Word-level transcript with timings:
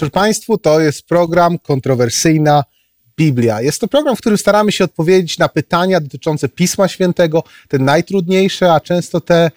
Wieczór 0.00 0.12
Państwu, 0.12 0.58
to 0.58 0.80
jest 0.80 1.02
program 1.02 1.58
Kontrowersyjna 1.58 2.64
Biblia. 3.16 3.60
Jest 3.60 3.80
to 3.80 3.88
program, 3.88 4.16
w 4.16 4.20
którym 4.20 4.38
staramy 4.38 4.72
się 4.72 4.84
odpowiedzieć 4.84 5.38
na 5.38 5.48
pytania 5.48 6.00
dotyczące 6.00 6.48
Pisma 6.48 6.88
Świętego, 6.88 7.42
te 7.68 7.78
najtrudniejsze, 7.78 8.72
a 8.72 8.80
często 8.80 9.20
te 9.20 9.50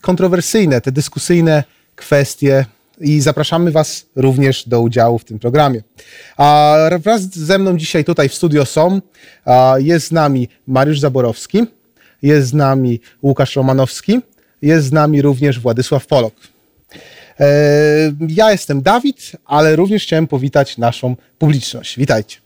kontrowersyjne, 0.00 0.80
te 0.80 0.92
dyskusyjne 0.92 1.64
kwestie 1.96 2.66
i 3.00 3.20
zapraszamy 3.20 3.70
Was 3.70 4.06
również 4.16 4.68
do 4.68 4.80
udziału 4.80 5.18
w 5.18 5.24
tym 5.24 5.38
programie. 5.38 5.82
A 6.36 6.76
wraz 6.98 7.22
ze 7.22 7.58
mną 7.58 7.78
dzisiaj 7.78 8.04
tutaj 8.04 8.28
w 8.28 8.34
studio 8.34 8.66
są, 8.66 9.00
jest 9.78 10.06
z 10.06 10.12
nami 10.12 10.48
Mariusz 10.66 11.00
Zaborowski, 11.00 11.66
jest 12.22 12.48
z 12.48 12.52
nami 12.52 13.00
Łukasz 13.22 13.56
Romanowski, 13.56 14.20
jest 14.62 14.86
z 14.86 14.92
nami 14.92 15.22
również 15.22 15.60
Władysław 15.60 16.06
Polok. 16.06 16.34
E, 17.42 17.46
ja 18.28 18.52
jestem 18.52 18.82
Dawid, 18.82 19.32
ale 19.44 19.76
również 19.76 20.02
chciałem 20.02 20.26
powitać 20.26 20.78
naszą 20.78 21.16
publiczność. 21.38 21.98
Witajcie. 21.98 22.38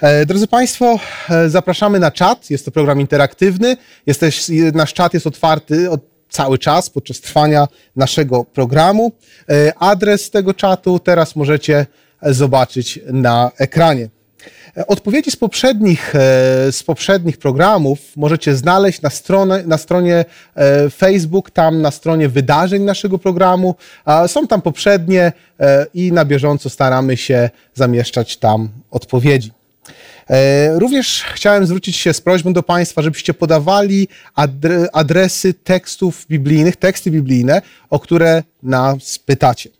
E, 0.00 0.26
drodzy 0.26 0.46
Państwo, 0.46 0.98
e, 1.30 1.50
zapraszamy 1.50 2.00
na 2.00 2.10
czat. 2.10 2.50
Jest 2.50 2.64
to 2.64 2.70
program 2.70 3.00
interaktywny. 3.00 3.76
Jesteś, 4.06 4.46
nasz 4.74 4.94
czat 4.94 5.14
jest 5.14 5.26
otwarty 5.26 5.90
od 5.90 6.00
cały 6.28 6.58
czas 6.58 6.90
podczas 6.90 7.20
trwania 7.20 7.68
naszego 7.96 8.44
programu. 8.44 9.12
Adres 9.78 10.30
tego 10.30 10.54
czatu 10.54 10.98
teraz 10.98 11.36
możecie 11.36 11.86
zobaczyć 12.22 13.00
na 13.06 13.50
ekranie. 13.58 14.08
Odpowiedzi 14.86 15.30
z 15.30 15.36
poprzednich, 15.36 16.14
e, 16.14 16.18
z 16.72 16.82
poprzednich 16.82 17.38
programów 17.38 17.98
możecie 18.16 18.56
znaleźć 18.56 19.00
na, 19.02 19.10
na 19.66 19.78
stronie 19.78 20.24
e, 20.54 20.90
Facebook, 20.90 21.50
tam 21.50 21.82
na 21.82 21.90
stronie 21.90 22.28
wydarzeń 22.28 22.82
naszego 22.82 23.18
programu. 23.18 23.74
Są 24.26 24.46
tam 24.46 24.62
poprzednie 24.62 25.32
e, 25.60 25.86
i 25.94 26.12
na 26.12 26.24
bieżąco 26.24 26.70
staramy 26.70 27.16
się 27.16 27.50
zamieszczać 27.74 28.36
tam 28.36 28.68
odpowiedzi. 28.90 29.52
Również 30.74 31.24
chciałem 31.34 31.66
zwrócić 31.66 31.96
się 31.96 32.12
z 32.12 32.20
prośbą 32.20 32.52
do 32.52 32.62
Państwa, 32.62 33.02
żebyście 33.02 33.34
podawali 33.34 34.08
adresy 34.92 35.54
tekstów 35.54 36.26
biblijnych, 36.26 36.76
teksty 36.76 37.10
biblijne, 37.10 37.62
o 37.90 37.98
które 38.00 38.42
nas 38.62 39.18
pytacie. 39.18 39.70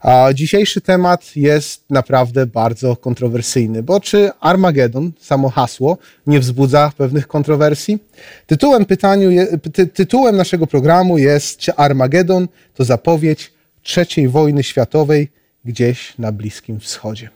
A 0.00 0.32
dzisiejszy 0.34 0.80
temat 0.80 1.36
jest 1.36 1.84
naprawdę 1.90 2.46
bardzo 2.46 2.96
kontrowersyjny, 2.96 3.82
bo 3.82 4.00
czy 4.00 4.30
Armagedon, 4.40 5.12
samo 5.20 5.48
hasło, 5.48 5.98
nie 6.26 6.40
wzbudza 6.40 6.92
pewnych 6.96 7.28
kontrowersji? 7.28 7.98
Tytułem, 8.46 8.84
pytaniu, 8.84 9.30
ty, 9.72 9.86
tytułem 9.86 10.36
naszego 10.36 10.66
programu 10.66 11.18
jest, 11.18 11.58
czy 11.58 11.74
Armagedon 11.74 12.48
to 12.74 12.84
zapowiedź 12.84 13.52
trzeciej 13.82 14.28
wojny 14.28 14.62
światowej 14.62 15.28
gdzieś 15.64 16.18
na 16.18 16.32
Bliskim 16.32 16.80
Wschodzie. 16.80 17.28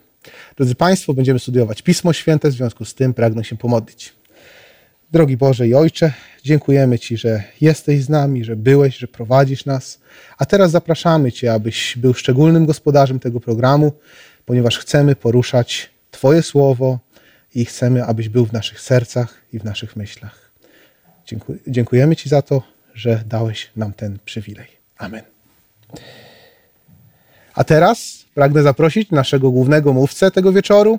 Drodzy 0.56 0.74
Państwo, 0.74 1.14
będziemy 1.14 1.38
studiować 1.38 1.82
Pismo 1.82 2.12
Święte, 2.12 2.48
w 2.48 2.52
związku 2.52 2.84
z 2.84 2.94
tym 2.94 3.14
pragnę 3.14 3.44
się 3.44 3.56
pomodlić. 3.56 4.12
Drogi 5.14 5.36
Boże 5.36 5.68
i 5.68 5.74
Ojcze, 5.74 6.12
dziękujemy 6.44 6.98
Ci, 6.98 7.16
że 7.16 7.42
jesteś 7.60 8.02
z 8.02 8.08
nami, 8.08 8.44
że 8.44 8.56
byłeś, 8.56 8.96
że 8.96 9.08
prowadzisz 9.08 9.64
nas. 9.64 10.00
A 10.38 10.46
teraz 10.46 10.70
zapraszamy 10.70 11.32
Cię, 11.32 11.52
abyś 11.52 11.96
był 11.96 12.14
szczególnym 12.14 12.66
gospodarzem 12.66 13.20
tego 13.20 13.40
programu, 13.40 13.92
ponieważ 14.46 14.78
chcemy 14.78 15.16
poruszać 15.16 15.90
Twoje 16.10 16.42
słowo 16.42 16.98
i 17.54 17.64
chcemy, 17.64 18.04
abyś 18.04 18.28
był 18.28 18.46
w 18.46 18.52
naszych 18.52 18.80
sercach 18.80 19.34
i 19.52 19.58
w 19.58 19.64
naszych 19.64 19.96
myślach. 19.96 20.50
Dziękujemy 21.66 22.16
Ci 22.16 22.28
za 22.28 22.42
to, 22.42 22.62
że 22.94 23.22
dałeś 23.26 23.70
nam 23.76 23.92
ten 23.92 24.18
przywilej. 24.24 24.66
Amen. 24.98 25.22
A 27.54 27.64
teraz 27.64 28.24
pragnę 28.34 28.62
zaprosić 28.62 29.10
naszego 29.10 29.50
głównego 29.50 29.92
mówcę 29.92 30.30
tego 30.30 30.52
wieczoru. 30.52 30.98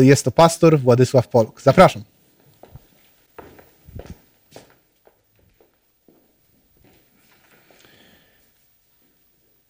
Jest 0.00 0.24
to 0.24 0.30
pastor 0.30 0.80
Władysław 0.80 1.28
Polok. 1.28 1.62
Zapraszam. 1.62 2.02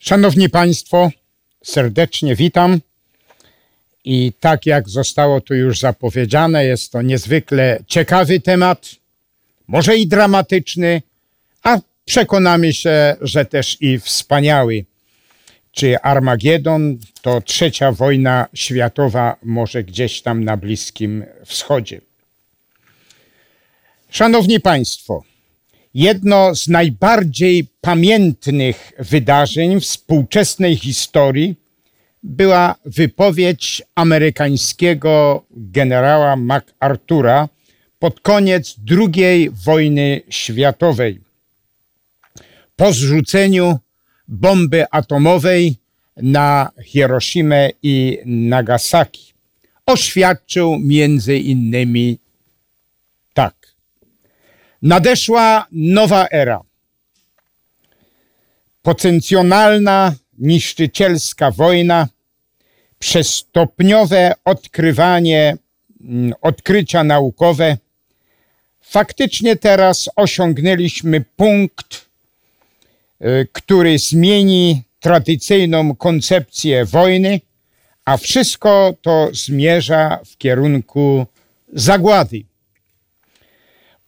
Szanowni 0.08 0.48
Państwo, 0.48 1.10
serdecznie 1.64 2.36
witam. 2.36 2.80
I 4.04 4.32
tak 4.40 4.66
jak 4.66 4.88
zostało 4.88 5.40
tu 5.40 5.54
już 5.54 5.78
zapowiedziane, 5.78 6.64
jest 6.64 6.92
to 6.92 7.02
niezwykle 7.02 7.78
ciekawy 7.86 8.40
temat, 8.40 8.90
może 9.66 9.96
i 9.96 10.06
dramatyczny, 10.06 11.02
a 11.62 11.78
przekonamy 12.04 12.72
się, 12.72 13.16
że 13.20 13.44
też 13.44 13.76
i 13.80 13.98
wspaniały. 13.98 14.84
Czy 15.72 15.98
Armagedon 15.98 16.98
to 17.22 17.40
trzecia 17.40 17.92
wojna 17.92 18.46
światowa, 18.54 19.36
może 19.42 19.84
gdzieś 19.84 20.22
tam 20.22 20.44
na 20.44 20.56
Bliskim 20.56 21.24
Wschodzie? 21.44 22.00
Szanowni 24.10 24.60
Państwo, 24.60 25.24
jedno 25.94 26.54
z 26.54 26.68
najbardziej 26.68 27.66
pamiętnych 27.88 28.92
wydarzeń 28.98 29.80
współczesnej 29.80 30.76
historii 30.76 31.56
była 32.22 32.74
wypowiedź 32.84 33.82
amerykańskiego 33.94 35.44
generała 35.50 36.36
MacArthura 36.36 37.48
pod 37.98 38.20
koniec 38.20 38.76
II 38.90 39.50
wojny 39.64 40.20
światowej. 40.28 41.20
Po 42.76 42.92
zrzuceniu 42.92 43.78
bomby 44.28 44.90
atomowej 44.90 45.76
na 46.16 46.70
Hiroshima 46.84 47.68
i 47.82 48.18
Nagasaki 48.26 49.32
oświadczył 49.86 50.78
między 50.78 51.38
innymi 51.38 52.18
Nadeszła 54.82 55.66
nowa 55.72 56.26
era. 56.30 56.67
Potencjonalna, 58.88 60.14
niszczycielska 60.38 61.50
wojna 61.50 62.08
przez 62.98 63.34
stopniowe 63.34 64.34
odkrywanie, 64.44 65.56
mm, 66.00 66.32
odkrycia 66.42 67.04
naukowe. 67.04 67.76
Faktycznie 68.80 69.56
teraz 69.56 70.08
osiągnęliśmy 70.16 71.24
punkt, 71.36 72.06
y, 73.20 73.48
który 73.52 73.98
zmieni 73.98 74.82
tradycyjną 75.00 75.96
koncepcję 75.96 76.84
wojny, 76.84 77.40
a 78.04 78.16
wszystko 78.16 78.94
to 79.02 79.28
zmierza 79.32 80.18
w 80.24 80.36
kierunku 80.36 81.26
zagłady 81.72 82.44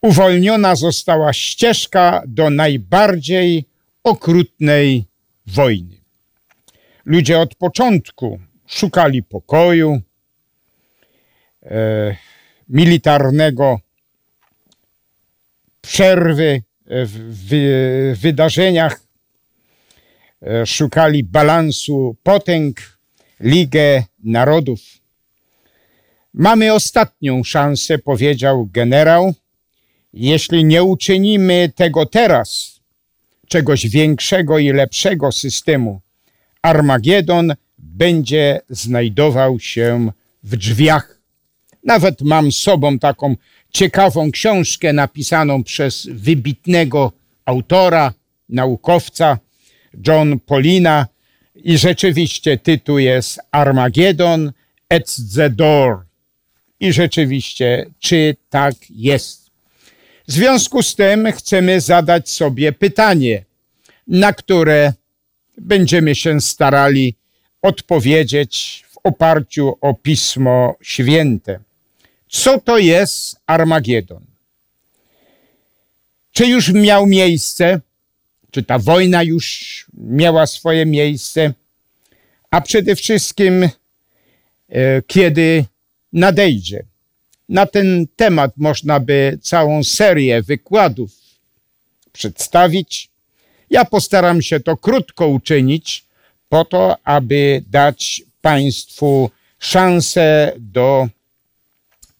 uwolniona 0.01 0.75
została 0.75 1.33
ścieżka 1.33 2.23
do 2.27 2.49
najbardziej 2.49 3.70
okrutnej 4.03 5.05
wojny. 5.47 5.97
Ludzie 7.05 7.39
od 7.39 7.55
początku 7.55 8.39
szukali 8.67 9.23
pokoju, 9.23 10.01
e, 11.63 12.15
militarnego, 12.69 13.79
przerwy 15.81 16.61
w, 16.85 17.33
w 17.45 18.19
wydarzeniach, 18.21 19.03
e, 20.41 20.65
szukali 20.65 21.23
balansu 21.23 22.15
potęg, 22.23 22.97
Ligę 23.39 24.03
Narodów. 24.23 24.79
Mamy 26.33 26.73
ostatnią 26.73 27.43
szansę, 27.43 27.97
powiedział 27.97 28.69
generał, 28.73 29.33
jeśli 30.13 30.65
nie 30.65 30.83
uczynimy 30.83 31.71
tego 31.75 32.05
teraz, 32.05 32.80
czegoś 33.51 33.87
większego 33.87 34.59
i 34.59 34.73
lepszego 34.73 35.31
systemu, 35.31 36.01
Armagedon 36.61 37.53
będzie 37.77 38.61
znajdował 38.69 39.59
się 39.59 40.11
w 40.43 40.57
drzwiach. 40.57 41.19
Nawet 41.83 42.21
mam 42.21 42.51
sobą 42.51 42.99
taką 42.99 43.35
ciekawą 43.73 44.31
książkę 44.31 44.93
napisaną 44.93 45.63
przez 45.63 46.07
wybitnego 46.11 47.11
autora, 47.45 48.13
naukowca 48.49 49.37
John 50.07 50.39
Polina 50.39 51.07
i 51.55 51.77
rzeczywiście 51.77 52.57
tytuł 52.57 52.99
jest 52.99 53.39
Armageddon 53.51 54.51
at 54.89 55.15
the 55.35 55.49
door. 55.49 56.05
I 56.79 56.93
rzeczywiście, 56.93 57.85
czy 57.99 58.35
tak 58.49 58.75
jest? 58.89 59.40
W 60.31 60.33
związku 60.33 60.83
z 60.83 60.95
tym 60.95 61.31
chcemy 61.31 61.81
zadać 61.81 62.29
sobie 62.29 62.71
pytanie, 62.71 63.43
na 64.07 64.33
które 64.33 64.93
będziemy 65.57 66.15
się 66.15 66.41
starali 66.41 67.15
odpowiedzieć 67.61 68.85
w 68.89 68.97
oparciu 69.03 69.77
o 69.81 69.93
Pismo 69.93 70.75
Święte. 70.81 71.59
Co 72.29 72.59
to 72.59 72.77
jest 72.77 73.35
Armagedon? 73.47 74.25
Czy 76.31 76.45
już 76.47 76.69
miał 76.69 77.07
miejsce? 77.07 77.79
Czy 78.51 78.63
ta 78.63 78.79
wojna 78.79 79.23
już 79.23 79.85
miała 79.93 80.47
swoje 80.47 80.85
miejsce? 80.85 81.53
a 82.51 82.61
przede 82.61 82.95
wszystkim 82.95 83.63
e, 83.63 83.69
kiedy 85.07 85.65
nadejdzie. 86.13 86.90
Na 87.51 87.65
ten 87.65 88.07
temat 88.15 88.51
można 88.57 88.99
by 88.99 89.39
całą 89.41 89.83
serię 89.83 90.41
wykładów 90.41 91.11
przedstawić. 92.13 93.09
Ja 93.69 93.85
postaram 93.85 94.41
się 94.41 94.59
to 94.59 94.77
krótko 94.77 95.27
uczynić, 95.27 96.05
po 96.49 96.65
to, 96.65 96.97
aby 97.03 97.63
dać 97.67 98.21
Państwu 98.41 99.29
szansę 99.59 100.53
do, 100.59 101.07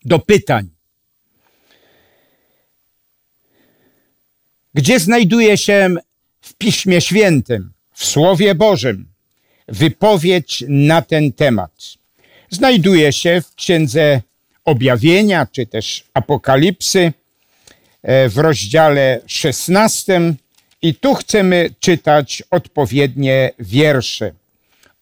do 0.06 0.20
pytań. 0.20 0.70
Gdzie 4.74 5.00
znajduje 5.00 5.58
się 5.58 5.96
w 6.42 6.54
Piśmie 6.54 7.02
Świętym, 7.02 7.74
w 7.94 8.06
Słowie 8.06 8.56
Bożym, 8.56 9.08
wypowiedź 9.68 10.64
na 10.68 11.02
ten 11.02 11.34
temat? 11.34 11.72
Znajduje 12.50 13.14
się 13.14 13.42
w 13.42 13.56
Księdze 13.56 14.22
Objawienia, 14.66 15.48
czy 15.52 15.66
też 15.66 16.04
Apokalipsy, 16.14 17.14
e, 18.04 18.30
w 18.30 18.38
rozdziale 18.38 19.22
16 19.28 20.22
i 20.82 20.96
tu 20.96 21.14
chcemy 21.14 21.70
czytać 21.80 22.44
odpowiednie 22.52 23.52
wiersze. 23.60 24.32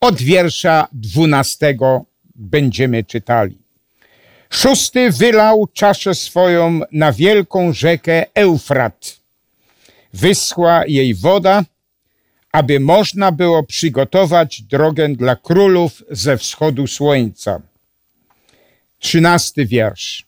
Od 0.01 0.21
wiersza 0.21 0.87
12 0.93 1.75
będziemy 2.35 3.03
czytali. 3.03 3.57
Szósty 4.49 5.11
wylał 5.11 5.67
czaszę 5.73 6.15
swoją 6.15 6.79
na 6.91 7.11
wielką 7.11 7.73
rzekę 7.73 8.25
Eufrat. 8.33 9.19
Wyschła 10.13 10.85
jej 10.87 11.15
woda, 11.15 11.63
aby 12.51 12.79
można 12.79 13.31
było 13.31 13.63
przygotować 13.63 14.61
drogę 14.61 15.09
dla 15.09 15.35
królów 15.35 16.03
ze 16.09 16.37
wschodu 16.37 16.87
słońca. 16.87 17.61
Trzynasty 18.99 19.65
wiersz. 19.65 20.25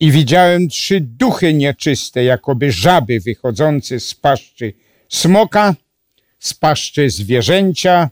I 0.00 0.10
widziałem 0.10 0.68
trzy 0.68 1.00
duchy 1.00 1.54
nieczyste, 1.54 2.24
jakoby 2.24 2.72
żaby 2.72 3.20
wychodzące 3.20 4.00
z 4.00 4.14
paszczy 4.14 4.72
smoka, 5.08 5.74
z 6.38 6.54
paszczy 6.54 7.10
zwierzęcia 7.10 8.10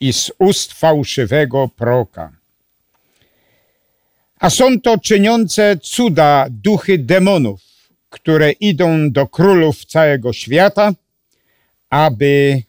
i 0.00 0.12
z 0.12 0.30
ust 0.38 0.72
fałszywego 0.72 1.70
proka. 1.76 2.32
A 4.38 4.50
są 4.50 4.80
to 4.80 4.98
czyniące 4.98 5.76
cuda 5.82 6.46
duchy 6.50 6.98
demonów, 6.98 7.60
które 8.10 8.52
idą 8.52 9.10
do 9.10 9.26
królów 9.26 9.84
całego 9.84 10.32
świata, 10.32 10.92
aby 11.90 12.62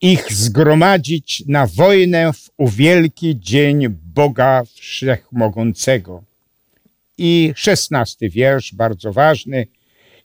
ich 0.00 0.32
zgromadzić 0.32 1.42
na 1.46 1.66
wojnę 1.66 2.32
w 2.32 2.50
uwielki 2.56 3.40
dzień 3.40 3.88
Boga 4.14 4.62
Wszechmogącego. 4.74 6.22
I 7.18 7.52
szesnasty 7.56 8.28
wiersz, 8.28 8.74
bardzo 8.74 9.12
ważny. 9.12 9.66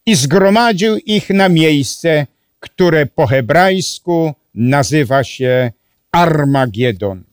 I 0.05 0.15
zgromadził 0.15 0.97
ich 0.97 1.29
na 1.29 1.49
miejsce, 1.49 2.27
które 2.59 3.05
po 3.05 3.27
hebrajsku 3.27 4.33
nazywa 4.55 5.23
się 5.23 5.71
Armagedon. 6.11 7.23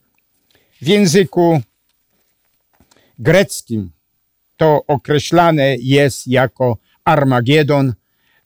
W 0.81 0.87
języku 0.87 1.61
greckim 3.19 3.91
to 4.57 4.83
określane 4.87 5.75
jest 5.79 6.27
jako 6.27 6.77
Armagedon, 7.03 7.93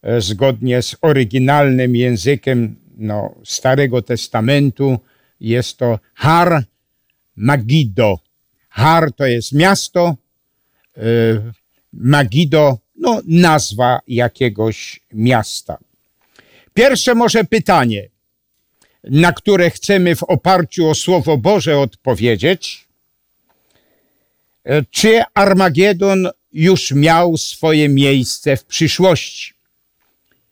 e, 0.04 0.22
zgodnie 0.22 0.82
z 0.82 0.96
oryginalnym 1.02 1.96
językiem 1.96 2.76
no, 2.98 3.36
Starego 3.44 4.02
Testamentu. 4.02 5.00
Jest 5.40 5.78
to 5.78 6.00
Har 6.14 6.64
Magido. 7.36 8.20
Har 8.70 9.12
to 9.14 9.26
jest 9.26 9.52
miasto, 9.54 10.16
e, 10.98 11.02
Magido, 11.94 12.78
no, 12.96 13.22
nazwa 13.28 14.00
jakiegoś 14.08 15.00
miasta. 15.14 15.78
Pierwsze 16.74 17.16
może 17.16 17.44
pytanie, 17.44 18.10
na 19.04 19.34
które 19.34 19.70
chcemy 19.70 20.16
w 20.16 20.24
oparciu 20.24 20.90
o 20.90 20.96
Słowo 20.96 21.38
Boże 21.38 21.80
odpowiedzieć. 21.80 22.88
E, 24.64 24.84
czy 24.92 25.24
Armagedon 25.34 26.30
już 26.54 26.92
miał 26.92 27.38
swoje 27.38 27.90
miejsce 27.90 28.58
w 28.58 28.66
przyszłości, 28.66 29.54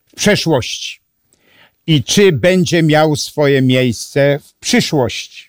w 0.06 0.14
przeszłości? 0.14 1.03
I 1.86 2.02
czy 2.04 2.32
będzie 2.32 2.82
miał 2.82 3.16
swoje 3.16 3.62
miejsce 3.62 4.38
w 4.38 4.54
przyszłości? 4.54 5.48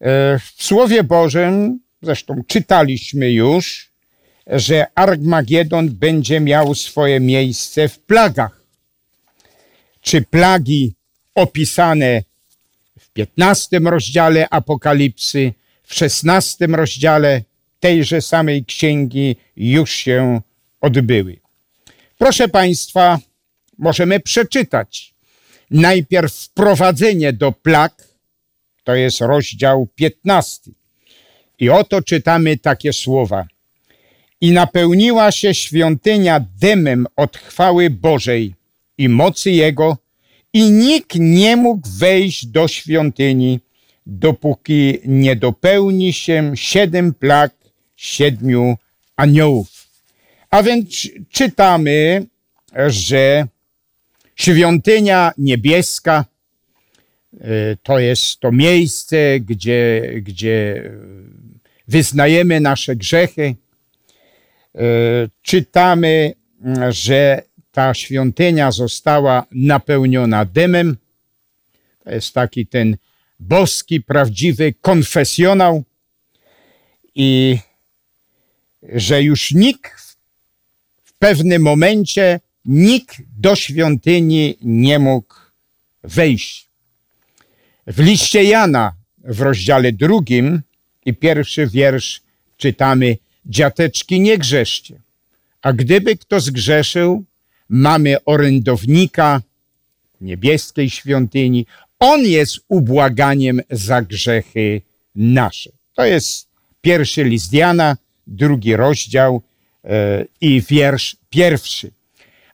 E, 0.00 0.38
w 0.38 0.62
Słowie 0.62 1.04
Bożym, 1.04 1.80
zresztą 2.02 2.42
czytaliśmy 2.46 3.32
już, 3.32 3.90
że 4.46 4.86
Armagedon 4.94 5.90
będzie 5.90 6.40
miał 6.40 6.74
swoje 6.74 7.20
miejsce 7.20 7.88
w 7.88 7.98
plagach. 7.98 8.60
Czy 10.00 10.22
plagi 10.22 10.94
opisane 11.34 12.22
w 12.98 13.08
15 13.08 13.78
rozdziale 13.78 14.48
Apokalipsy, 14.48 15.52
w 15.82 15.94
16 15.94 16.66
rozdziale 16.66 17.42
tejże 17.80 18.22
samej 18.22 18.64
księgi 18.64 19.36
już 19.56 19.90
się 19.90 20.40
odbyły. 20.80 21.36
Proszę 22.18 22.48
Państwa, 22.48 23.18
możemy 23.78 24.20
przeczytać 24.20 25.09
najpierw 25.70 26.32
wprowadzenie 26.32 27.32
do 27.32 27.52
plag, 27.52 28.08
to 28.84 28.94
jest 28.94 29.20
rozdział 29.20 29.88
15. 29.94 30.70
I 31.58 31.70
oto 31.70 32.02
czytamy 32.02 32.56
takie 32.56 32.92
słowa. 32.92 33.46
I 34.40 34.52
napełniła 34.52 35.32
się 35.32 35.54
świątynia 35.54 36.44
dymem 36.60 37.06
od 37.16 37.36
chwały 37.36 37.90
Bożej 37.90 38.54
i 38.98 39.08
mocy 39.08 39.50
Jego, 39.50 39.96
i 40.52 40.70
nikt 40.70 41.14
nie 41.14 41.56
mógł 41.56 41.88
wejść 41.98 42.46
do 42.46 42.68
świątyni, 42.68 43.60
dopóki 44.06 44.98
nie 45.04 45.36
dopełni 45.36 46.12
się 46.12 46.52
siedem 46.54 47.14
plag 47.14 47.52
siedmiu 47.96 48.76
aniołów. 49.16 49.88
A 50.50 50.62
więc 50.62 51.08
czytamy, 51.30 52.26
że 52.86 53.46
świątynia 54.36 55.32
niebieska 55.38 56.24
e, 57.40 57.76
to 57.82 57.98
jest 57.98 58.40
to 58.40 58.52
miejsce, 58.52 59.40
gdzie, 59.40 60.12
gdzie 60.22 60.90
wyznajemy 61.88 62.60
nasze 62.60 62.96
grzechy. 62.96 63.54
E, 64.74 64.80
czytamy, 65.42 66.32
że 66.90 67.42
ta 67.72 67.94
świątynia 67.94 68.72
została 68.72 69.46
napełniona 69.52 70.44
dymem. 70.44 70.96
To 72.04 72.10
jest 72.10 72.34
taki 72.34 72.66
ten 72.66 72.96
boski, 73.40 74.00
prawdziwy 74.00 74.74
konfesjonał 74.80 75.84
i 77.14 77.58
że 78.82 79.22
już 79.22 79.52
nikt 79.52 80.16
w 81.04 81.12
pewnym 81.12 81.62
momencie, 81.62 82.40
nikt 82.64 83.16
do 83.38 83.56
świątyni 83.56 84.56
nie 84.62 84.98
mógł 84.98 85.34
wejść. 86.04 86.68
W 87.86 87.98
liście 87.98 88.44
Jana 88.44 88.92
w 89.24 89.40
rozdziale 89.40 89.92
drugim 89.92 90.62
i 91.06 91.14
pierwszy 91.14 91.66
wiersz 91.66 92.20
czytamy 92.56 93.16
Dziateczki 93.46 94.20
nie 94.20 94.38
grzeszcie, 94.38 95.00
a 95.62 95.72
gdyby 95.72 96.16
kto 96.16 96.40
zgrzeszył, 96.40 97.24
mamy 97.68 98.24
orędownika 98.24 99.42
niebieskiej 100.20 100.90
świątyni. 100.90 101.66
On 101.98 102.20
jest 102.20 102.58
ubłaganiem 102.68 103.60
za 103.70 104.02
grzechy 104.02 104.82
nasze. 105.14 105.70
To 105.94 106.04
jest 106.04 106.48
pierwszy 106.80 107.24
list 107.24 107.52
Jana, 107.52 107.96
drugi 108.26 108.76
rozdział 108.76 109.42
e, 109.84 110.24
i 110.40 110.62
wiersz 110.68 111.16
pierwszy. 111.30 111.90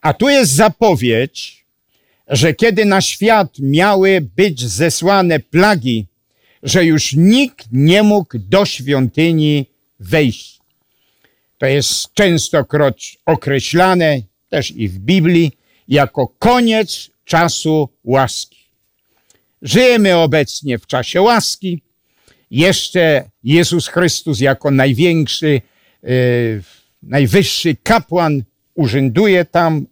A 0.07 0.13
tu 0.13 0.29
jest 0.29 0.53
zapowiedź, 0.53 1.65
że 2.29 2.55
kiedy 2.55 2.85
na 2.85 3.01
świat 3.01 3.49
miały 3.59 4.21
być 4.37 4.61
zesłane 4.65 5.41
plagi, 5.41 6.07
że 6.63 6.85
już 6.85 7.13
nikt 7.13 7.67
nie 7.73 8.03
mógł 8.03 8.39
do 8.39 8.65
świątyni 8.65 9.67
wejść. 10.01 10.61
To 11.59 11.67
jest 11.67 12.15
częstokroć 12.15 13.19
określane 13.27 14.21
też 14.51 14.71
i 14.71 14.89
w 14.89 14.99
Biblii, 14.99 15.53
jako 15.89 16.27
koniec 16.39 17.11
czasu 17.25 17.89
łaski. 18.05 18.59
Żyjemy 19.63 20.17
obecnie 20.17 20.79
w 20.79 20.87
czasie 20.87 21.23
łaski. 21.23 21.83
Jeszcze 22.51 23.31
Jezus 23.45 23.89
Chrystus 23.89 24.41
jako 24.41 24.71
największy, 24.71 25.61
e, 26.05 26.09
najwyższy 27.03 27.77
kapłan 27.83 28.43
urzęduje 28.75 29.45
tam. 29.45 29.87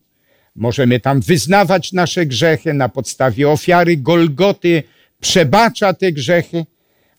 Możemy 0.57 1.01
tam 1.01 1.21
wyznawać 1.21 1.93
nasze 1.93 2.27
grzechy 2.27 2.75
na 2.75 2.89
podstawie 2.89 3.49
ofiary 3.49 3.97
Golgoty 3.97 4.83
przebacza 5.21 5.95
te 5.95 6.13
grzechy, 6.13 6.67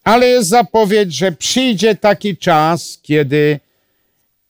ale 0.04 0.27
jest 0.27 0.50
zapowiedź, 0.50 1.13
że 1.13 1.32
przyjdzie 1.32 1.96
taki 1.96 2.38
czas, 2.38 3.00
kiedy 3.01 3.60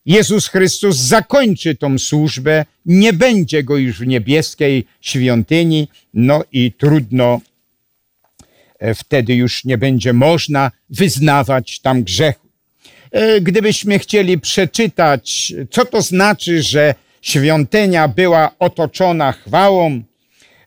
Jezus 0.05 0.47
Chrystus 0.47 0.97
zakończy 0.97 1.75
tą 1.75 1.99
służbę, 1.99 2.65
nie 2.85 3.13
będzie 3.13 3.63
go 3.63 3.77
już 3.77 3.99
w 3.99 4.07
niebieskiej 4.07 4.85
świątyni, 5.01 5.87
no 6.13 6.43
i 6.51 6.71
trudno 6.71 7.41
e, 8.79 8.95
wtedy 8.95 9.35
już 9.35 9.65
nie 9.65 9.77
będzie 9.77 10.13
można 10.13 10.71
wyznawać 10.89 11.79
tam 11.79 12.03
grzechu. 12.03 12.47
E, 13.11 13.41
gdybyśmy 13.41 13.99
chcieli 13.99 14.39
przeczytać, 14.39 15.53
co 15.71 15.85
to 15.85 16.01
znaczy, 16.01 16.63
że 16.63 16.95
świątynia 17.25 18.07
była 18.07 18.51
otoczona 18.59 19.31
chwałą, 19.31 20.01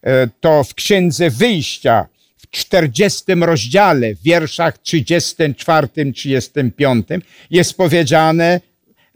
e, 0.03 0.29
to 0.41 0.65
w 0.65 0.75
Księdze 0.75 1.31
Wyjścia 1.31 2.07
w 2.37 2.51
40 2.51 3.23
rozdziale, 3.41 4.15
w 4.15 4.23
wierszach 4.23 4.79
34, 4.79 6.13
35 6.13 7.07
jest 7.51 7.77
powiedziane, 7.77 8.61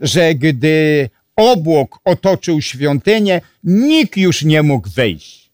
że 0.00 0.34
gdy 0.34 1.10
obłok 1.36 1.98
otoczył 2.04 2.62
świątynię, 2.62 3.40
nikt 3.64 4.16
już 4.16 4.42
nie 4.42 4.62
mógł 4.62 4.88
wejść. 4.90 5.50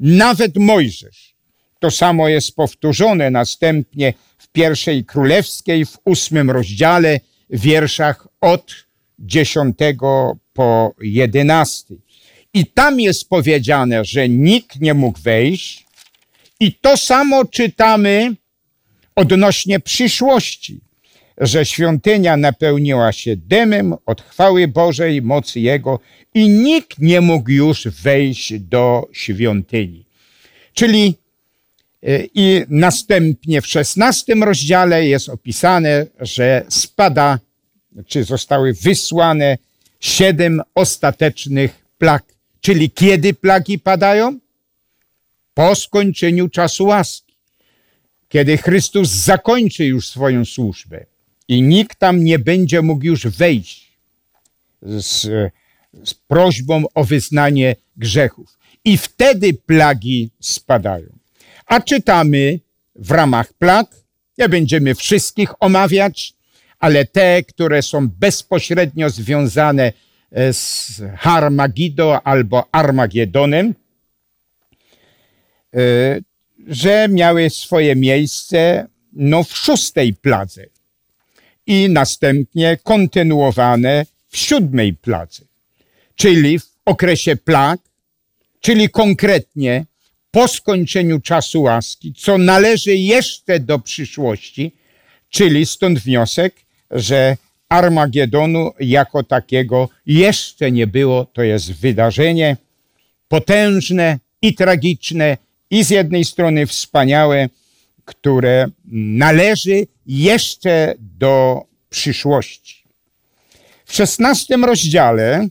Nawet 0.00 0.56
Mojżesz. 0.56 1.34
To 1.78 1.90
samo 1.90 2.28
jest 2.28 2.56
powtórzone 2.56 3.30
następnie 3.30 4.14
w 4.38 4.48
pierwszej 4.48 5.04
królewskiej, 5.04 5.86
w 5.86 5.98
ósmym 6.04 6.50
rozdziale, 6.50 7.20
w 7.50 7.60
wierszach 7.60 8.28
od 8.40 8.74
dziesiątego 9.18 10.36
po 10.56 10.94
jedenasty. 11.00 11.96
I 12.54 12.66
tam 12.66 13.00
jest 13.00 13.28
powiedziane, 13.28 14.04
że 14.04 14.28
nikt 14.28 14.80
nie 14.80 14.94
mógł 14.94 15.18
wejść. 15.18 15.86
I 16.60 16.72
to 16.72 16.96
samo 16.96 17.44
czytamy 17.44 18.34
odnośnie 19.16 19.80
przyszłości 19.80 20.80
że 21.38 21.64
świątynia 21.64 22.36
napełniła 22.36 23.12
się 23.12 23.36
dymem 23.36 23.94
od 24.06 24.22
chwały 24.22 24.68
Bożej, 24.68 25.22
mocy 25.22 25.60
Jego 25.60 26.00
i 26.34 26.48
nikt 26.48 26.98
nie 26.98 27.20
mógł 27.20 27.50
już 27.50 27.88
wejść 27.88 28.58
do 28.58 29.08
świątyni. 29.12 30.04
Czyli 30.74 31.14
e, 32.02 32.20
i 32.34 32.64
następnie 32.68 33.62
w 33.62 33.66
szesnastym 33.66 34.44
rozdziale 34.44 35.06
jest 35.06 35.28
opisane, 35.28 36.06
że 36.20 36.64
spada, 36.68 37.38
czy 38.06 38.24
zostały 38.24 38.72
wysłane 38.72 39.58
siedem 40.06 40.62
ostatecznych 40.74 41.84
plag. 41.98 42.24
Czyli 42.60 42.90
kiedy 42.90 43.34
plagi 43.34 43.78
padają? 43.78 44.38
Po 45.54 45.74
skończeniu 45.74 46.48
czasu 46.48 46.84
łaski. 46.84 47.34
Kiedy 48.28 48.58
Chrystus 48.58 49.08
zakończy 49.08 49.84
już 49.84 50.08
swoją 50.08 50.44
służbę 50.44 51.06
i 51.48 51.62
nikt 51.62 51.98
tam 51.98 52.24
nie 52.24 52.38
będzie 52.38 52.82
mógł 52.82 53.04
już 53.04 53.26
wejść 53.26 53.92
z, 54.82 55.22
z 56.04 56.14
prośbą 56.14 56.84
o 56.94 57.04
wyznanie 57.04 57.76
grzechów. 57.96 58.58
I 58.84 58.98
wtedy 58.98 59.54
plagi 59.54 60.30
spadają. 60.40 61.08
A 61.66 61.80
czytamy 61.80 62.60
w 62.94 63.10
ramach 63.10 63.52
plag, 63.52 63.86
nie 64.38 64.48
będziemy 64.48 64.94
wszystkich 64.94 65.62
omawiać, 65.62 66.35
ale 66.78 67.04
te, 67.04 67.42
które 67.42 67.82
są 67.82 68.08
bezpośrednio 68.08 69.10
związane 69.10 69.92
e, 70.32 70.52
z 70.52 71.02
Harmagido 71.18 72.26
albo 72.26 72.68
Armagedonem, 72.72 73.74
e, 75.74 76.20
że 76.66 77.08
miały 77.08 77.50
swoje 77.50 77.96
miejsce 77.96 78.86
no, 79.12 79.44
w 79.44 79.56
szóstej 79.56 80.14
pladze 80.14 80.66
i 81.66 81.88
następnie 81.88 82.78
kontynuowane 82.82 84.06
w 84.28 84.36
siódmej 84.36 84.94
pladze, 84.94 85.44
czyli 86.14 86.58
w 86.58 86.66
okresie 86.84 87.36
plag, 87.36 87.80
czyli 88.60 88.90
konkretnie 88.90 89.84
po 90.30 90.48
skończeniu 90.48 91.20
czasu 91.20 91.62
łaski, 91.62 92.14
co 92.14 92.38
należy 92.38 92.96
jeszcze 92.96 93.60
do 93.60 93.78
przyszłości, 93.78 94.72
czyli 95.30 95.66
stąd 95.66 95.98
wniosek, 95.98 96.65
że 96.90 97.36
Armagedonu 97.68 98.70
jako 98.80 99.22
takiego 99.22 99.88
jeszcze 100.06 100.72
nie 100.72 100.86
było. 100.86 101.24
To 101.24 101.42
jest 101.42 101.72
wydarzenie 101.72 102.56
potężne 103.28 104.18
i 104.42 104.54
tragiczne, 104.54 105.36
i 105.70 105.84
z 105.84 105.90
jednej 105.90 106.24
strony 106.24 106.66
wspaniałe, 106.66 107.48
które 108.04 108.66
należy 108.92 109.86
jeszcze 110.06 110.94
do 110.98 111.64
przyszłości. 111.90 112.84
W 113.84 113.94
szesnastym 113.94 114.64
rozdziale 114.64 115.48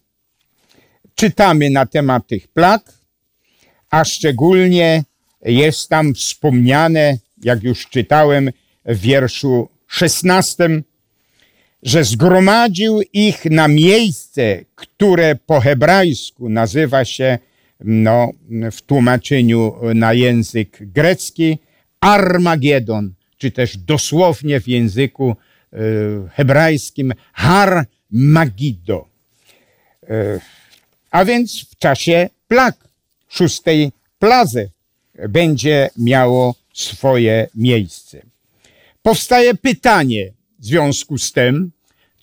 czytamy 1.16 1.70
na 1.70 1.86
temat 1.86 2.28
tych 2.28 2.48
plag, 2.48 2.94
a 3.90 4.06
szczególnie 4.06 5.04
jest 5.42 5.90
tam 5.90 6.14
wspomniane, 6.14 7.18
jak 7.44 7.64
już 7.64 7.90
czytałem 7.90 8.52
w 8.86 9.00
wierszu 9.00 9.70
szesnastym, 9.88 10.84
że 11.86 12.04
zgromadził 12.04 13.02
ich 13.14 13.46
na 13.46 13.68
miejsce, 13.68 14.66
które 14.76 15.36
po 15.36 15.60
hebrajsku 15.60 16.50
nazywa 16.50 17.06
się, 17.06 17.40
no, 17.80 18.32
w 18.72 18.82
tłumaczeniu 18.82 19.76
na 19.96 20.14
język 20.14 20.78
grecki, 20.82 21.58
Armagedon, 22.00 23.14
czy 23.38 23.52
też 23.52 23.78
dosłownie 23.78 24.62
w 24.62 24.68
języku 24.68 25.36
e, 25.74 25.78
hebrajskim 26.34 27.14
Har 27.34 27.86
Magido. 28.12 29.08
E, 30.10 30.40
a 31.12 31.26
więc 31.26 31.66
w 31.70 31.78
czasie 31.78 32.30
plag, 32.48 32.76
szóstej 33.30 33.92
plazy, 34.20 34.70
będzie 35.30 35.90
miało 35.98 36.56
swoje 36.74 37.48
miejsce. 37.56 38.22
Powstaje 39.02 39.56
pytanie 39.56 40.32
w 40.60 40.66
związku 40.66 41.18
z 41.18 41.32
tym, 41.32 41.72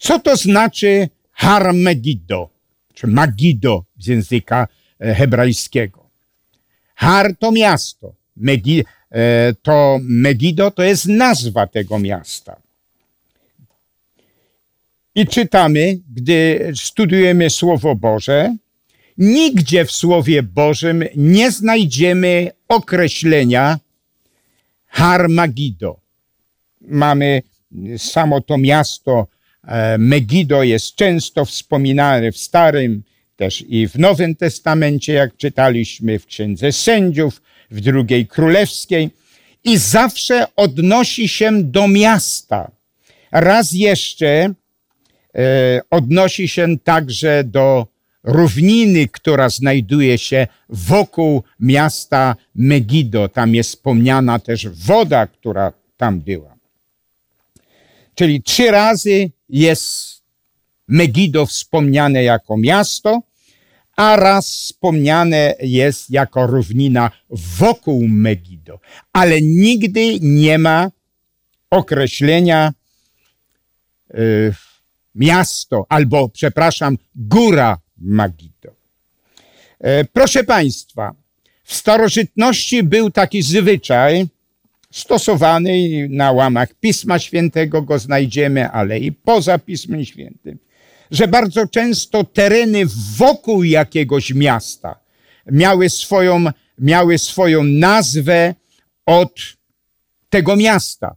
co 0.03 0.19
to 0.19 0.37
znaczy 0.37 1.09
Har 1.33 1.75
Megiddo, 1.75 2.49
czy 2.95 3.07
Magido 3.07 3.85
z 3.99 4.07
języka 4.07 4.69
e, 5.01 5.15
hebrajskiego. 5.15 6.11
Har 6.95 7.37
to 7.39 7.53
miasto, 7.53 8.15
Megiddo 8.37 8.91
E, 9.13 9.55
to 9.63 9.99
Megiddo 10.03 10.71
to 10.71 10.83
jest 10.83 11.07
nazwa 11.07 11.67
tego 11.67 11.99
miasta. 11.99 12.57
I 15.15 15.27
czytamy, 15.27 15.99
gdy 16.15 16.73
studujemy 16.77 17.51
Słowo 17.51 17.95
Boże, 17.95 18.57
nigdzie 19.19 19.85
w 19.85 19.93
Słowie 19.93 20.43
Bożym 20.43 21.05
nie 21.17 21.51
znajdziemy 21.51 22.51
określenia 22.69 23.79
Harmagiddo. 24.87 26.01
Mamy 26.81 27.43
samo 27.99 28.41
to 28.41 28.59
miasto 28.59 29.27
e, 29.67 29.99
Megiddo 29.99 30.63
jest 30.63 30.95
często 30.95 31.45
wspominane 31.45 32.33
w 32.33 32.37
Starym, 32.37 33.03
też 33.37 33.65
i 33.69 33.89
w 33.89 33.99
Nowym 33.99 34.35
Testamencie, 34.35 35.13
jak 35.13 35.37
czytaliśmy 35.37 36.19
w 36.19 36.27
Księdze 36.27 36.73
Sędziów, 36.73 37.43
w 37.71 37.81
drugiej 37.81 38.27
królewskiej 38.27 39.11
i 39.65 39.79
zawsze 39.79 40.47
odnosi 40.57 41.29
się 41.29 41.63
do 41.63 41.89
miasta. 41.89 42.71
Raz 43.33 43.73
jeszcze 43.73 44.29
e, 45.35 45.81
odnosi 45.91 46.49
się 46.49 46.79
także 46.79 47.45
do 47.45 47.87
równiny, 48.25 49.09
która 49.09 49.49
znajduje 49.49 50.19
się 50.19 50.47
wokół 50.69 51.43
miasta 51.61 52.37
Megiddo. 52.55 53.29
Tam 53.29 53.55
jest 53.55 53.71
wspomniana 53.71 54.39
też 54.39 54.69
woda, 54.69 55.27
która 55.27 55.73
tam 55.97 56.21
była. 56.21 56.55
Czyli 58.15 58.43
trzy 58.43 58.71
razy 58.71 59.31
jest 59.53 60.23
Megiddo 60.89 61.47
wspomniane 61.47 62.25
jako 62.25 62.57
miasto, 62.57 63.23
a 63.97 64.17
raz 64.17 64.47
wspomniane 64.47 65.55
jest 65.63 66.11
jako 66.11 66.47
równina 66.47 67.11
wokół 67.31 68.09
Megiddo, 68.09 68.81
ale 69.13 69.41
nigdy 69.43 70.21
nie 70.21 70.59
ma 70.59 70.91
określenia 71.71 72.73
y, 74.15 74.55
miasto 75.15 75.87
albo, 75.89 76.29
przepraszam, 76.29 76.99
góra 77.15 77.79
Megiddo. 77.99 78.75
E, 79.81 80.05
proszę 80.05 80.45
Państwa, 80.45 81.15
w 81.65 81.75
starożytności 81.75 82.83
był 82.83 83.11
taki 83.11 83.43
zwyczaj 83.43 84.27
stosowany 84.93 86.07
na 86.11 86.33
łamach 86.33 86.69
Pisma 86.81 87.19
Świętego 87.19 87.83
go 87.83 87.99
znajdziemy, 87.99 88.71
ale 88.71 88.99
i 88.99 89.13
poza 89.13 89.59
Pismem 89.59 90.05
Świętym 90.05 90.59
że 91.13 91.29
bardzo 91.29 91.67
często 91.67 92.25
tereny 92.25 92.83
wokół 93.17 93.63
jakiegoś 93.63 94.35
miasta 94.35 95.01
miały 95.47 95.91
swoją, 95.91 96.45
miały 96.79 97.19
swoją 97.19 97.65
nazwę 97.65 98.55
od 99.07 99.41
tego 100.31 100.57
miasta. 100.57 101.15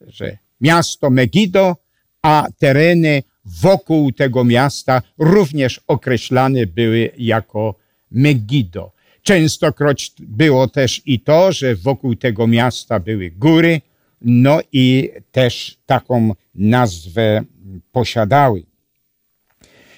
Że 0.00 0.38
miasto 0.60 1.10
Megido, 1.10 1.76
a 2.22 2.46
tereny 2.58 3.22
wokół 3.44 4.12
tego 4.12 4.44
miasta 4.44 5.02
również 5.18 5.80
określane 5.86 6.66
były 6.66 7.10
jako 7.18 7.74
Megido. 8.10 8.92
Częstokroć 9.22 10.12
było 10.18 10.68
też 10.68 11.02
i 11.06 11.20
to, 11.20 11.52
że 11.52 11.76
wokół 11.76 12.16
tego 12.16 12.46
miasta 12.46 13.00
były 13.00 13.30
góry, 13.30 13.80
no 14.20 14.60
i 14.72 15.10
też 15.32 15.76
taką 15.86 16.34
nazwę 16.54 17.44
posiadały. 17.92 18.64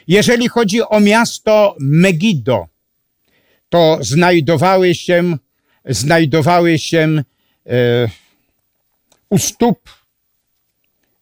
Jeżeli 0.09 0.49
chodzi 0.49 0.83
o 0.83 1.01
miasto 1.01 1.77
Megido, 1.81 2.69
to 3.69 3.99
znajdowały 4.01 4.95
się, 4.95 5.37
znajdowały 5.85 6.79
się 6.79 7.23
e, 7.67 8.09
u 9.31 9.39
stóp 9.39 9.91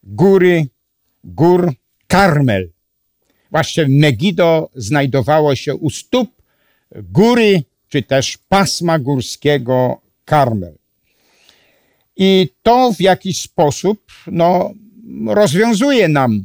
góry, 0.03 0.67
gór 1.23 1.73
Karmel. 2.07 2.69
Właśnie 3.51 3.85
Megido 3.89 4.69
znajdowało 4.75 5.55
się 5.55 5.75
u 5.75 5.89
stóp 5.89 6.29
góry, 6.95 7.63
czy 7.93 8.01
też 8.01 8.37
pasma 8.49 8.99
górskiego 8.99 10.01
Karmel. 10.25 10.75
I 12.17 12.49
to 12.63 12.93
w 12.93 13.01
jakiś 13.01 13.41
sposób 13.41 13.99
no, 14.27 14.73
rozwiązuje 15.27 16.07
nam 16.07 16.43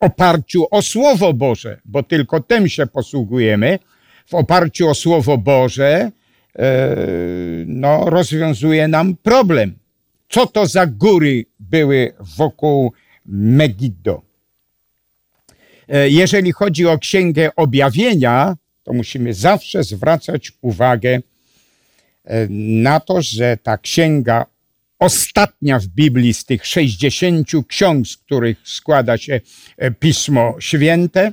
oparciu 0.00 0.66
o 0.70 0.82
Słowo 0.82 1.32
Boże, 1.32 1.80
bo 1.84 2.02
tylko 2.02 2.40
tym 2.40 2.68
się 2.68 2.86
posługujemy. 2.86 3.78
W 4.26 4.34
oparciu 4.34 4.88
o 4.88 4.94
Słowo 4.94 5.38
Boże 5.38 6.10
e, 6.58 6.86
no, 7.66 8.10
rozwiązuje 8.10 8.88
nam 8.88 9.16
problem. 9.22 9.74
Co 10.28 10.46
to 10.46 10.66
za 10.66 10.86
góry 10.86 11.44
były 11.60 12.12
wokół 12.36 12.92
Megiddo? 13.26 14.22
E, 15.88 16.10
jeżeli 16.10 16.52
chodzi 16.52 16.86
o 16.86 16.98
Księgę 16.98 17.50
Objawienia, 17.56 18.56
to 18.86 18.92
musimy 18.92 19.34
zawsze 19.34 19.84
zwracać 19.84 20.52
uwagę 20.60 21.20
e, 22.24 22.46
na 22.84 23.00
to, 23.00 23.22
że 23.22 23.56
ta 23.62 23.78
księga 23.78 24.46
ostatnia 24.98 25.78
w 25.78 25.86
Biblii 25.86 26.34
z 26.34 26.44
tych 26.44 26.66
60 26.66 27.48
ksiąg, 27.68 28.08
z 28.08 28.16
których 28.16 28.58
składa 28.64 29.18
się 29.18 29.40
e, 29.76 29.90
Pismo 29.90 30.56
Święte, 30.60 31.32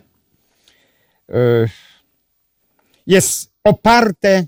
jest 3.07 3.51
oparte 3.63 4.45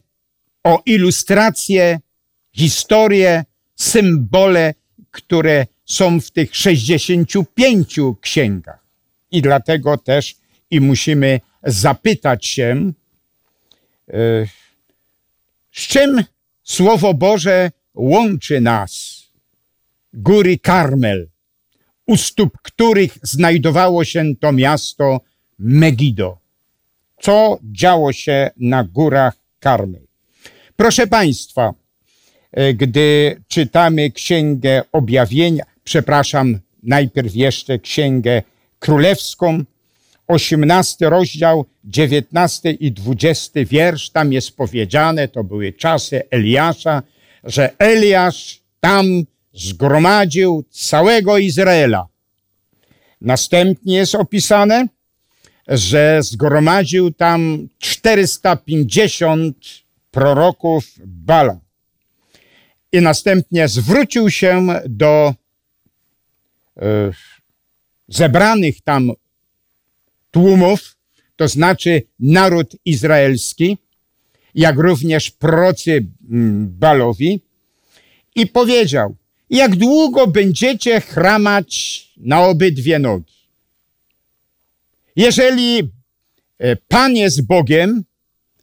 o 0.63 0.82
ilustracje, 0.86 2.00
historie, 2.54 3.44
symbole, 3.76 4.74
które 5.12 5.65
są 5.86 6.22
w 6.22 6.32
tych 6.32 6.56
65 6.56 7.96
księgach. 8.22 8.86
I 9.32 9.41
dlatego 9.41 9.98
też 9.98 10.36
i 10.72 10.82
musimy 10.82 11.39
zapytać 11.65 12.45
się, 12.45 12.91
e, 14.10 14.45
z 15.71 15.82
czym 15.88 16.23
Słowo 16.63 17.13
Boże 17.13 17.71
łączy 17.93 18.62
nas, 18.62 19.23
góry 20.13 20.60
Karmel, 20.60 21.30
u 22.08 22.17
stóp 22.17 22.58
których 22.62 23.17
znajdowało 23.21 24.06
się 24.06 24.23
to 24.39 24.51
miasto 24.51 25.21
Megido. 25.60 26.38
Co 27.21 27.60
działo 27.63 28.13
się 28.13 28.49
na 28.58 28.84
górach 28.84 29.36
Karmel? 29.60 30.01
Proszę 30.75 31.08
Państwa, 31.08 31.73
e, 32.51 32.73
gdy 32.73 33.41
czytamy 33.47 34.12
Księgę 34.12 34.84
Objawienia, 34.91 35.63
przepraszam, 35.84 36.60
najpierw 36.84 37.36
jeszcze 37.36 37.80
Księgę 37.80 38.41
Królewską, 38.80 39.63
18 40.28 41.10
rozdział, 41.10 41.66
19 41.84 42.72
i 42.72 42.92
20 42.92 43.66
wiersz, 43.66 44.10
tam 44.10 44.34
jest 44.34 44.58
powiedziane, 44.58 45.28
to 45.28 45.44
były 45.44 45.74
czasy 45.74 46.22
Eliasza, 46.32 47.04
że 47.44 47.78
Eliasz 47.78 48.60
tam 48.80 49.06
zgromadził 49.54 50.64
całego 50.70 51.38
Izraela. 51.38 52.08
Następnie 53.22 53.96
jest 53.96 54.16
opisane, 54.16 54.88
że 55.68 56.20
zgromadził 56.24 57.12
tam 57.12 57.68
450 57.80 59.58
proroków 60.12 60.86
Bala. 61.06 61.60
I 62.92 63.02
następnie 63.02 63.68
zwrócił 63.68 64.30
się 64.30 64.68
do 64.86 65.34
e, 66.78 67.12
zebranych 68.08 68.82
tam 68.82 69.12
tłumów, 70.36 70.95
to 71.36 71.48
znaczy 71.48 72.02
naród 72.19 72.76
izraelski, 72.86 73.78
jak 74.56 74.76
również 74.78 75.32
procy 75.32 76.06
mm, 76.32 76.67
Balowi 76.80 77.41
i 78.36 78.48
powiedział, 78.48 79.15
jak 79.50 79.76
długo 79.76 80.28
będziecie 80.28 81.02
chramać 81.02 81.69
na 82.17 82.41
obydwie 82.41 83.00
nogi? 83.00 83.34
Jeżeli 85.15 85.80
e, 86.60 86.76
Pan 86.76 87.15
jest 87.15 87.45
Bogiem, 87.45 88.04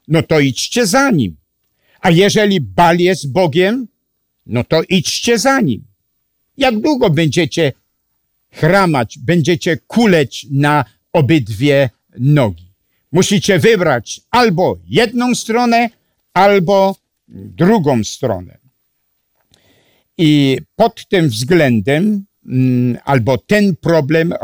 no 0.09 0.23
to 0.23 0.41
idźcie 0.41 0.87
za 0.87 1.11
Nim. 1.11 1.37
A 2.01 2.11
jeżeli 2.11 2.61
Bal 2.61 2.99
jest 2.99 3.33
Bogiem, 3.33 3.89
no 4.47 4.65
to 4.65 4.83
idźcie 4.89 5.39
za 5.39 5.61
Nim. 5.61 5.85
Jak 6.57 6.81
długo 6.81 7.11
będziecie 7.11 7.73
chramać, 8.51 9.19
będziecie 9.19 9.77
kuleć 9.77 10.47
na 10.51 10.85
obydwie 11.13 11.91
nogi. 12.19 12.73
Musicie 13.13 13.59
wybrać 13.59 14.21
albo 14.31 14.79
jedną 14.87 15.35
stronę, 15.35 15.91
albo 16.35 16.97
drugą 17.29 18.05
stronę. 18.05 18.59
I 20.19 20.59
pod 20.77 21.09
tym 21.09 21.29
względem, 21.29 22.25
mm, 22.47 22.99
albo 23.05 23.39
ten 23.39 23.77
problem 23.77 24.35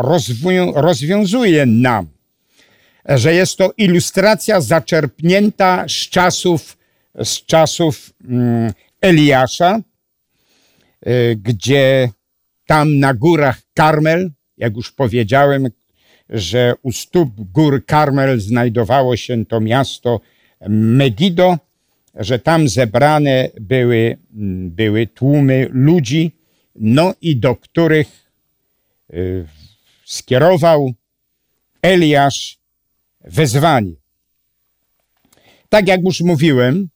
rozwiązuje 0.74 1.66
nam, 1.66 2.06
że 3.04 3.34
jest 3.34 3.56
to 3.56 3.72
ilustracja 3.76 4.60
zaczerpnięta 4.60 5.84
z 5.88 5.92
czasów, 5.92 6.78
z 7.24 7.46
czasów 7.46 8.12
mm, 8.28 8.72
Eliasza, 9.00 9.80
y, 11.06 11.38
gdzie 11.42 12.10
tam 12.66 12.98
na 12.98 13.14
górach 13.14 13.60
Karmel, 13.74 14.30
jak 14.56 14.76
już 14.76 14.92
powiedziałem, 14.92 15.68
że 16.30 16.74
u 16.82 16.92
stóp 16.92 17.30
gór 17.52 17.84
Karmel 17.86 18.40
znajdowało 18.40 19.16
się 19.16 19.46
to 19.46 19.60
miasto 19.60 20.20
Megido, 20.68 21.58
że 22.14 22.38
tam 22.38 22.68
zebrane 22.68 23.50
były, 23.60 24.16
były 24.70 25.06
tłumy 25.06 25.68
ludzi, 25.70 26.32
no 26.76 27.14
i 27.20 27.36
do 27.36 27.56
których 27.56 28.30
y, 29.14 29.46
skierował 30.04 30.92
Eliasz 31.82 32.58
wezwanie. 33.24 33.92
Tak 35.68 35.88
jak 35.88 36.00
już 36.04 36.20
mówiłem, 36.20 36.88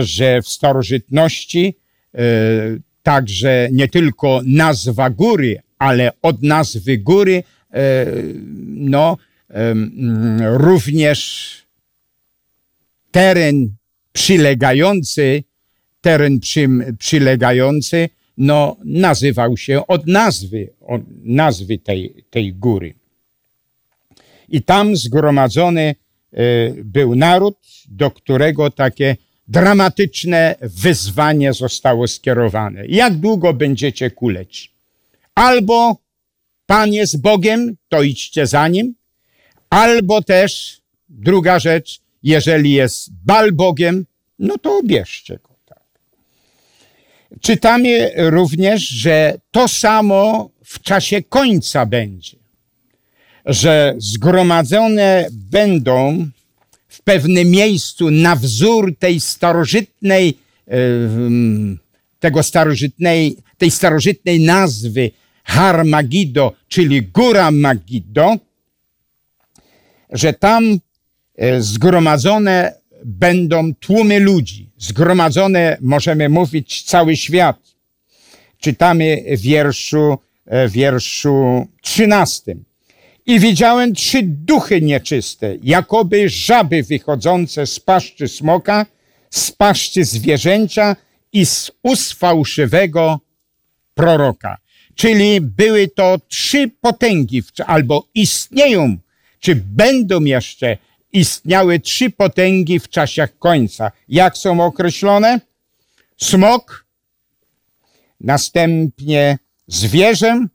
że 0.00 0.42
w 0.42 0.48
starożytności 0.48 1.74
y, 2.14 2.18
także 3.02 3.68
nie 3.72 3.88
tylko 3.88 4.40
nazwa 4.44 5.10
góry, 5.10 5.62
ale 5.78 6.12
od 6.22 6.42
nazwy 6.42 6.98
góry 6.98 7.42
no, 8.66 9.16
również 10.40 11.52
teren 13.10 13.76
przylegający, 14.12 15.44
teren 16.00 16.40
przy, 16.40 16.68
przylegający, 16.98 18.08
no, 18.36 18.76
nazywał 18.84 19.56
się 19.56 19.86
od 19.86 20.06
nazwy, 20.06 20.68
od 20.80 21.02
nazwy 21.24 21.78
tej, 21.78 22.24
tej 22.30 22.54
góry. 22.54 22.94
I 24.48 24.62
tam 24.62 24.96
zgromadzony 24.96 25.82
e, 25.82 25.94
był 26.84 27.14
naród, 27.14 27.58
do 27.88 28.10
którego 28.10 28.70
takie 28.70 29.16
dramatyczne 29.48 30.56
wyzwanie 30.60 31.52
zostało 31.52 32.08
skierowane. 32.08 32.86
Jak 32.86 33.14
długo 33.14 33.54
będziecie 33.54 34.10
kuleć? 34.10 34.72
Albo 35.34 35.96
Pan 36.68 36.92
jest 36.92 37.20
Bogiem, 37.20 37.76
to 37.88 38.02
idźcie 38.02 38.46
za 38.46 38.68
Nim. 38.68 38.94
Albo 39.70 40.22
też, 40.22 40.80
druga 41.08 41.58
rzecz, 41.58 42.00
jeżeli 42.22 42.72
jest 42.72 43.10
Bal 43.24 43.52
Bogiem, 43.52 44.06
no 44.38 44.58
to 44.58 44.78
obierzcie 44.78 45.34
go. 45.34 45.54
Tak. 45.66 45.82
Czytamy 47.40 48.12
również, 48.16 48.88
że 48.88 49.38
to 49.50 49.68
samo 49.68 50.50
w 50.64 50.80
czasie 50.82 51.22
końca 51.22 51.86
będzie. 51.86 52.36
Że 53.46 53.94
zgromadzone 53.98 55.28
będą 55.32 56.28
w 56.88 57.02
pewnym 57.02 57.50
miejscu 57.50 58.10
na 58.10 58.36
wzór 58.36 58.96
tej 58.98 59.20
starożytnej 59.20 60.38
tego 62.20 62.42
starożytnej, 62.42 63.36
tej 63.58 63.70
starożytnej 63.70 64.40
nazwy 64.40 65.10
Har 65.48 65.84
Magido, 65.84 66.52
czyli 66.68 67.02
Góra 67.02 67.50
Magido, 67.50 68.36
że 70.10 70.32
tam 70.32 70.78
e, 71.36 71.62
zgromadzone 71.62 72.74
będą 73.04 73.74
tłumy 73.74 74.20
ludzi. 74.20 74.70
Zgromadzone, 74.78 75.76
możemy 75.80 76.28
mówić, 76.28 76.82
cały 76.82 77.16
świat. 77.16 77.58
Czytamy 78.60 79.24
w 79.36 79.40
wierszu, 79.40 80.18
e, 80.46 80.68
wierszu 80.68 81.66
13. 81.82 82.56
I 83.26 83.40
widziałem 83.40 83.94
trzy 83.94 84.22
duchy 84.22 84.80
nieczyste, 84.80 85.56
jakoby 85.62 86.28
żaby 86.28 86.82
wychodzące 86.82 87.66
z 87.66 87.80
paszczy 87.80 88.28
smoka, 88.28 88.86
z 89.30 89.50
paszczy 89.50 90.04
zwierzęcia 90.04 90.96
i 91.32 91.46
z 91.46 91.70
ust 91.82 92.12
fałszywego 92.12 93.20
proroka. 93.94 94.56
Czyli 94.98 95.40
były 95.40 95.88
to 95.88 96.18
trzy 96.28 96.70
potęgi, 96.80 97.42
albo 97.66 98.08
istnieją, 98.14 98.96
czy 99.40 99.54
będą 99.56 100.24
jeszcze 100.24 100.76
istniały 101.12 101.80
trzy 101.80 102.10
potęgi 102.10 102.80
w 102.80 102.88
czasach 102.88 103.38
końca. 103.38 103.92
Jak 104.08 104.38
są 104.38 104.60
określone? 104.64 105.40
Smok, 106.16 106.86
następnie 108.20 109.38
zwierzę 109.66 110.46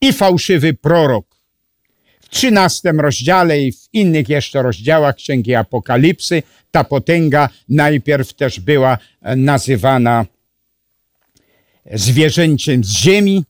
i 0.00 0.12
fałszywy 0.12 0.74
prorok. 0.74 1.26
W 2.20 2.28
trzynastym 2.28 3.00
rozdziale 3.00 3.60
i 3.60 3.72
w 3.72 3.88
innych 3.92 4.28
jeszcze 4.28 4.62
rozdziałach 4.62 5.16
Księgi 5.16 5.54
Apokalipsy 5.54 6.42
ta 6.70 6.84
potęga 6.84 7.48
najpierw 7.68 8.34
też 8.34 8.60
była 8.60 8.98
nazywana 9.36 10.26
zwierzęciem 11.94 12.84
z 12.84 12.90
ziemi, 12.90 13.44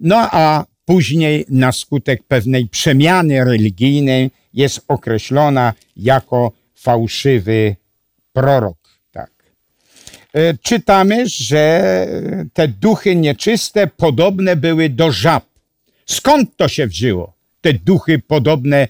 no 0.00 0.16
a 0.16 0.64
później 0.84 1.44
na 1.48 1.72
skutek 1.72 2.22
pewnej 2.22 2.68
przemiany 2.68 3.44
religijnej 3.44 4.30
jest 4.54 4.80
określona 4.88 5.72
jako 5.96 6.52
fałszywy 6.74 7.76
prorok. 8.32 8.78
Tak. 9.12 9.30
E, 10.32 10.54
czytamy, 10.62 11.28
że 11.28 12.06
te 12.52 12.68
duchy 12.68 13.16
nieczyste 13.16 13.86
podobne 13.86 14.56
były 14.56 14.88
do 14.88 15.12
żab. 15.12 15.44
Skąd 16.06 16.56
to 16.56 16.68
się 16.68 16.86
wzięło? 16.86 17.32
Te 17.60 17.72
duchy 17.72 18.18
podobne 18.18 18.88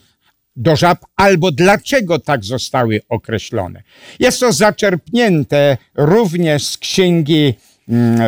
do 0.57 0.77
żab, 0.77 1.05
albo 1.17 1.53
dlaczego 1.53 2.19
tak 2.19 2.45
zostały 2.45 3.01
określone. 3.09 3.83
Jest 4.19 4.41
to 4.41 4.53
zaczerpnięte 4.53 5.77
również 5.95 6.67
z 6.67 6.79
księgi 6.79 7.55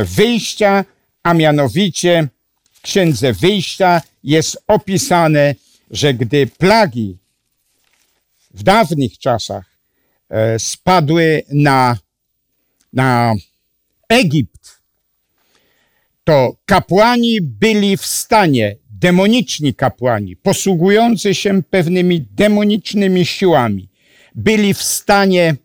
wyjścia, 0.04 0.84
a 1.22 1.34
mianowicie 1.34 2.28
w 2.72 2.80
księdze 2.80 3.32
wyjścia 3.32 4.02
jest 4.24 4.64
opisane, 4.66 5.54
że 5.90 6.14
gdy 6.14 6.46
plagi 6.46 7.18
w 8.54 8.62
dawnych 8.62 9.18
czasach 9.18 9.64
e, 10.30 10.58
spadły 10.58 11.42
na, 11.52 11.98
na 12.92 13.34
Egipt, 14.08 14.80
to 16.24 16.56
kapłani 16.66 17.40
byli 17.40 17.96
w 17.96 18.06
stanie, 18.06 18.76
demoniczni 18.90 19.74
kapłani, 19.74 20.36
posługujący 20.36 21.34
się 21.34 21.62
pewnymi 21.62 22.20
demonicznymi 22.30 23.26
siłami, 23.26 23.88
byli 24.34 24.74
w 24.74 24.82
stanie 24.82 25.56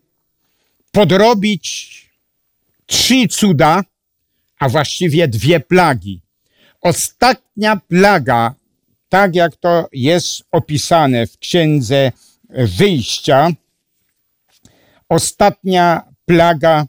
podrobić 0.92 1.99
trzy 2.90 3.28
cuda, 3.28 3.84
a 4.58 4.68
właściwie 4.68 5.28
dwie 5.28 5.60
plagi. 5.60 6.22
Ostatnia 6.80 7.76
plaga, 7.76 8.54
tak 9.08 9.34
jak 9.34 9.56
to 9.56 9.88
jest 9.92 10.42
opisane 10.50 11.26
w 11.26 11.38
księdze 11.38 12.12
wyjścia, 12.50 13.48
ostatnia 15.08 16.02
plaga, 16.24 16.86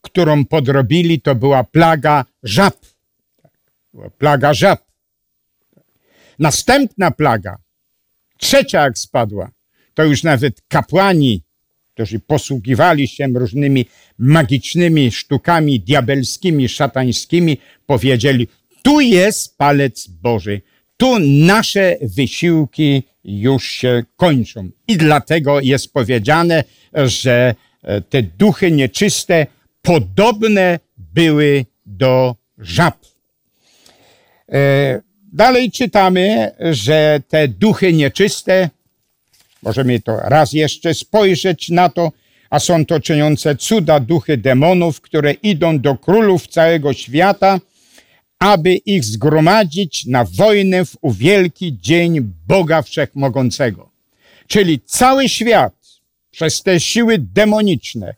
którą 0.00 0.44
podrobili, 0.44 1.20
to 1.20 1.34
była 1.34 1.64
plaga 1.64 2.24
żab. 2.42 2.76
Plaga 4.18 4.54
żab. 4.54 4.80
Następna 6.38 7.10
plaga, 7.10 7.56
trzecia 8.38 8.80
jak 8.82 8.98
spadła, 8.98 9.50
to 9.94 10.04
już 10.04 10.22
nawet 10.22 10.60
kapłani, 10.68 11.42
którzy 11.94 12.20
posługiwali 12.20 13.08
się 13.08 13.26
różnymi 13.34 13.86
magicznymi 14.18 15.10
sztukami 15.10 15.80
diabelskimi, 15.80 16.68
szatańskimi, 16.68 17.58
powiedzieli, 17.86 18.48
tu 18.82 19.00
jest 19.00 19.58
palec 19.58 20.06
Boży, 20.06 20.60
tu 20.96 21.18
nasze 21.18 21.96
wysiłki 22.02 23.02
już 23.24 23.70
się 23.70 24.02
kończą. 24.16 24.70
I 24.88 24.96
dlatego 24.96 25.60
jest 25.60 25.92
powiedziane, 25.92 26.64
że 26.94 27.54
e, 27.82 28.00
te 28.00 28.22
duchy 28.22 28.70
nieczyste 28.70 29.46
podobne 29.82 30.78
były 30.96 31.66
do 31.86 32.36
żab. 32.58 32.96
E, 34.52 35.02
dalej 35.32 35.70
czytamy, 35.70 36.50
że 36.70 37.20
te 37.28 37.48
duchy 37.48 37.92
nieczyste, 37.92 38.70
możemy 39.62 40.00
to 40.00 40.16
raz 40.16 40.52
jeszcze 40.52 40.94
spojrzeć 40.94 41.68
na 41.68 41.88
to, 41.88 42.12
a 42.50 42.58
są 42.58 42.86
to 42.86 43.00
czyniące 43.00 43.56
cuda 43.56 44.00
duchy 44.00 44.36
demonów, 44.36 45.00
które 45.00 45.32
idą 45.32 45.78
do 45.78 45.96
królów 45.96 46.48
całego 46.48 46.92
świata, 46.92 47.60
aby 48.38 48.74
ich 48.74 49.04
zgromadzić 49.04 50.06
na 50.06 50.24
wojnę 50.24 50.84
w 50.84 50.96
wielki 51.04 51.78
dzień 51.80 52.32
Boga 52.46 52.82
Wszechmogącego. 52.82 53.90
Czyli 54.46 54.80
cały 54.80 55.28
świat 55.28 55.74
przez 56.30 56.62
te 56.62 56.80
siły 56.80 57.18
demoniczne 57.18 58.14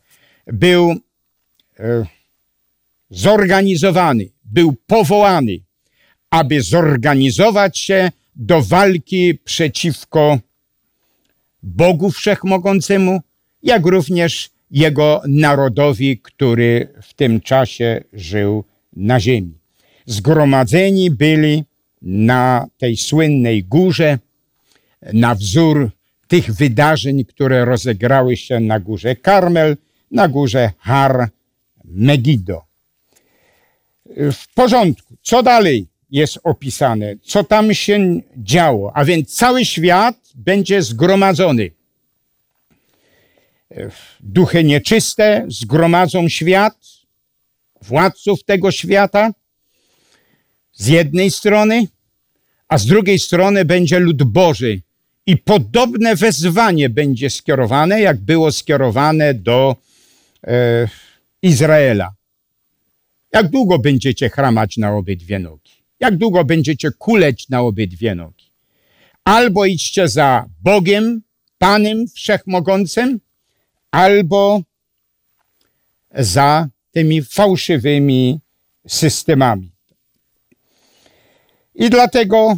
był 0.47 0.91
e, 1.79 2.05
zorganizowany, 3.09 4.29
był 4.45 4.75
powołany, 4.87 5.59
aby 6.29 6.61
zorganizować 6.61 7.79
się 7.79 8.11
do 8.35 8.61
walki 8.61 9.35
przeciwko 9.43 10.39
Bogu 11.65 12.11
Wszechmogącemu, 12.11 13.21
jak 13.63 13.85
również 13.85 14.49
jego 14.71 15.21
narodowi, 15.27 16.17
który 16.17 16.93
w 17.01 17.13
tym 17.13 17.41
czasie 17.41 18.03
żył 18.13 18.63
na 18.93 19.19
ziemi 19.19 19.65
zgromadzeni 20.05 21.11
byli 21.11 21.63
na 22.01 22.67
tej 22.77 22.97
słynnej 22.97 23.63
górze, 23.63 24.19
na 25.13 25.35
wzór 25.35 25.89
tych 26.27 26.53
wydarzeń, 26.53 27.25
które 27.25 27.65
rozegrały 27.65 28.37
się 28.37 28.59
na 28.59 28.79
górze 28.79 29.15
Karmel, 29.15 29.77
na 30.11 30.27
górze 30.27 30.71
Har 30.77 31.29
Megiddo. 31.85 32.61
W 34.15 34.53
porządku. 34.53 35.15
Co 35.21 35.43
dalej 35.43 35.87
jest 36.11 36.39
opisane? 36.43 37.15
Co 37.23 37.43
tam 37.43 37.73
się 37.73 38.21
działo? 38.37 38.91
A 38.97 39.05
więc 39.05 39.35
cały 39.35 39.65
świat 39.65 40.15
będzie 40.35 40.81
zgromadzony. 40.81 41.71
Duchy 44.19 44.63
nieczyste 44.63 45.45
zgromadzą 45.47 46.29
świat, 46.29 46.77
władców 47.81 48.43
tego 48.43 48.71
świata, 48.71 49.31
z 50.73 50.87
jednej 50.87 51.31
strony, 51.31 51.87
a 52.67 52.77
z 52.77 52.85
drugiej 52.85 53.19
strony 53.19 53.65
będzie 53.65 53.99
lud 53.99 54.23
Boży. 54.23 54.81
I 55.27 55.37
podobne 55.37 56.15
wezwanie 56.15 56.89
będzie 56.89 57.29
skierowane, 57.29 58.01
jak 58.01 58.17
było 58.17 58.51
skierowane 58.51 59.33
do 59.33 59.75
e, 60.47 60.87
Izraela. 61.41 62.13
Jak 63.33 63.47
długo 63.49 63.79
będziecie 63.79 64.29
chramać 64.29 64.77
na 64.77 64.91
obydwie 64.91 65.39
nogi? 65.39 65.74
Jak 65.99 66.17
długo 66.17 66.45
będziecie 66.45 66.91
kuleć 66.91 67.49
na 67.49 67.61
obydwie 67.61 68.15
nogi? 68.15 68.45
Albo 69.23 69.65
idźcie 69.65 70.07
za 70.07 70.45
Bogiem, 70.61 71.21
Panem 71.57 72.07
Wszechmogącym, 72.07 73.19
albo 73.91 74.61
za 76.15 76.67
tymi 76.91 77.21
fałszywymi 77.21 78.39
systemami. 78.87 79.71
I 81.75 81.89
dlatego 81.89 82.57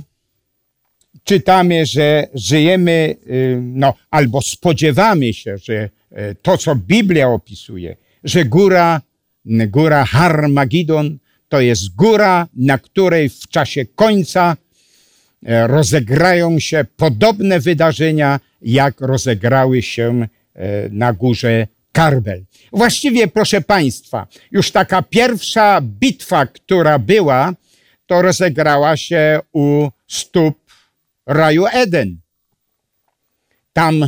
czytamy, 1.24 1.86
że 1.86 2.28
żyjemy, 2.34 3.16
y, 3.28 3.60
no, 3.62 3.94
albo 4.10 4.42
spodziewamy 4.42 5.34
się, 5.34 5.58
że 5.58 5.90
y, 6.12 6.36
to, 6.42 6.58
co 6.58 6.76
Biblia 6.76 7.28
opisuje, 7.30 7.98
że 8.24 8.46
góra, 8.46 9.02
góra 9.46 10.06
Harmagidon 10.06 11.18
to 11.50 11.62
jest 11.62 11.96
góra, 11.96 12.48
na 12.56 12.78
której 12.78 13.30
w 13.30 13.48
czasie 13.48 13.86
końca 13.86 14.58
y, 15.44 15.68
rozegrają 15.68 16.60
się 16.60 16.86
podobne 16.98 17.60
wydarzenia, 17.60 18.40
jak 18.62 19.02
rozegrały 19.02 19.82
się 19.82 20.28
na 20.90 21.14
górze 21.14 21.68
Karbel. 21.92 22.46
Właściwie, 22.74 23.28
proszę 23.28 23.62
Państwa, 23.62 24.28
już 24.52 24.72
taka 24.72 25.02
pierwsza 25.02 25.82
bitwa, 25.82 26.46
która 26.46 27.00
była, 27.00 27.54
to 28.06 28.22
rozegrała 28.22 28.98
się 28.98 29.40
u 29.54 29.90
stóp 30.08 30.58
raju 31.26 31.66
Eden. 31.74 32.18
Tam 33.74 34.08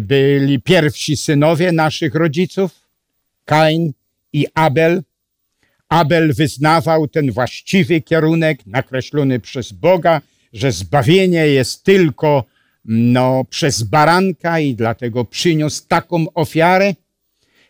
byli 0.00 0.60
pierwsi 0.60 1.16
synowie 1.16 1.72
naszych 1.72 2.14
rodziców, 2.14 2.70
Kain 3.44 3.92
i 4.32 4.46
Abel. 4.54 5.02
Abel 5.94 6.34
wyznawał 6.34 7.08
ten 7.08 7.32
właściwy 7.32 8.00
kierunek 8.00 8.66
nakreślony 8.66 9.40
przez 9.40 9.72
Boga, 9.72 10.20
że 10.52 10.72
zbawienie 10.72 11.46
jest 11.46 11.84
tylko 11.84 12.44
no, 12.84 13.44
przez 13.50 13.82
baranka 13.82 14.60
i 14.60 14.74
dlatego 14.74 15.24
przyniósł 15.24 15.82
taką 15.88 16.26
ofiarę. 16.34 16.94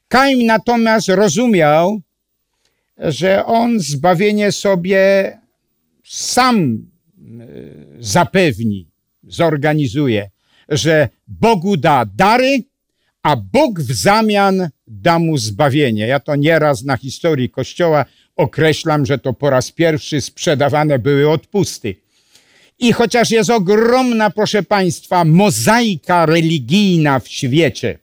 Kain 0.08 0.46
natomiast 0.46 1.08
rozumiał, 1.08 2.00
że 2.98 3.46
on 3.46 3.80
zbawienie 3.80 4.52
sobie 4.52 5.32
sam 6.04 6.56
e, 6.64 7.46
zapewni, 8.00 8.88
zorganizuje, 9.22 10.30
że 10.68 11.08
Bogu 11.28 11.76
da 11.76 12.04
dary, 12.16 12.62
a 13.22 13.36
Bóg 13.36 13.80
w 13.80 13.92
zamian 13.92 14.68
da 14.86 15.18
mu 15.18 15.38
zbawienie. 15.38 16.06
Ja 16.06 16.20
to 16.20 16.36
nieraz 16.36 16.84
na 16.84 16.96
historii 16.96 17.50
Kościoła 17.50 18.04
określam, 18.36 19.06
że 19.06 19.18
to 19.18 19.32
po 19.32 19.50
raz 19.50 19.72
pierwszy 19.72 20.20
sprzedawane 20.20 20.98
były 20.98 21.30
odpusty. 21.30 21.94
I 22.78 22.92
chociaż 22.92 23.30
jest 23.30 23.50
ogromna, 23.50 24.30
proszę 24.30 24.62
Państwa, 24.62 25.24
mozaika 25.24 26.26
religijna 26.26 27.18
w 27.18 27.28
świecie, 27.28 27.98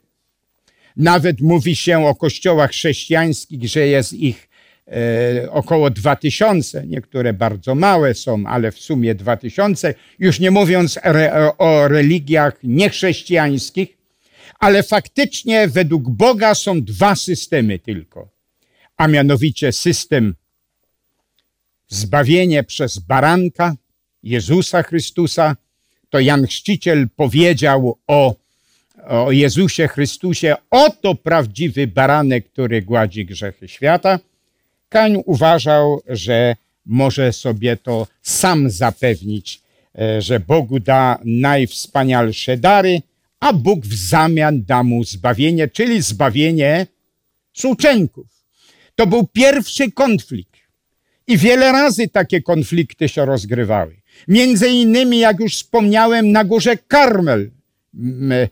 nawet 0.98 1.41
mówi 1.41 1.76
się 1.76 2.06
o 2.06 2.15
kościołach 2.15 2.72
chrześcijańskich, 2.72 3.67
że 3.67 3.88
jest 3.88 4.13
ich 4.13 4.50
e, 4.88 5.52
około 5.52 5.89
2000, 5.89 6.84
niektóre 6.88 7.34
bardzo 7.34 7.76
małe 7.76 8.13
są, 8.13 8.44
ale 8.48 8.72
w 8.72 8.80
sumie 8.80 9.15
2000, 9.15 9.94
już 10.20 10.39
nie 10.39 10.52
mówiąc 10.52 11.00
re, 11.04 11.52
o 11.58 11.88
religiach 11.88 12.60
niechrześcijańskich, 12.63 14.01
ale 14.62 14.84
faktycznie 14.84 15.67
według 15.67 16.10
Boga 16.10 16.56
są 16.56 16.82
dwa 16.82 17.15
systemy 17.15 17.80
tylko, 17.80 18.30
a 18.97 19.08
mianowicie 19.08 19.71
system 19.71 20.36
zbawienie 21.88 22.63
przez 22.63 23.00
baranka 23.00 23.76
Jezusa 24.24 24.84
Chrystusa, 24.84 25.56
to 26.10 26.19
Jan 26.19 26.47
Chrzciciel 26.47 27.10
powiedział 27.15 27.97
o, 28.08 28.36
o 29.08 29.32
Jezusie 29.32 29.88
Chrystusie, 29.88 30.56
oto 30.69 31.15
prawdziwy 31.15 31.88
baranek, 31.88 32.52
który 32.52 32.82
gładzi 32.82 33.26
grzechy 33.26 33.67
świata. 33.67 34.19
Kań 34.89 35.24
uważał, 35.26 36.02
że 36.08 36.56
może 36.86 37.34
sobie 37.34 37.78
to 37.78 38.08
sam 38.21 38.69
zapewnić, 38.69 39.62
e, 40.00 40.21
że 40.21 40.39
Bogu 40.39 40.80
da 40.80 41.19
najwspanialsze 41.26 42.58
dary, 42.58 43.02
a 43.41 43.54
Bóg 43.54 43.86
w 43.86 43.93
zamian 43.93 44.63
da 44.63 44.84
mu 44.84 45.04
zbawienie, 45.04 45.67
czyli 45.67 46.01
zbawienie 46.01 46.88
suczenków. 47.54 48.27
To 48.95 49.08
był 49.08 49.27
pierwszy 49.27 49.91
konflikt. 49.91 50.62
I 51.27 51.38
wiele 51.38 51.71
razy 51.71 52.08
takie 52.08 52.41
konflikty 52.41 53.10
się 53.10 53.25
rozgrywały. 53.25 54.01
Między 54.27 54.67
innymi, 54.67 55.19
jak 55.19 55.39
już 55.39 55.56
wspomniałem, 55.56 56.32
na 56.32 56.43
górze 56.43 56.77
Karmel 56.77 57.51
e, 58.32 58.47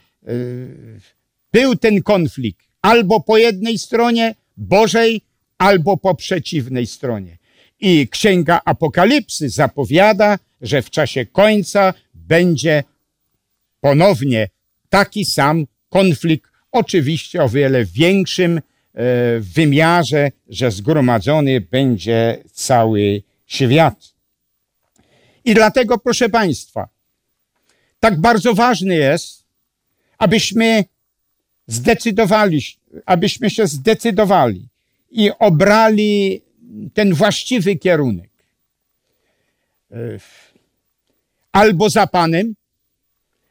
był 1.51 1.75
ten 1.75 2.03
konflikt. 2.03 2.67
Albo 2.81 3.19
po 3.19 3.37
jednej 3.37 3.77
stronie 3.77 4.35
Bożej, 4.57 5.21
albo 5.57 5.97
po 5.97 6.15
przeciwnej 6.15 6.87
stronie. 6.87 7.37
I 7.79 8.07
Księga 8.07 8.61
Apokalipsy 8.65 9.49
zapowiada, 9.49 10.39
że 10.61 10.81
w 10.81 10.89
czasie 10.89 11.25
końca 11.25 11.93
będzie 12.13 12.83
ponownie 13.81 14.47
taki 14.89 15.25
sam 15.25 15.65
konflikt, 15.89 16.51
oczywiście 16.71 17.43
o 17.43 17.49
wiele 17.49 17.85
większym 17.85 18.57
e, 18.57 18.61
wymiarze, 19.39 20.31
że 20.49 20.71
zgromadzony 20.71 21.61
będzie 21.61 22.43
cały 22.51 23.23
świat. 23.45 24.13
I 25.45 25.53
dlatego, 25.53 25.97
proszę 25.97 26.29
Państwa, 26.29 26.89
tak 27.99 28.21
bardzo 28.21 28.53
ważne 28.53 28.95
jest, 28.95 29.45
abyśmy 30.17 30.83
zdecydowali, 31.67 32.61
abyśmy 33.05 33.49
się 33.49 33.67
zdecydowali 33.67 34.67
i 35.11 35.31
obrali 35.39 36.41
ten 36.93 37.13
właściwy 37.13 37.75
kierunek. 37.75 38.29
E, 39.91 39.95
albo 41.51 41.89
za 41.89 42.07
Panem, 42.07 42.55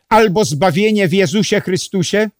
albo 0.08 0.44
zbawienie 0.44 1.08
w 1.08 1.12
Jezusie 1.12 1.60
Chrystusie, 1.60 2.30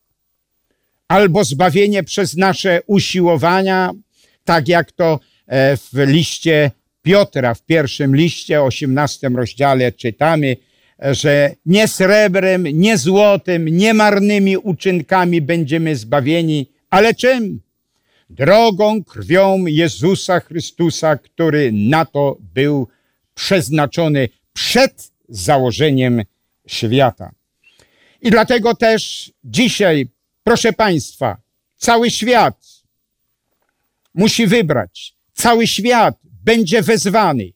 albo 1.08 1.44
zbawienie 1.44 2.02
przez 2.02 2.36
nasze 2.36 2.80
usiłowania, 2.86 3.90
tak 4.44 4.68
jak 4.68 4.92
to 4.92 5.20
e, 5.46 5.76
w 5.76 5.90
liście 5.92 6.70
Piotra, 7.02 7.54
w 7.54 7.62
pierwszym 7.62 8.16
liście, 8.16 8.62
18 8.62 9.28
rozdziale 9.28 9.92
czytamy, 9.92 10.56
że 10.98 11.54
nie 11.66 11.88
srebrem, 11.88 12.62
nie 12.72 12.98
złotem, 12.98 13.68
nie 13.68 13.94
marnymi 13.94 14.56
uczynkami 14.56 15.42
będziemy 15.42 15.96
zbawieni, 15.96 16.66
ale 16.90 17.14
czym? 17.14 17.60
Drogą, 18.30 19.04
krwią 19.04 19.66
Jezusa 19.66 20.40
Chrystusa, 20.40 21.16
który 21.16 21.72
na 21.72 22.04
to 22.04 22.36
był 22.54 22.88
przeznaczony 23.34 24.28
przed 24.52 25.10
założeniem 25.28 26.22
świata. 26.66 27.37
I 28.22 28.30
dlatego 28.30 28.74
też 28.74 29.32
dzisiaj, 29.44 30.08
proszę 30.44 30.72
Państwa, 30.72 31.36
cały 31.76 32.10
świat 32.10 32.66
musi 34.14 34.46
wybrać, 34.46 35.14
cały 35.34 35.66
świat 35.66 36.18
będzie 36.24 36.82
wezwany 36.82 37.52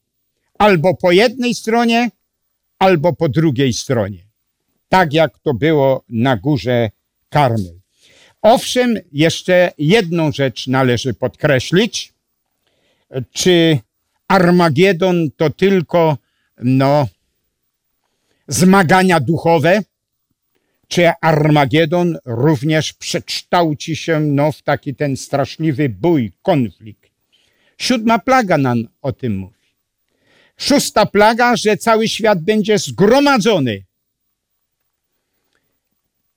albo 0.59 0.95
po 0.95 1.13
jednej 1.13 1.55
stronie, 1.55 2.11
albo 2.79 3.13
po 3.13 3.29
drugiej 3.29 3.73
stronie. 3.73 4.25
Tak 4.89 5.13
jak 5.13 5.39
to 5.39 5.55
było 5.55 6.05
na 6.09 6.37
górze 6.37 6.91
Karmel. 7.29 7.81
Owszem, 8.43 8.99
jeszcze 9.13 9.73
jedną 9.79 10.33
rzecz 10.33 10.67
należy 10.67 11.15
podkreślić. 11.15 12.13
Czy 13.33 13.79
Armagedon 14.29 15.31
to 15.37 15.51
tylko 15.51 16.19
no, 16.59 17.09
zmagania 18.49 19.21
duchowe? 19.21 19.83
Czy 20.93 21.11
Armagedon 21.21 22.19
również 22.25 22.93
przekształci 22.93 23.97
się 23.97 24.21
no, 24.21 24.53
w 24.53 24.63
taki 24.63 24.95
ten 24.95 25.17
straszliwy 25.17 25.89
bój, 25.89 26.33
konflikt? 26.43 27.11
Siódma 27.79 28.19
plaga 28.19 28.59
nam 28.59 28.89
o 29.03 29.13
tym 29.13 29.37
mówi. 29.37 29.61
Szósta 30.57 31.07
plaga, 31.07 31.57
że 31.57 31.77
cały 31.77 32.09
świat 32.09 32.43
będzie 32.43 32.79
zgromadzony 32.79 33.85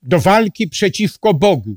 do 0.02 0.20
walki 0.20 0.68
przeciwko 0.68 1.34
Bogu, 1.34 1.76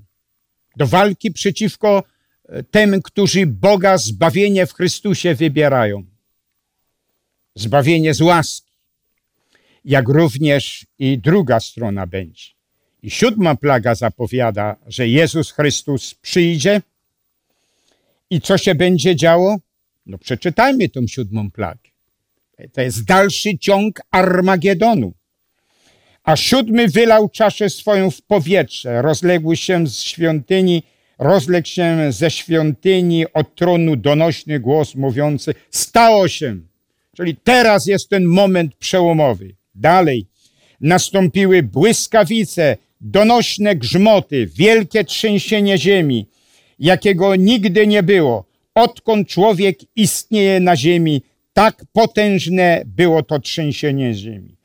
do 0.75 0.87
walki 0.87 1.31
przeciwko 1.31 2.03
e, 2.49 2.63
tym, 2.63 3.01
którzy 3.01 3.47
Boga 3.47 3.97
zbawienie 3.97 4.65
w 4.65 4.73
Chrystusie 4.73 5.35
wybierają. 5.35 6.03
Zbawienie 7.55 8.13
z 8.13 8.21
łaski, 8.21 8.71
jak 9.85 10.09
również 10.09 10.85
i 10.99 11.17
druga 11.17 11.59
strona 11.59 12.07
będzie. 12.07 12.58
I 13.03 13.09
siódma 13.09 13.55
plaga 13.55 13.95
zapowiada, 13.95 14.75
że 14.88 15.07
Jezus 15.07 15.51
Chrystus 15.51 16.15
przyjdzie 16.15 16.81
i 18.29 18.41
co 18.41 18.57
się 18.57 18.75
będzie 18.75 19.15
działo? 19.15 19.57
No 20.05 20.17
przeczytajmy 20.17 20.89
tą 20.89 21.07
siódmą 21.07 21.51
plagę. 21.51 21.89
To 22.73 22.81
jest 22.81 23.05
dalszy 23.05 23.57
ciąg 23.57 24.01
Armagedonu. 24.12 25.13
A 26.23 26.35
siódmy 26.35 26.88
wylał 26.88 27.29
czaszę 27.29 27.69
swoją 27.69 28.12
w 28.12 28.21
powietrze, 28.21 29.01
rozległ 29.01 29.55
się 29.55 29.88
z 29.88 29.99
świątyni, 29.99 30.83
rozległ 31.19 31.67
się 31.67 31.97
ze 32.09 32.31
świątyni 32.31 33.33
od 33.33 33.55
tronu 33.55 33.95
donośny 33.95 34.59
głos 34.59 34.95
mówiący, 34.95 35.55
stało 35.71 36.27
się. 36.27 36.57
Czyli 37.15 37.35
teraz 37.35 37.85
jest 37.85 38.09
ten 38.09 38.25
moment 38.25 38.75
przełomowy. 38.75 39.55
Dalej 39.75 40.27
nastąpiły 40.81 41.63
błyskawice, 41.63 42.77
donośne 43.01 43.75
grzmoty, 43.75 44.47
wielkie 44.55 45.03
trzęsienie 45.03 45.77
ziemi, 45.77 46.25
jakiego 46.79 47.35
nigdy 47.35 47.88
nie 47.88 48.03
było, 48.03 48.45
odkąd 48.75 49.27
człowiek 49.27 49.79
istnieje 49.95 50.59
na 50.59 50.75
ziemi, 50.75 51.21
tak 51.53 51.85
potężne 51.93 52.81
było 52.85 53.23
to 53.23 53.39
trzęsienie 53.39 54.13
ziemi. 54.13 54.55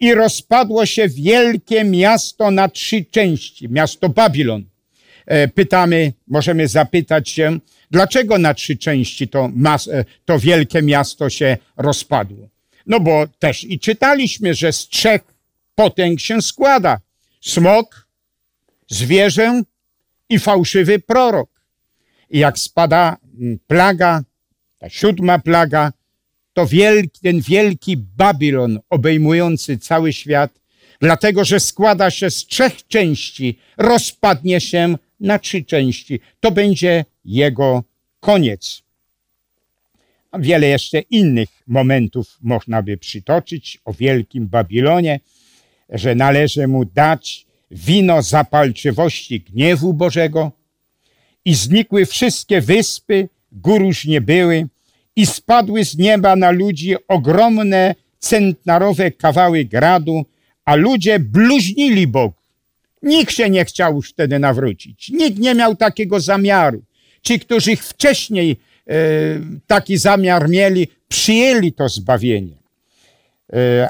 I 0.00 0.14
rozpadło 0.14 0.86
się 0.86 1.08
wielkie 1.08 1.84
miasto 1.84 2.50
na 2.50 2.68
trzy 2.68 3.04
części, 3.04 3.68
miasto 3.68 4.08
Babilon. 4.08 4.64
e, 5.26 5.48
pytamy, 5.48 6.12
możemy 6.26 6.68
zapytać 6.68 7.28
się, 7.28 7.58
dlaczego 7.90 8.38
na 8.38 8.54
trzy 8.54 8.76
części 8.76 9.28
to, 9.28 9.50
e, 9.92 10.04
to 10.24 10.38
wielkie 10.38 10.82
miasto 10.82 11.30
się 11.30 11.56
rozpadło. 11.76 12.48
No 12.86 13.00
bo 13.00 13.26
też 13.38 13.64
i 13.64 13.78
czytaliśmy, 13.78 14.54
że 14.54 14.72
z 14.72 14.88
trzech 14.88 15.20
potęg 15.74 16.20
się 16.20 16.42
składa. 16.42 17.00
Smok, 17.40 18.08
zwierzę 18.88 19.62
i 20.28 20.38
fałszywy 20.38 20.98
prorok. 20.98 21.50
I 22.30 22.38
jak 22.38 22.58
spada 22.58 23.16
mm, 23.40 23.58
plaga, 23.66 24.22
ta 24.78 24.88
siódma 24.88 25.38
plaga, 25.38 25.92
to 26.52 26.66
wielki, 26.66 27.20
ten 27.20 27.40
wielki 27.40 27.96
Babilon 27.96 28.78
obejmujący 28.90 29.78
cały 29.78 30.12
świat, 30.12 30.60
dlatego 31.00 31.44
że 31.44 31.60
składa 31.60 32.10
się 32.10 32.30
z 32.30 32.46
trzech 32.46 32.86
części, 32.86 33.58
rozpadnie 33.76 34.60
się 34.60 34.94
na 35.20 35.38
trzy 35.38 35.64
części. 35.64 36.20
To 36.40 36.50
będzie 36.50 37.04
jego 37.24 37.84
koniec. 38.20 38.82
Wiele 40.38 40.66
jeszcze 40.66 41.00
innych 41.00 41.48
momentów 41.66 42.38
można 42.42 42.82
by 42.82 42.96
przytoczyć 42.96 43.78
o 43.84 43.92
wielkim 43.92 44.48
Babilonie, 44.48 45.20
że 45.88 46.14
należy 46.14 46.68
mu 46.68 46.84
dać 46.84 47.46
wino 47.70 48.22
zapalczywości 48.22 49.40
gniewu 49.40 49.94
Bożego 49.94 50.52
i 51.44 51.54
znikły 51.54 52.06
wszystkie 52.06 52.60
wyspy, 52.60 53.28
gór 53.52 53.82
już 53.82 54.04
nie 54.04 54.20
były 54.20 54.68
i 55.16 55.26
spadły 55.26 55.84
z 55.84 55.98
nieba 55.98 56.36
na 56.36 56.50
ludzi 56.50 56.94
ogromne 57.08 57.94
centnarowe 58.18 59.10
kawały 59.10 59.64
gradu, 59.64 60.24
a 60.64 60.74
ludzie 60.74 61.18
bluźnili 61.18 62.06
Bogu. 62.06 62.34
Nikt 63.02 63.32
się 63.32 63.50
nie 63.50 63.64
chciał 63.64 63.96
już 63.96 64.10
wtedy 64.10 64.38
nawrócić. 64.38 65.08
Nikt 65.08 65.38
nie 65.38 65.54
miał 65.54 65.76
takiego 65.76 66.20
zamiaru. 66.20 66.82
Ci, 67.22 67.40
którzy 67.40 67.76
wcześniej 67.76 68.50
e, 68.50 68.94
taki 69.66 69.96
zamiar 69.96 70.48
mieli, 70.48 70.88
przyjęli 71.08 71.72
to 71.72 71.88
zbawienie. 71.88 72.57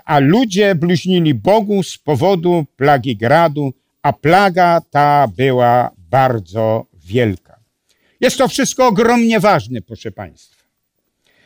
A 0.04 0.18
ludzie 0.18 0.74
bluźnili 0.74 1.34
Bogu 1.34 1.82
z 1.82 1.98
powodu 1.98 2.66
plagi 2.76 3.16
gradu, 3.16 3.72
a 4.02 4.12
plaga 4.12 4.80
ta 4.90 5.28
była 5.36 5.90
bardzo 5.98 6.86
wielka. 6.94 7.58
Jest 8.20 8.38
to 8.38 8.48
wszystko 8.48 8.86
ogromnie 8.86 9.40
ważne, 9.40 9.82
proszę 9.82 10.10
Państwa. 10.10 10.64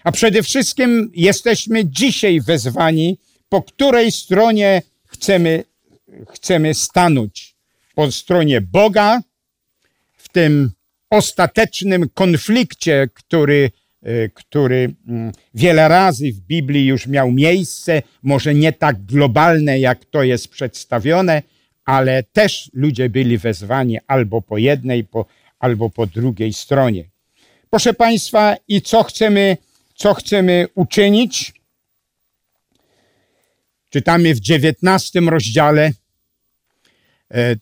A 0.04 0.12
przede 0.12 0.42
wszystkim 0.42 1.10
jesteśmy 1.14 1.86
dzisiaj 1.86 2.40
wezwani, 2.40 3.18
po 3.48 3.62
której 3.62 4.12
stronie 4.12 4.82
chcemy, 5.06 5.64
chcemy 6.30 6.74
stanąć. 6.74 7.54
Po 7.94 8.12
stronie 8.12 8.60
Boga, 8.60 9.20
w 10.16 10.28
tym 10.28 10.70
ostatecznym 11.10 12.08
konflikcie, 12.14 13.08
który 13.14 13.70
który 14.34 14.94
mm, 15.08 15.32
wiele 15.54 15.88
razy 15.88 16.32
w 16.32 16.40
Biblii 16.40 16.86
już 16.86 17.06
miał 17.06 17.32
miejsce, 17.32 18.02
może 18.22 18.54
nie 18.54 18.72
tak 18.72 19.04
globalne, 19.04 19.80
jak 19.80 20.04
to 20.04 20.22
jest 20.22 20.48
przedstawione, 20.48 21.42
ale 21.84 22.22
też 22.22 22.70
ludzie 22.72 23.10
byli 23.10 23.38
wezwani 23.38 23.98
albo 24.06 24.42
po 24.42 24.58
jednej, 24.58 25.04
po, 25.04 25.26
albo 25.58 25.90
po 25.90 26.06
drugiej 26.06 26.52
stronie. 26.52 27.04
Proszę 27.70 27.94
Państwa, 27.94 28.56
i 28.68 28.82
co 28.82 29.02
chcemy, 29.02 29.56
co 29.94 30.14
chcemy 30.14 30.66
uczynić? 30.74 31.52
Czytamy 33.90 34.34
w 34.34 34.40
dziewiętnastym 34.40 35.28
rozdziale 35.28 35.92
e, 37.30 37.56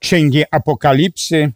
Księgi 0.00 0.44
Apokalipsy, 0.50 1.52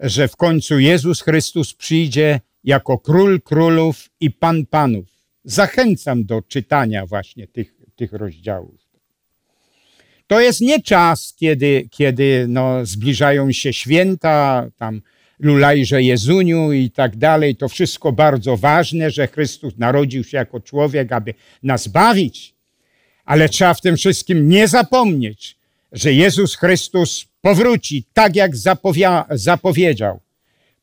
że 0.00 0.28
w 0.28 0.36
końcu 0.36 0.78
Jezus 0.78 1.20
Chrystus 1.20 1.74
przyjdzie 1.74 2.40
jako 2.64 2.98
król 2.98 3.40
królów 3.40 4.08
i 4.20 4.30
pan 4.30 4.66
panów. 4.66 5.06
Zachęcam 5.44 6.24
do 6.24 6.42
czytania 6.42 7.06
właśnie 7.06 7.46
tych, 7.46 7.74
tych 7.96 8.12
rozdziałów. 8.12 8.84
To 10.26 10.40
jest 10.40 10.60
nie 10.60 10.82
czas, 10.82 11.34
kiedy, 11.36 11.88
kiedy 11.90 12.46
no, 12.48 12.86
zbliżają 12.86 13.52
się 13.52 13.72
święta, 13.72 14.66
tam 14.76 15.02
lulajże 15.38 16.02
Jezuniu 16.02 16.72
i 16.72 16.90
tak 16.90 17.16
dalej. 17.16 17.56
To 17.56 17.68
wszystko 17.68 18.12
bardzo 18.12 18.56
ważne, 18.56 19.10
że 19.10 19.26
Chrystus 19.26 19.78
narodził 19.78 20.24
się 20.24 20.36
jako 20.36 20.60
człowiek, 20.60 21.12
aby 21.12 21.34
nas 21.62 21.88
bawić. 21.88 22.54
Ale 23.24 23.48
trzeba 23.48 23.74
w 23.74 23.80
tym 23.80 23.96
wszystkim 23.96 24.48
nie 24.48 24.68
zapomnieć, 24.68 25.56
że 25.92 26.12
Jezus 26.12 26.56
Chrystus 26.56 27.26
powróci 27.40 28.04
tak, 28.12 28.36
jak 28.36 28.52
zapowiedział 29.30 30.20